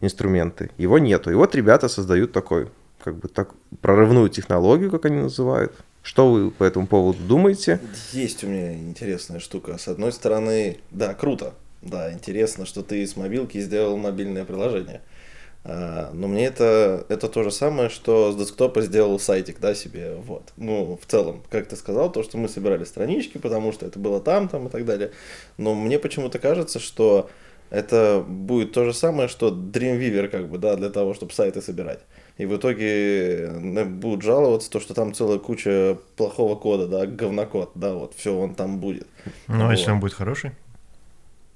инструменты. 0.00 0.70
Его 0.78 0.98
нету. 0.98 1.30
И 1.30 1.34
вот 1.34 1.54
ребята 1.54 1.88
создают 1.88 2.32
такой, 2.32 2.68
как 3.02 3.16
бы 3.16 3.28
так, 3.28 3.54
прорывную 3.80 4.28
технологию, 4.28 4.90
как 4.90 5.04
они 5.04 5.18
называют. 5.18 5.72
Что 6.02 6.32
вы 6.32 6.50
по 6.50 6.64
этому 6.64 6.86
поводу 6.86 7.22
думаете? 7.22 7.78
Есть 8.12 8.42
у 8.42 8.46
меня 8.46 8.72
интересная 8.72 9.38
штука. 9.38 9.76
С 9.76 9.86
одной 9.86 10.12
стороны, 10.12 10.78
да, 10.90 11.12
круто. 11.12 11.54
Да, 11.82 12.12
интересно, 12.12 12.66
что 12.66 12.82
ты 12.82 13.06
с 13.06 13.16
мобилки 13.16 13.60
сделал 13.60 13.96
мобильное 13.96 14.44
приложение. 14.44 15.00
А, 15.00 15.19
но 15.64 16.26
мне 16.26 16.46
это, 16.46 17.04
это 17.08 17.28
то 17.28 17.42
же 17.42 17.50
самое, 17.50 17.90
что 17.90 18.32
с 18.32 18.36
десктопа 18.36 18.80
сделал 18.80 19.18
сайтик, 19.18 19.60
да, 19.60 19.74
себе, 19.74 20.14
вот. 20.14 20.52
Ну, 20.56 20.98
в 21.00 21.06
целом, 21.06 21.42
как 21.50 21.66
ты 21.68 21.76
сказал, 21.76 22.10
то, 22.10 22.22
что 22.22 22.38
мы 22.38 22.48
собирали 22.48 22.84
странички, 22.84 23.38
потому 23.38 23.72
что 23.72 23.86
это 23.86 23.98
было 23.98 24.20
там, 24.20 24.48
там 24.48 24.68
и 24.68 24.70
так 24.70 24.84
далее. 24.86 25.10
Но 25.58 25.74
мне 25.74 25.98
почему-то 25.98 26.38
кажется, 26.38 26.78
что 26.78 27.28
это 27.68 28.24
будет 28.26 28.72
то 28.72 28.84
же 28.84 28.94
самое, 28.94 29.28
что 29.28 29.50
Dreamweaver, 29.50 30.28
как 30.28 30.48
бы, 30.48 30.58
да, 30.58 30.76
для 30.76 30.90
того, 30.90 31.14
чтобы 31.14 31.32
сайты 31.32 31.60
собирать. 31.62 32.00
И 32.38 32.46
в 32.46 32.56
итоге 32.56 33.48
э, 33.48 33.84
будут 33.84 34.22
жаловаться, 34.22 34.70
то, 34.70 34.80
что 34.80 34.94
там 34.94 35.12
целая 35.12 35.38
куча 35.38 35.98
плохого 36.16 36.56
кода, 36.56 36.88
да, 36.88 37.06
говнокод, 37.06 37.72
да, 37.74 37.92
вот, 37.92 38.14
все 38.16 38.34
он 38.34 38.54
там 38.54 38.78
будет. 38.78 39.06
Ну, 39.46 39.68
а 39.68 39.72
если 39.72 39.86
Вот. 39.86 39.92
он 39.92 40.00
будет 40.00 40.14
хороший? 40.14 40.52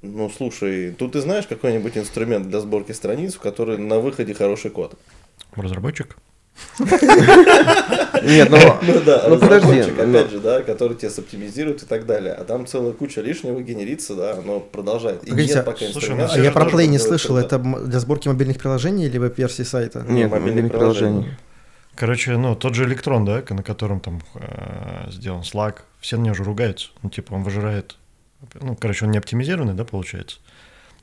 Ну, 0.05 0.31
слушай, 0.31 0.93
тут 0.93 1.13
ты 1.13 1.21
знаешь 1.21 1.47
какой-нибудь 1.47 1.97
инструмент 1.97 2.49
для 2.49 2.61
сборки 2.61 2.93
страниц, 2.93 3.35
в 3.35 3.41
который 3.41 3.79
на 3.79 3.99
выходе 3.99 4.35
хороший 4.35 4.71
код? 4.71 4.99
Разработчик? 5.57 6.17
Нет, 6.79 8.49
ну, 8.51 8.59
Ну 8.83 9.01
да, 9.05 9.25
ну 9.29 9.39
подожди. 9.39 9.81
разработчик, 9.81 9.95
ну, 9.97 10.11
опять 10.11 10.31
же, 10.31 10.41
да, 10.41 10.63
который 10.63 10.97
тебе 10.97 11.11
соптимизирует 11.11 11.83
и 11.83 11.87
так 11.87 12.05
далее. 12.07 12.35
А 12.35 12.45
там 12.45 12.67
целая 12.67 12.93
куча 12.93 13.23
лишнего 13.23 13.61
генерится, 13.63 14.15
да, 14.15 14.35
оно 14.35 14.61
продолжает. 14.61 15.27
И 15.27 15.33
нет 15.33 15.65
пока 15.65 15.79
слушай, 15.79 15.89
инструмента, 15.89 16.35
ну, 16.37 16.43
А 16.43 16.45
я 16.45 16.53
про 16.53 16.67
Play 16.67 16.87
не 16.87 16.99
слышал, 16.99 17.37
это 17.39 17.59
для 17.59 17.99
сборки 17.99 18.29
мобильных 18.29 18.59
приложений 18.59 19.07
или 19.07 19.19
веб-версии 19.19 19.63
сайта? 19.63 20.01
Нет, 20.01 20.31
мобильных 20.31 20.31
мобильных 20.31 20.73
приложений. 20.73 21.13
приложений. 21.13 21.39
Короче, 21.97 22.37
ну, 22.37 22.55
тот 22.57 22.75
же 22.75 22.85
электрон, 22.85 23.25
да, 23.25 23.43
на 23.49 23.63
котором 23.63 24.01
там 24.01 24.21
э, 24.35 25.11
сделан 25.11 25.41
Slack, 25.41 25.77
все 26.01 26.17
на 26.19 26.25
него 26.25 26.35
же 26.35 26.45
ругаются. 26.45 26.89
Ну, 27.03 27.11
типа, 27.11 27.35
он 27.35 27.43
выжирает. 27.43 27.97
Ну, 28.61 28.77
короче, 28.77 29.05
он 29.05 29.11
не 29.11 29.19
оптимизированный, 29.19 29.75
да, 29.75 29.85
получается. 29.85 30.39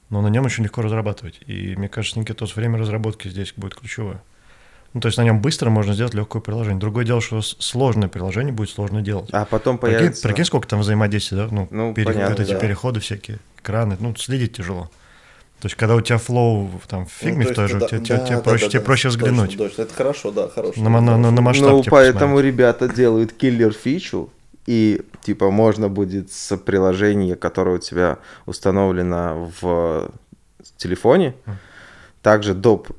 Но 0.10 0.22
на 0.22 0.28
нем 0.28 0.46
очень 0.46 0.64
легко 0.64 0.82
разрабатывать. 0.82 1.40
И 1.48 1.76
мне 1.76 1.88
кажется, 1.88 2.20
Никитос, 2.20 2.56
время 2.56 2.78
разработки 2.78 3.28
здесь 3.30 3.54
будет 3.56 3.76
ключевое. 3.76 4.22
Ну, 4.94 5.00
то 5.00 5.08
есть 5.08 5.18
на 5.18 5.24
нем 5.24 5.40
быстро 5.40 5.70
можно 5.70 5.94
сделать 5.94 6.14
легкое 6.14 6.42
приложение. 6.42 6.78
Другое 6.80 7.06
дело, 7.06 7.22
что 7.22 7.42
сложное 7.42 8.10
приложение 8.10 8.52
будет 8.52 8.70
сложно 8.72 9.02
делать. 9.02 9.30
А 9.32 9.46
потом 9.46 9.78
Прикинь, 9.78 9.98
появится... 10.00 10.28
прикинь, 10.28 10.44
сколько 10.44 10.68
там 10.68 10.82
взаимодействий, 10.82 11.38
да? 11.38 11.48
Ну, 11.50 11.68
Ну, 11.72 11.94
пере- 11.94 12.08
понятно, 12.08 12.36
вот 12.36 12.40
эти 12.42 12.52
да. 12.52 12.60
переходы 12.60 13.00
всякие, 13.00 13.40
экраны, 13.62 13.96
ну, 14.02 14.14
следить 14.18 14.58
тяжело. 14.58 14.92
То 15.62 15.68
есть, 15.68 15.76
когда 15.78 15.96
у 15.96 16.02
тебя 16.02 16.18
flow 16.18 16.70
там 16.90 17.06
в 17.06 17.10
Ну, 17.22 17.30
фигме 17.30 17.46
то 17.46 17.52
в 17.52 17.56
той 17.56 17.64
есть, 17.66 17.74
же, 17.74 17.80
да, 17.80 17.88
тебе, 17.88 18.00
тебе- 18.04 18.18
да, 18.18 18.26
тебе 18.26 18.36
да, 18.36 18.42
проще, 18.42 18.66
да, 18.66 18.70
тебе 18.72 18.80
да, 18.80 18.86
проще 18.86 19.10
точно, 19.10 19.18
взглянуть. 19.24 19.58
точно. 19.58 19.82
Это 19.84 19.94
хорошо, 19.94 20.32
да, 20.32 20.48
хорошо. 20.50 20.82
На, 20.82 20.90
на- 20.90 21.18
на- 21.18 21.32
на 21.32 21.42
масштаб 21.42 21.70
Ну, 21.70 21.82
тебе 21.84 21.92
поэтому 21.92 22.34
посмотреть. 22.36 22.54
ребята 22.54 22.90
делают 22.90 23.32
киллер 23.32 23.72
фичу, 23.72 24.30
и 24.66 25.02
типа 25.24 25.52
можно 25.52 25.90
будет 25.90 26.32
с 26.32 26.56
приложения, 26.58 27.36
которое 27.36 27.78
у 27.78 27.80
тебя 27.80 28.20
установлено 28.46 29.52
в 29.62 30.12
телефоне, 30.78 31.36
также 32.22 32.54
доп 32.54 32.90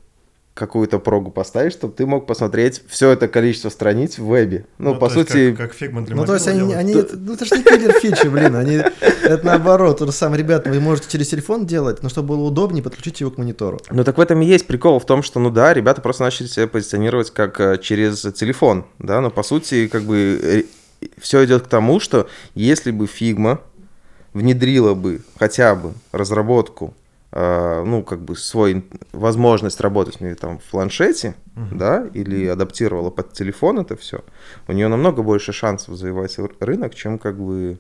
какую-то 0.54 0.98
прогу 0.98 1.30
поставить, 1.30 1.72
чтобы 1.72 1.94
ты 1.94 2.04
мог 2.04 2.26
посмотреть 2.26 2.82
все 2.86 3.10
это 3.10 3.26
количество 3.26 3.70
страниц 3.70 4.18
в 4.18 4.26
вебе. 4.26 4.66
Ну, 4.76 4.94
по 4.94 5.08
то 5.08 5.18
есть 5.18 5.30
сути, 5.30 5.50
Как, 5.52 5.70
как 5.70 5.76
Figma 5.76 6.03
для 6.02 6.14
Ну, 6.14 6.26
то 6.26 6.34
есть 6.34 6.46
они, 6.46 6.74
они 6.74 6.94
ну, 6.94 7.32
это 7.32 7.44
же 7.46 7.56
не 7.56 7.62
киллер 7.62 7.92
фичи, 7.92 8.26
блин, 8.26 8.56
они, 8.56 8.82
это 9.22 9.40
наоборот, 9.46 9.98
то 9.98 10.06
же 10.06 10.12
самое, 10.12 10.42
ребята, 10.42 10.68
вы 10.68 10.78
можете 10.78 11.08
через 11.10 11.28
телефон 11.28 11.64
делать, 11.64 12.02
но 12.02 12.10
чтобы 12.10 12.36
было 12.36 12.42
удобнее, 12.42 12.82
подключите 12.82 13.24
его 13.24 13.30
к 13.30 13.38
монитору. 13.38 13.80
Ну 13.90 14.04
так 14.04 14.18
в 14.18 14.20
этом 14.20 14.42
и 14.42 14.44
есть 14.44 14.66
прикол 14.66 14.98
в 14.98 15.06
том, 15.06 15.22
что, 15.22 15.40
ну 15.40 15.48
да, 15.48 15.72
ребята 15.72 16.02
просто 16.02 16.24
начали 16.24 16.46
себя 16.48 16.66
позиционировать 16.66 17.30
как 17.30 17.58
э, 17.58 17.78
через 17.78 18.20
телефон, 18.34 18.84
да, 18.98 19.22
но 19.22 19.30
по 19.30 19.42
сути 19.42 19.88
как 19.88 20.02
бы 20.02 20.66
все 21.18 21.44
идет 21.44 21.62
к 21.64 21.68
тому, 21.68 22.00
что 22.00 22.28
если 22.55 22.90
бы 22.90 23.07
Figma 23.07 23.59
внедрила 24.32 24.94
бы 24.94 25.20
хотя 25.38 25.74
бы 25.74 25.92
разработку, 26.12 26.94
э, 27.32 27.84
ну 27.86 28.03
как 28.03 28.20
бы 28.22 28.36
свой 28.36 28.84
возможность 29.12 29.80
работать 29.80 30.20
ну, 30.20 30.34
там 30.34 30.59
в 30.59 30.62
планшете, 30.70 31.34
да, 31.70 32.07
или 32.14 32.46
адаптировала 32.46 33.11
под 33.11 33.32
телефон 33.32 33.80
это 33.80 33.96
все, 33.96 34.24
у 34.68 34.72
нее 34.72 34.88
намного 34.88 35.22
больше 35.22 35.53
шансов 35.53 35.96
завоевать 35.96 36.38
рынок, 36.61 36.94
чем 36.94 37.18
как 37.18 37.38
бы 37.38 37.78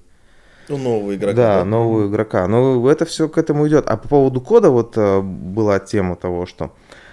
У 0.68 0.76
нового 0.76 1.14
игрока. 1.14 1.34
да, 1.34 1.64
нового 1.64 2.08
игрока. 2.08 2.46
Но 2.48 2.88
это 2.90 3.04
все 3.04 3.28
к 3.28 3.38
этому 3.38 3.66
идет. 3.66 3.86
А 3.88 3.96
по 3.96 4.08
поводу 4.08 4.40
кода 4.40 4.70
вот 4.70 4.94
э, 4.96 5.20
была 5.22 5.78
тема 5.78 6.16
того, 6.16 6.46
что 6.46 6.64
э, 6.66 6.68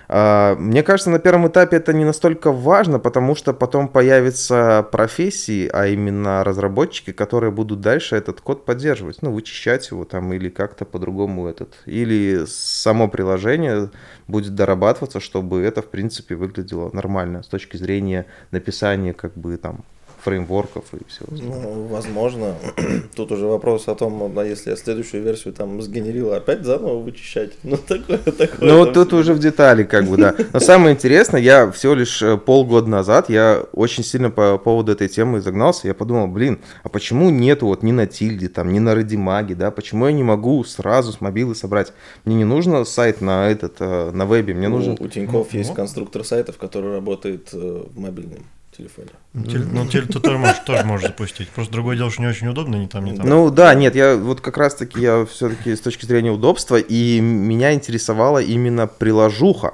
мне 0.10 0.82
кажется, 0.82 1.12
на 1.12 1.20
первом 1.20 1.48
этапе 1.48 1.78
это 1.78 1.94
не 1.94 2.04
настолько 2.04 2.52
важно, 2.52 2.98
потому 2.98 3.36
что 3.36 3.54
потом 3.54 3.88
появятся 3.88 4.88
профессии, 4.92 5.70
а 5.72 5.86
именно 5.86 6.44
разработчики, 6.44 7.12
которые 7.12 7.52
будут 7.52 7.82
дальше 7.82 8.16
этот 8.16 8.42
код 8.42 8.66
поддерживать, 8.66 9.22
ну, 9.22 9.32
вычищать 9.32 9.92
его 9.92 10.06
там 10.06 10.34
или 10.34 10.50
как-то 10.50 10.86
по-другому 10.86 11.48
этот. 11.48 11.76
Или 11.86 12.46
само 12.48 13.08
приложение 13.08 13.92
будет 14.28 14.56
дорабатываться, 14.56 15.20
чтобы 15.20 15.62
это, 15.62 15.84
в 15.84 15.88
принципе, 15.88 16.34
выглядело 16.34 16.90
нормально 16.92 17.44
с 17.44 17.48
точки 17.48 17.78
зрения 17.78 18.26
написания 18.50 19.14
как 19.14 19.38
бы 19.38 19.58
там 19.58 19.84
фреймворков 20.24 20.86
и 20.94 20.98
всего. 21.08 21.28
Ну, 21.32 21.88
возможно. 21.88 22.56
Тут 23.16 23.32
уже 23.32 23.46
вопрос 23.46 23.88
о 23.88 23.96
том, 23.96 24.38
а 24.38 24.44
если 24.44 24.72
я 24.72 24.76
следующую 24.76 25.24
версию 25.24 25.54
там 25.54 25.82
сгенерила, 25.82 26.38
опять 26.38 26.64
заново 26.64 27.00
вычищать. 27.00 27.52
Ну, 27.64 27.78
такое, 27.78 28.18
такое. 28.18 28.48
Ну, 28.62 28.78
вот 28.80 28.94
тут 28.94 29.10
всё. 29.10 29.18
уже 29.18 29.34
в 29.34 29.40
детали, 29.40 29.84
как 29.84 30.06
бы, 30.06 30.18
да. 30.18 30.36
Но 30.54 30.60
самое 30.60 30.96
интересное, 30.96 31.40
я 31.42 31.70
всего 31.72 31.94
лишь 31.94 32.22
э, 32.22 32.38
полгода 32.38 32.88
назад, 32.90 33.30
я 33.30 33.64
очень 33.74 34.04
сильно 34.04 34.32
по 34.32 34.58
поводу 34.58 34.92
этой 34.92 35.08
темы 35.08 35.40
загнался. 35.42 35.88
Я 35.88 35.94
подумал, 35.94 36.28
блин, 36.28 36.60
а 36.84 36.90
почему 36.90 37.30
нету 37.30 37.68
вот 37.68 37.84
ни 37.84 37.92
на 37.92 38.08
тильде, 38.08 38.50
там, 38.50 38.72
ни 38.74 38.80
на 38.80 38.96
Радимаге, 38.96 39.56
да? 39.56 39.72
Почему 39.72 40.08
я 40.08 40.12
не 40.14 40.24
могу 40.24 40.64
сразу 40.64 41.12
с 41.12 41.22
мобилы 41.22 41.54
собрать? 41.56 41.94
Мне 42.26 42.36
не 42.36 42.46
нужно 42.46 42.84
сайт 42.86 43.22
на 43.22 43.50
этот, 43.50 43.76
э, 43.80 44.12
на 44.12 44.26
вебе, 44.26 44.54
мне 44.54 44.68
У- 44.68 44.72
нужен... 44.72 44.98
У 45.00 45.08
Тинькофф 45.08 45.48
Ну, 45.54 45.58
есть 45.60 45.70
ну. 45.70 45.76
конструктор 45.76 46.24
сайтов, 46.24 46.58
который 46.58 46.94
работает 46.94 47.50
э, 47.54 47.84
в 47.94 48.00
мобильном 48.00 48.46
телефоне. 48.80 49.10
Ну, 49.34 49.44
теле- 49.46 49.66
Ну, 49.74 49.86
теле 49.92 50.06
ты 50.08 50.20
тоже 50.20 50.38
можешь, 50.38 50.60
тоже 50.66 50.84
можешь 50.86 51.08
запустить. 51.08 51.50
Просто 51.50 51.74
другое 51.74 51.98
дело, 51.98 52.10
что 52.12 52.22
не 52.22 52.28
очень 52.30 52.48
удобно, 52.48 52.76
ни 52.78 52.88
там, 52.88 53.06
ни 53.06 53.16
там. 53.16 53.28
Ну 53.30 53.50
да, 53.52 53.74
нет, 53.76 53.96
я 53.96 54.16
вот 54.16 54.42
как 54.42 54.58
раз 54.58 54.76
таки 54.76 55.00
я 55.02 55.26
все-таки 55.26 55.76
с 55.76 55.82
точки 55.82 56.06
зрения 56.06 56.32
удобства, 56.32 56.78
и 56.78 57.20
меня 57.22 57.74
интересовала 57.74 58.40
именно 58.40 58.88
приложуха. 58.88 59.74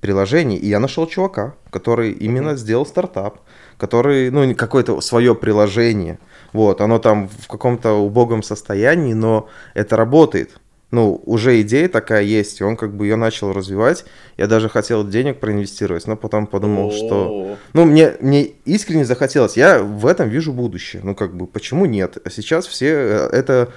приложений, 0.00 0.58
и 0.58 0.68
я 0.68 0.78
нашел 0.78 1.06
чувака, 1.08 1.54
который 1.70 2.12
именно 2.12 2.56
сделал 2.56 2.86
стартап, 2.86 3.40
который, 3.78 4.30
ну, 4.30 4.44
не 4.44 4.54
какое-то 4.54 5.00
свое 5.00 5.34
приложение, 5.34 6.18
вот, 6.52 6.80
оно 6.80 6.98
там 7.00 7.28
в 7.28 7.48
каком-то 7.48 7.94
убогом 7.94 8.42
состоянии, 8.44 9.14
но 9.14 9.48
это 9.74 9.96
работает. 9.96 10.60
Ну, 10.90 11.22
уже 11.26 11.60
идея 11.60 11.88
такая 11.88 12.22
есть, 12.22 12.60
и 12.60 12.64
он 12.64 12.76
как 12.76 12.96
бы 12.96 13.06
ее 13.06 13.16
начал 13.16 13.52
развивать. 13.52 14.06
Я 14.38 14.46
даже 14.46 14.70
хотел 14.70 15.06
денег 15.06 15.38
проинвестировать, 15.38 16.06
но 16.06 16.16
потом 16.16 16.46
подумал, 16.46 16.92
что... 16.92 17.28
О, 17.28 17.56
Ну, 17.74 17.84
мне, 17.84 18.14
мне 18.20 18.44
искренне 18.64 19.04
захотелось. 19.04 19.58
Я 19.58 19.82
в 19.82 20.06
этом 20.06 20.30
вижу 20.30 20.52
будущее. 20.52 21.02
Ну, 21.04 21.14
как 21.14 21.36
бы, 21.36 21.46
почему 21.46 21.84
нет? 21.84 22.16
А 22.24 22.30
сейчас 22.30 22.66
все... 22.66 22.86
э, 22.86 23.28
Это 23.32 23.68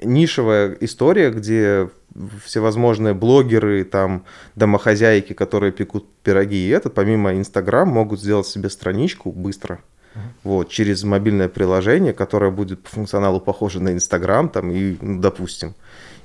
нишевая 0.00 0.76
история, 0.80 1.30
где 1.30 1.88
всевозможные 2.44 3.14
блогеры, 3.14 3.84
там, 3.84 4.24
домохозяйки, 4.54 5.32
которые 5.32 5.72
пекут 5.72 6.08
пироги, 6.22 6.66
и 6.66 6.68
это, 6.68 6.90
помимо 6.90 7.32
Инстаграм, 7.34 7.88
могут 7.88 8.20
сделать 8.20 8.46
себе 8.46 8.70
страничку 8.70 9.32
быстро. 9.32 9.80
Вот, 10.42 10.70
через 10.70 11.04
мобильное 11.04 11.48
приложение, 11.48 12.12
которое 12.12 12.50
будет 12.50 12.82
по 12.82 12.90
функционалу 12.90 13.40
похоже 13.40 13.80
на 13.80 13.92
Инстаграм, 13.92 14.48
там, 14.48 14.70
и, 14.72 14.96
ну, 15.00 15.20
допустим. 15.20 15.74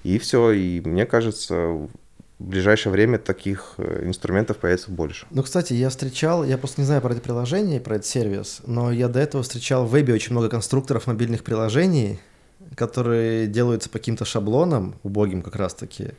И 0.05 0.19
все. 0.19 0.51
И 0.51 0.81
мне 0.81 1.07
кажется, 1.07 1.55
в 1.55 1.89
ближайшее 2.37 2.93
время 2.93 3.17
таких 3.17 3.73
э, 3.77 4.05
инструментов 4.05 4.57
появится 4.57 4.91
больше. 4.91 5.25
Ну, 5.31 5.41
кстати, 5.41 5.73
я 5.73 5.89
встречал, 5.89 6.43
я 6.43 6.59
просто 6.59 6.81
не 6.81 6.85
знаю 6.85 7.01
про 7.01 7.13
это 7.13 7.21
приложение, 7.21 7.81
про 7.81 7.95
этот 7.95 8.05
сервис, 8.05 8.61
но 8.67 8.91
я 8.91 9.07
до 9.07 9.19
этого 9.19 9.41
встречал 9.41 9.87
в 9.87 9.91
вебе 9.91 10.13
очень 10.13 10.33
много 10.33 10.47
конструкторов 10.47 11.07
мобильных 11.07 11.43
приложений, 11.43 12.19
которые 12.75 13.47
делаются 13.47 13.89
по 13.89 13.97
каким-то 13.97 14.25
шаблонам, 14.25 14.93
убогим 15.01 15.41
как 15.41 15.55
раз-таки. 15.55 16.11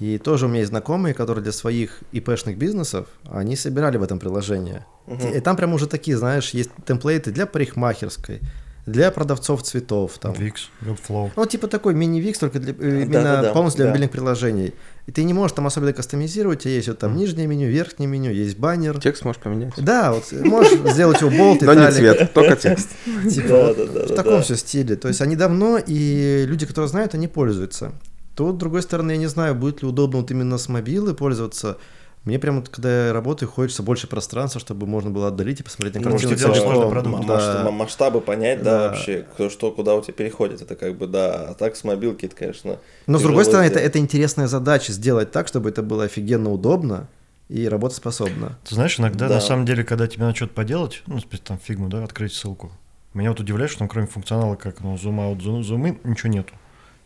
И 0.00 0.16
тоже 0.16 0.46
у 0.46 0.48
меня 0.48 0.60
есть 0.60 0.70
знакомые, 0.70 1.12
которые 1.12 1.42
для 1.42 1.52
своих 1.52 2.00
ИПшных 2.12 2.56
бизнесов, 2.56 3.06
они 3.30 3.54
собирали 3.54 3.98
в 3.98 4.02
этом 4.02 4.18
приложение. 4.18 4.86
И 5.06 5.40
там 5.40 5.56
прям 5.56 5.74
уже 5.74 5.86
такие, 5.86 6.16
знаешь, 6.16 6.50
есть 6.50 6.70
темплейты 6.86 7.32
для 7.32 7.44
парикмахерской, 7.44 8.40
для 8.86 9.10
продавцов 9.10 9.62
цветов, 9.64 10.16
там, 10.18 10.32
Wix, 10.32 10.68
Webflow. 10.80 11.32
Ну, 11.34 11.46
типа 11.46 11.66
такой 11.66 11.94
мини-викс, 11.94 12.38
только 12.38 12.60
для, 12.60 12.72
э, 12.72 13.02
именно 13.02 13.22
Да-да-да, 13.22 13.52
полностью 13.52 13.78
для 13.78 13.86
да. 13.86 13.90
мобильных 13.90 14.12
приложений. 14.12 14.74
И 15.06 15.12
ты 15.12 15.24
не 15.24 15.34
можешь 15.34 15.56
там 15.56 15.66
особенно 15.66 15.92
кастомизировать, 15.92 16.60
у 16.60 16.62
тебя 16.62 16.74
есть 16.74 16.88
вот 16.88 16.98
там 16.98 17.16
нижнее 17.16 17.48
меню, 17.48 17.68
верхнее 17.68 18.06
меню, 18.06 18.30
есть 18.30 18.58
баннер. 18.58 19.00
Текст 19.00 19.24
можешь 19.24 19.42
поменять. 19.42 19.72
Да, 19.76 20.12
вот 20.12 20.32
можешь 20.32 20.78
сделать 20.92 21.20
его 21.20 21.30
болт, 21.30 21.62
Но 21.62 21.74
не 21.74 21.90
цвет, 21.90 22.32
только 22.32 22.54
текст. 22.56 22.88
Типа 23.30 23.48
Да, 23.48 23.74
да, 23.74 23.86
да, 23.86 24.04
в 24.06 24.08
да, 24.08 24.14
таком 24.14 24.34
да. 24.34 24.42
все 24.42 24.56
стиле. 24.56 24.94
То 24.94 25.08
есть 25.08 25.20
они 25.20 25.34
давно, 25.34 25.78
и 25.84 26.44
люди, 26.46 26.64
которые 26.64 26.88
знают, 26.88 27.14
они 27.14 27.26
пользуются. 27.26 27.92
Тут, 28.36 28.56
с 28.56 28.58
другой 28.58 28.82
стороны, 28.82 29.12
я 29.12 29.16
не 29.16 29.28
знаю, 29.28 29.54
будет 29.54 29.82
ли 29.82 29.88
удобно 29.88 30.18
вот 30.18 30.30
именно 30.30 30.58
с 30.58 30.68
мобилы 30.68 31.14
пользоваться. 31.14 31.78
Мне 32.26 32.40
прям 32.40 32.56
вот, 32.56 32.68
когда 32.68 33.06
я 33.06 33.12
работаю, 33.12 33.48
хочется 33.48 33.84
больше 33.84 34.08
пространства, 34.08 34.60
чтобы 34.60 34.88
можно 34.88 35.10
было 35.10 35.28
отдалить 35.28 35.60
и 35.60 35.62
посмотреть 35.62 35.94
на 35.94 36.00
Ну, 36.00 36.10
картинку. 36.10 36.34
что 36.34 36.38
делаешь 36.42 36.56
целиком. 36.58 36.74
сложный 36.74 36.90
продукт. 36.92 37.20
м- 37.20 37.26
Да. 37.26 37.34
масштаб- 37.36 37.70
масштабы 37.70 38.20
понять, 38.20 38.62
да, 38.64 38.78
Да. 38.78 38.88
вообще, 38.88 39.24
кто 39.32 39.48
что, 39.48 39.70
куда 39.70 39.94
у 39.94 40.02
тебя 40.02 40.12
переходит, 40.14 40.60
это 40.60 40.74
как 40.74 40.96
бы, 40.98 41.06
да, 41.06 41.50
а 41.50 41.54
так 41.54 41.76
с 41.76 41.84
мобилки, 41.84 42.26
это, 42.26 42.34
конечно, 42.34 42.78
Но 43.06 43.18
с 43.18 43.22
другой 43.22 43.44
стороны, 43.44 43.66
это, 43.66 43.78
это 43.78 44.00
интересная 44.00 44.48
задача 44.48 44.92
сделать 44.92 45.30
так, 45.30 45.46
чтобы 45.46 45.68
это 45.70 45.84
было 45.84 46.02
офигенно 46.04 46.50
удобно 46.50 47.06
и 47.48 47.68
работоспособно. 47.68 48.58
Ты 48.68 48.74
знаешь, 48.74 48.98
иногда 48.98 49.28
Да. 49.28 49.36
на 49.36 49.40
самом 49.40 49.64
деле, 49.64 49.84
когда 49.84 50.08
тебе 50.08 50.24
надо 50.24 50.34
что-то 50.34 50.52
поделать, 50.54 51.04
ну, 51.06 51.20
спи- 51.20 51.38
там 51.38 51.60
фигму, 51.62 51.88
да, 51.88 52.02
открыть 52.02 52.32
ссылку. 52.32 52.72
Меня 53.14 53.28
вот 53.30 53.38
удивляет, 53.38 53.70
что 53.70 53.78
там 53.78 53.88
кроме 53.88 54.08
функционала, 54.08 54.56
как 54.56 54.80
ну, 54.80 54.98
зум 54.98 55.20
аут, 55.20 55.42
зум, 55.42 55.62
зум 55.62 55.86
in, 55.86 55.96
ничего 56.02 56.28
нету. 56.32 56.54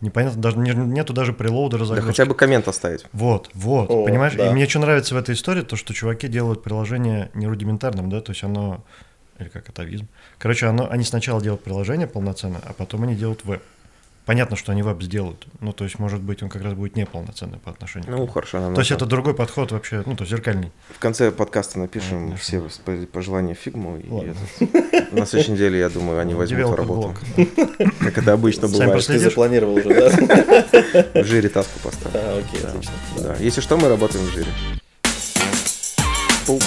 Непонятно, 0.01 0.41
даже 0.41 0.57
не- 0.57 0.71
нету 0.73 1.13
даже 1.13 1.33
прелоуда 1.33 1.77
Да 1.77 1.83
разогрузки. 1.83 2.09
хотя 2.09 2.25
бы 2.27 2.35
коммент 2.35 2.67
оставить. 2.69 3.05
Вот, 3.13 3.51
вот, 3.55 3.91
О, 3.91 4.05
понимаешь? 4.05 4.35
да. 4.35 4.51
И 4.51 4.55
мне 4.55 4.67
что 4.69 4.79
нравится 4.79 5.15
в 5.15 5.19
этой 5.19 5.35
истории, 5.35 5.63
то, 5.63 5.77
что 5.77 5.93
чуваки 5.93 6.27
делают 6.29 6.63
приложение 6.63 7.31
не 7.35 7.47
рудиментарным, 7.47 8.09
да, 8.09 8.21
то 8.23 8.33
есть 8.33 8.43
оно, 8.43 8.83
или 9.39 9.49
как 9.49 9.69
атовизм. 9.69 10.09
Короче, 10.39 10.67
оно, 10.67 10.89
они 10.91 11.05
сначала 11.05 11.43
делают 11.43 11.63
приложение 11.63 12.07
полноценное, 12.07 12.63
а 12.65 12.73
потом 12.73 13.03
они 13.03 13.15
делают 13.15 13.45
веб. 13.45 13.63
Понятно, 14.27 14.55
что 14.57 14.71
они 14.71 14.83
веб 14.83 15.03
сделают, 15.03 15.47
ну, 15.61 15.73
то 15.73 15.83
есть, 15.85 15.99
может 15.99 16.21
быть, 16.21 16.43
он 16.43 16.51
как 16.51 16.63
раз 16.63 16.75
будет 16.75 16.95
неполноценный 16.95 17.59
по 17.59 17.71
отношению 17.71 18.07
к 18.07 18.11
Ну, 18.11 18.17
нему. 18.19 18.27
хорошо. 18.29 18.61
нам 18.61 18.75
То 18.75 18.81
есть 18.83 18.91
нужно- 18.91 19.03
это 19.05 19.11
другой 19.11 19.35
подход 19.35 19.73
вообще, 19.73 20.03
ну, 20.07 20.15
то 20.15 20.23
есть 20.23 20.31
зеркальный. 20.31 20.71
В 20.95 20.99
конце 21.01 21.33
подкаста 21.33 21.79
напишем 21.81 22.19
Конечно. 22.33 22.37
все 22.37 22.63
по- 22.85 23.07
пожелания 23.13 23.55
фигму. 23.55 23.97
И 23.99 24.07
этот. 24.29 25.13
На 25.13 25.27
следующей 25.27 25.53
неделе, 25.53 25.79
я 25.81 25.89
думаю, 25.89 26.21
они 26.21 26.35
возьмут 26.35 26.77
работу. 26.77 27.15
Как 28.01 28.19
это 28.19 28.33
обычно 28.33 28.69
Сами 28.69 28.87
бывает. 28.91 29.07
Ты 29.07 29.19
запланировал 29.19 29.75
уже, 29.77 29.89
да? 29.89 31.23
В 31.23 31.25
жире 31.25 31.49
таску 31.49 31.81
поставь. 31.83 32.13
А, 32.15 32.39
окей, 32.47 32.61
отлично. 32.65 32.93
Да. 33.19 33.37
Если 33.41 33.61
что, 33.61 33.77
мы 33.79 33.89
работаем 33.89 34.25
в 34.27 34.31
жире. 34.31 34.49
Пу. 36.47 36.61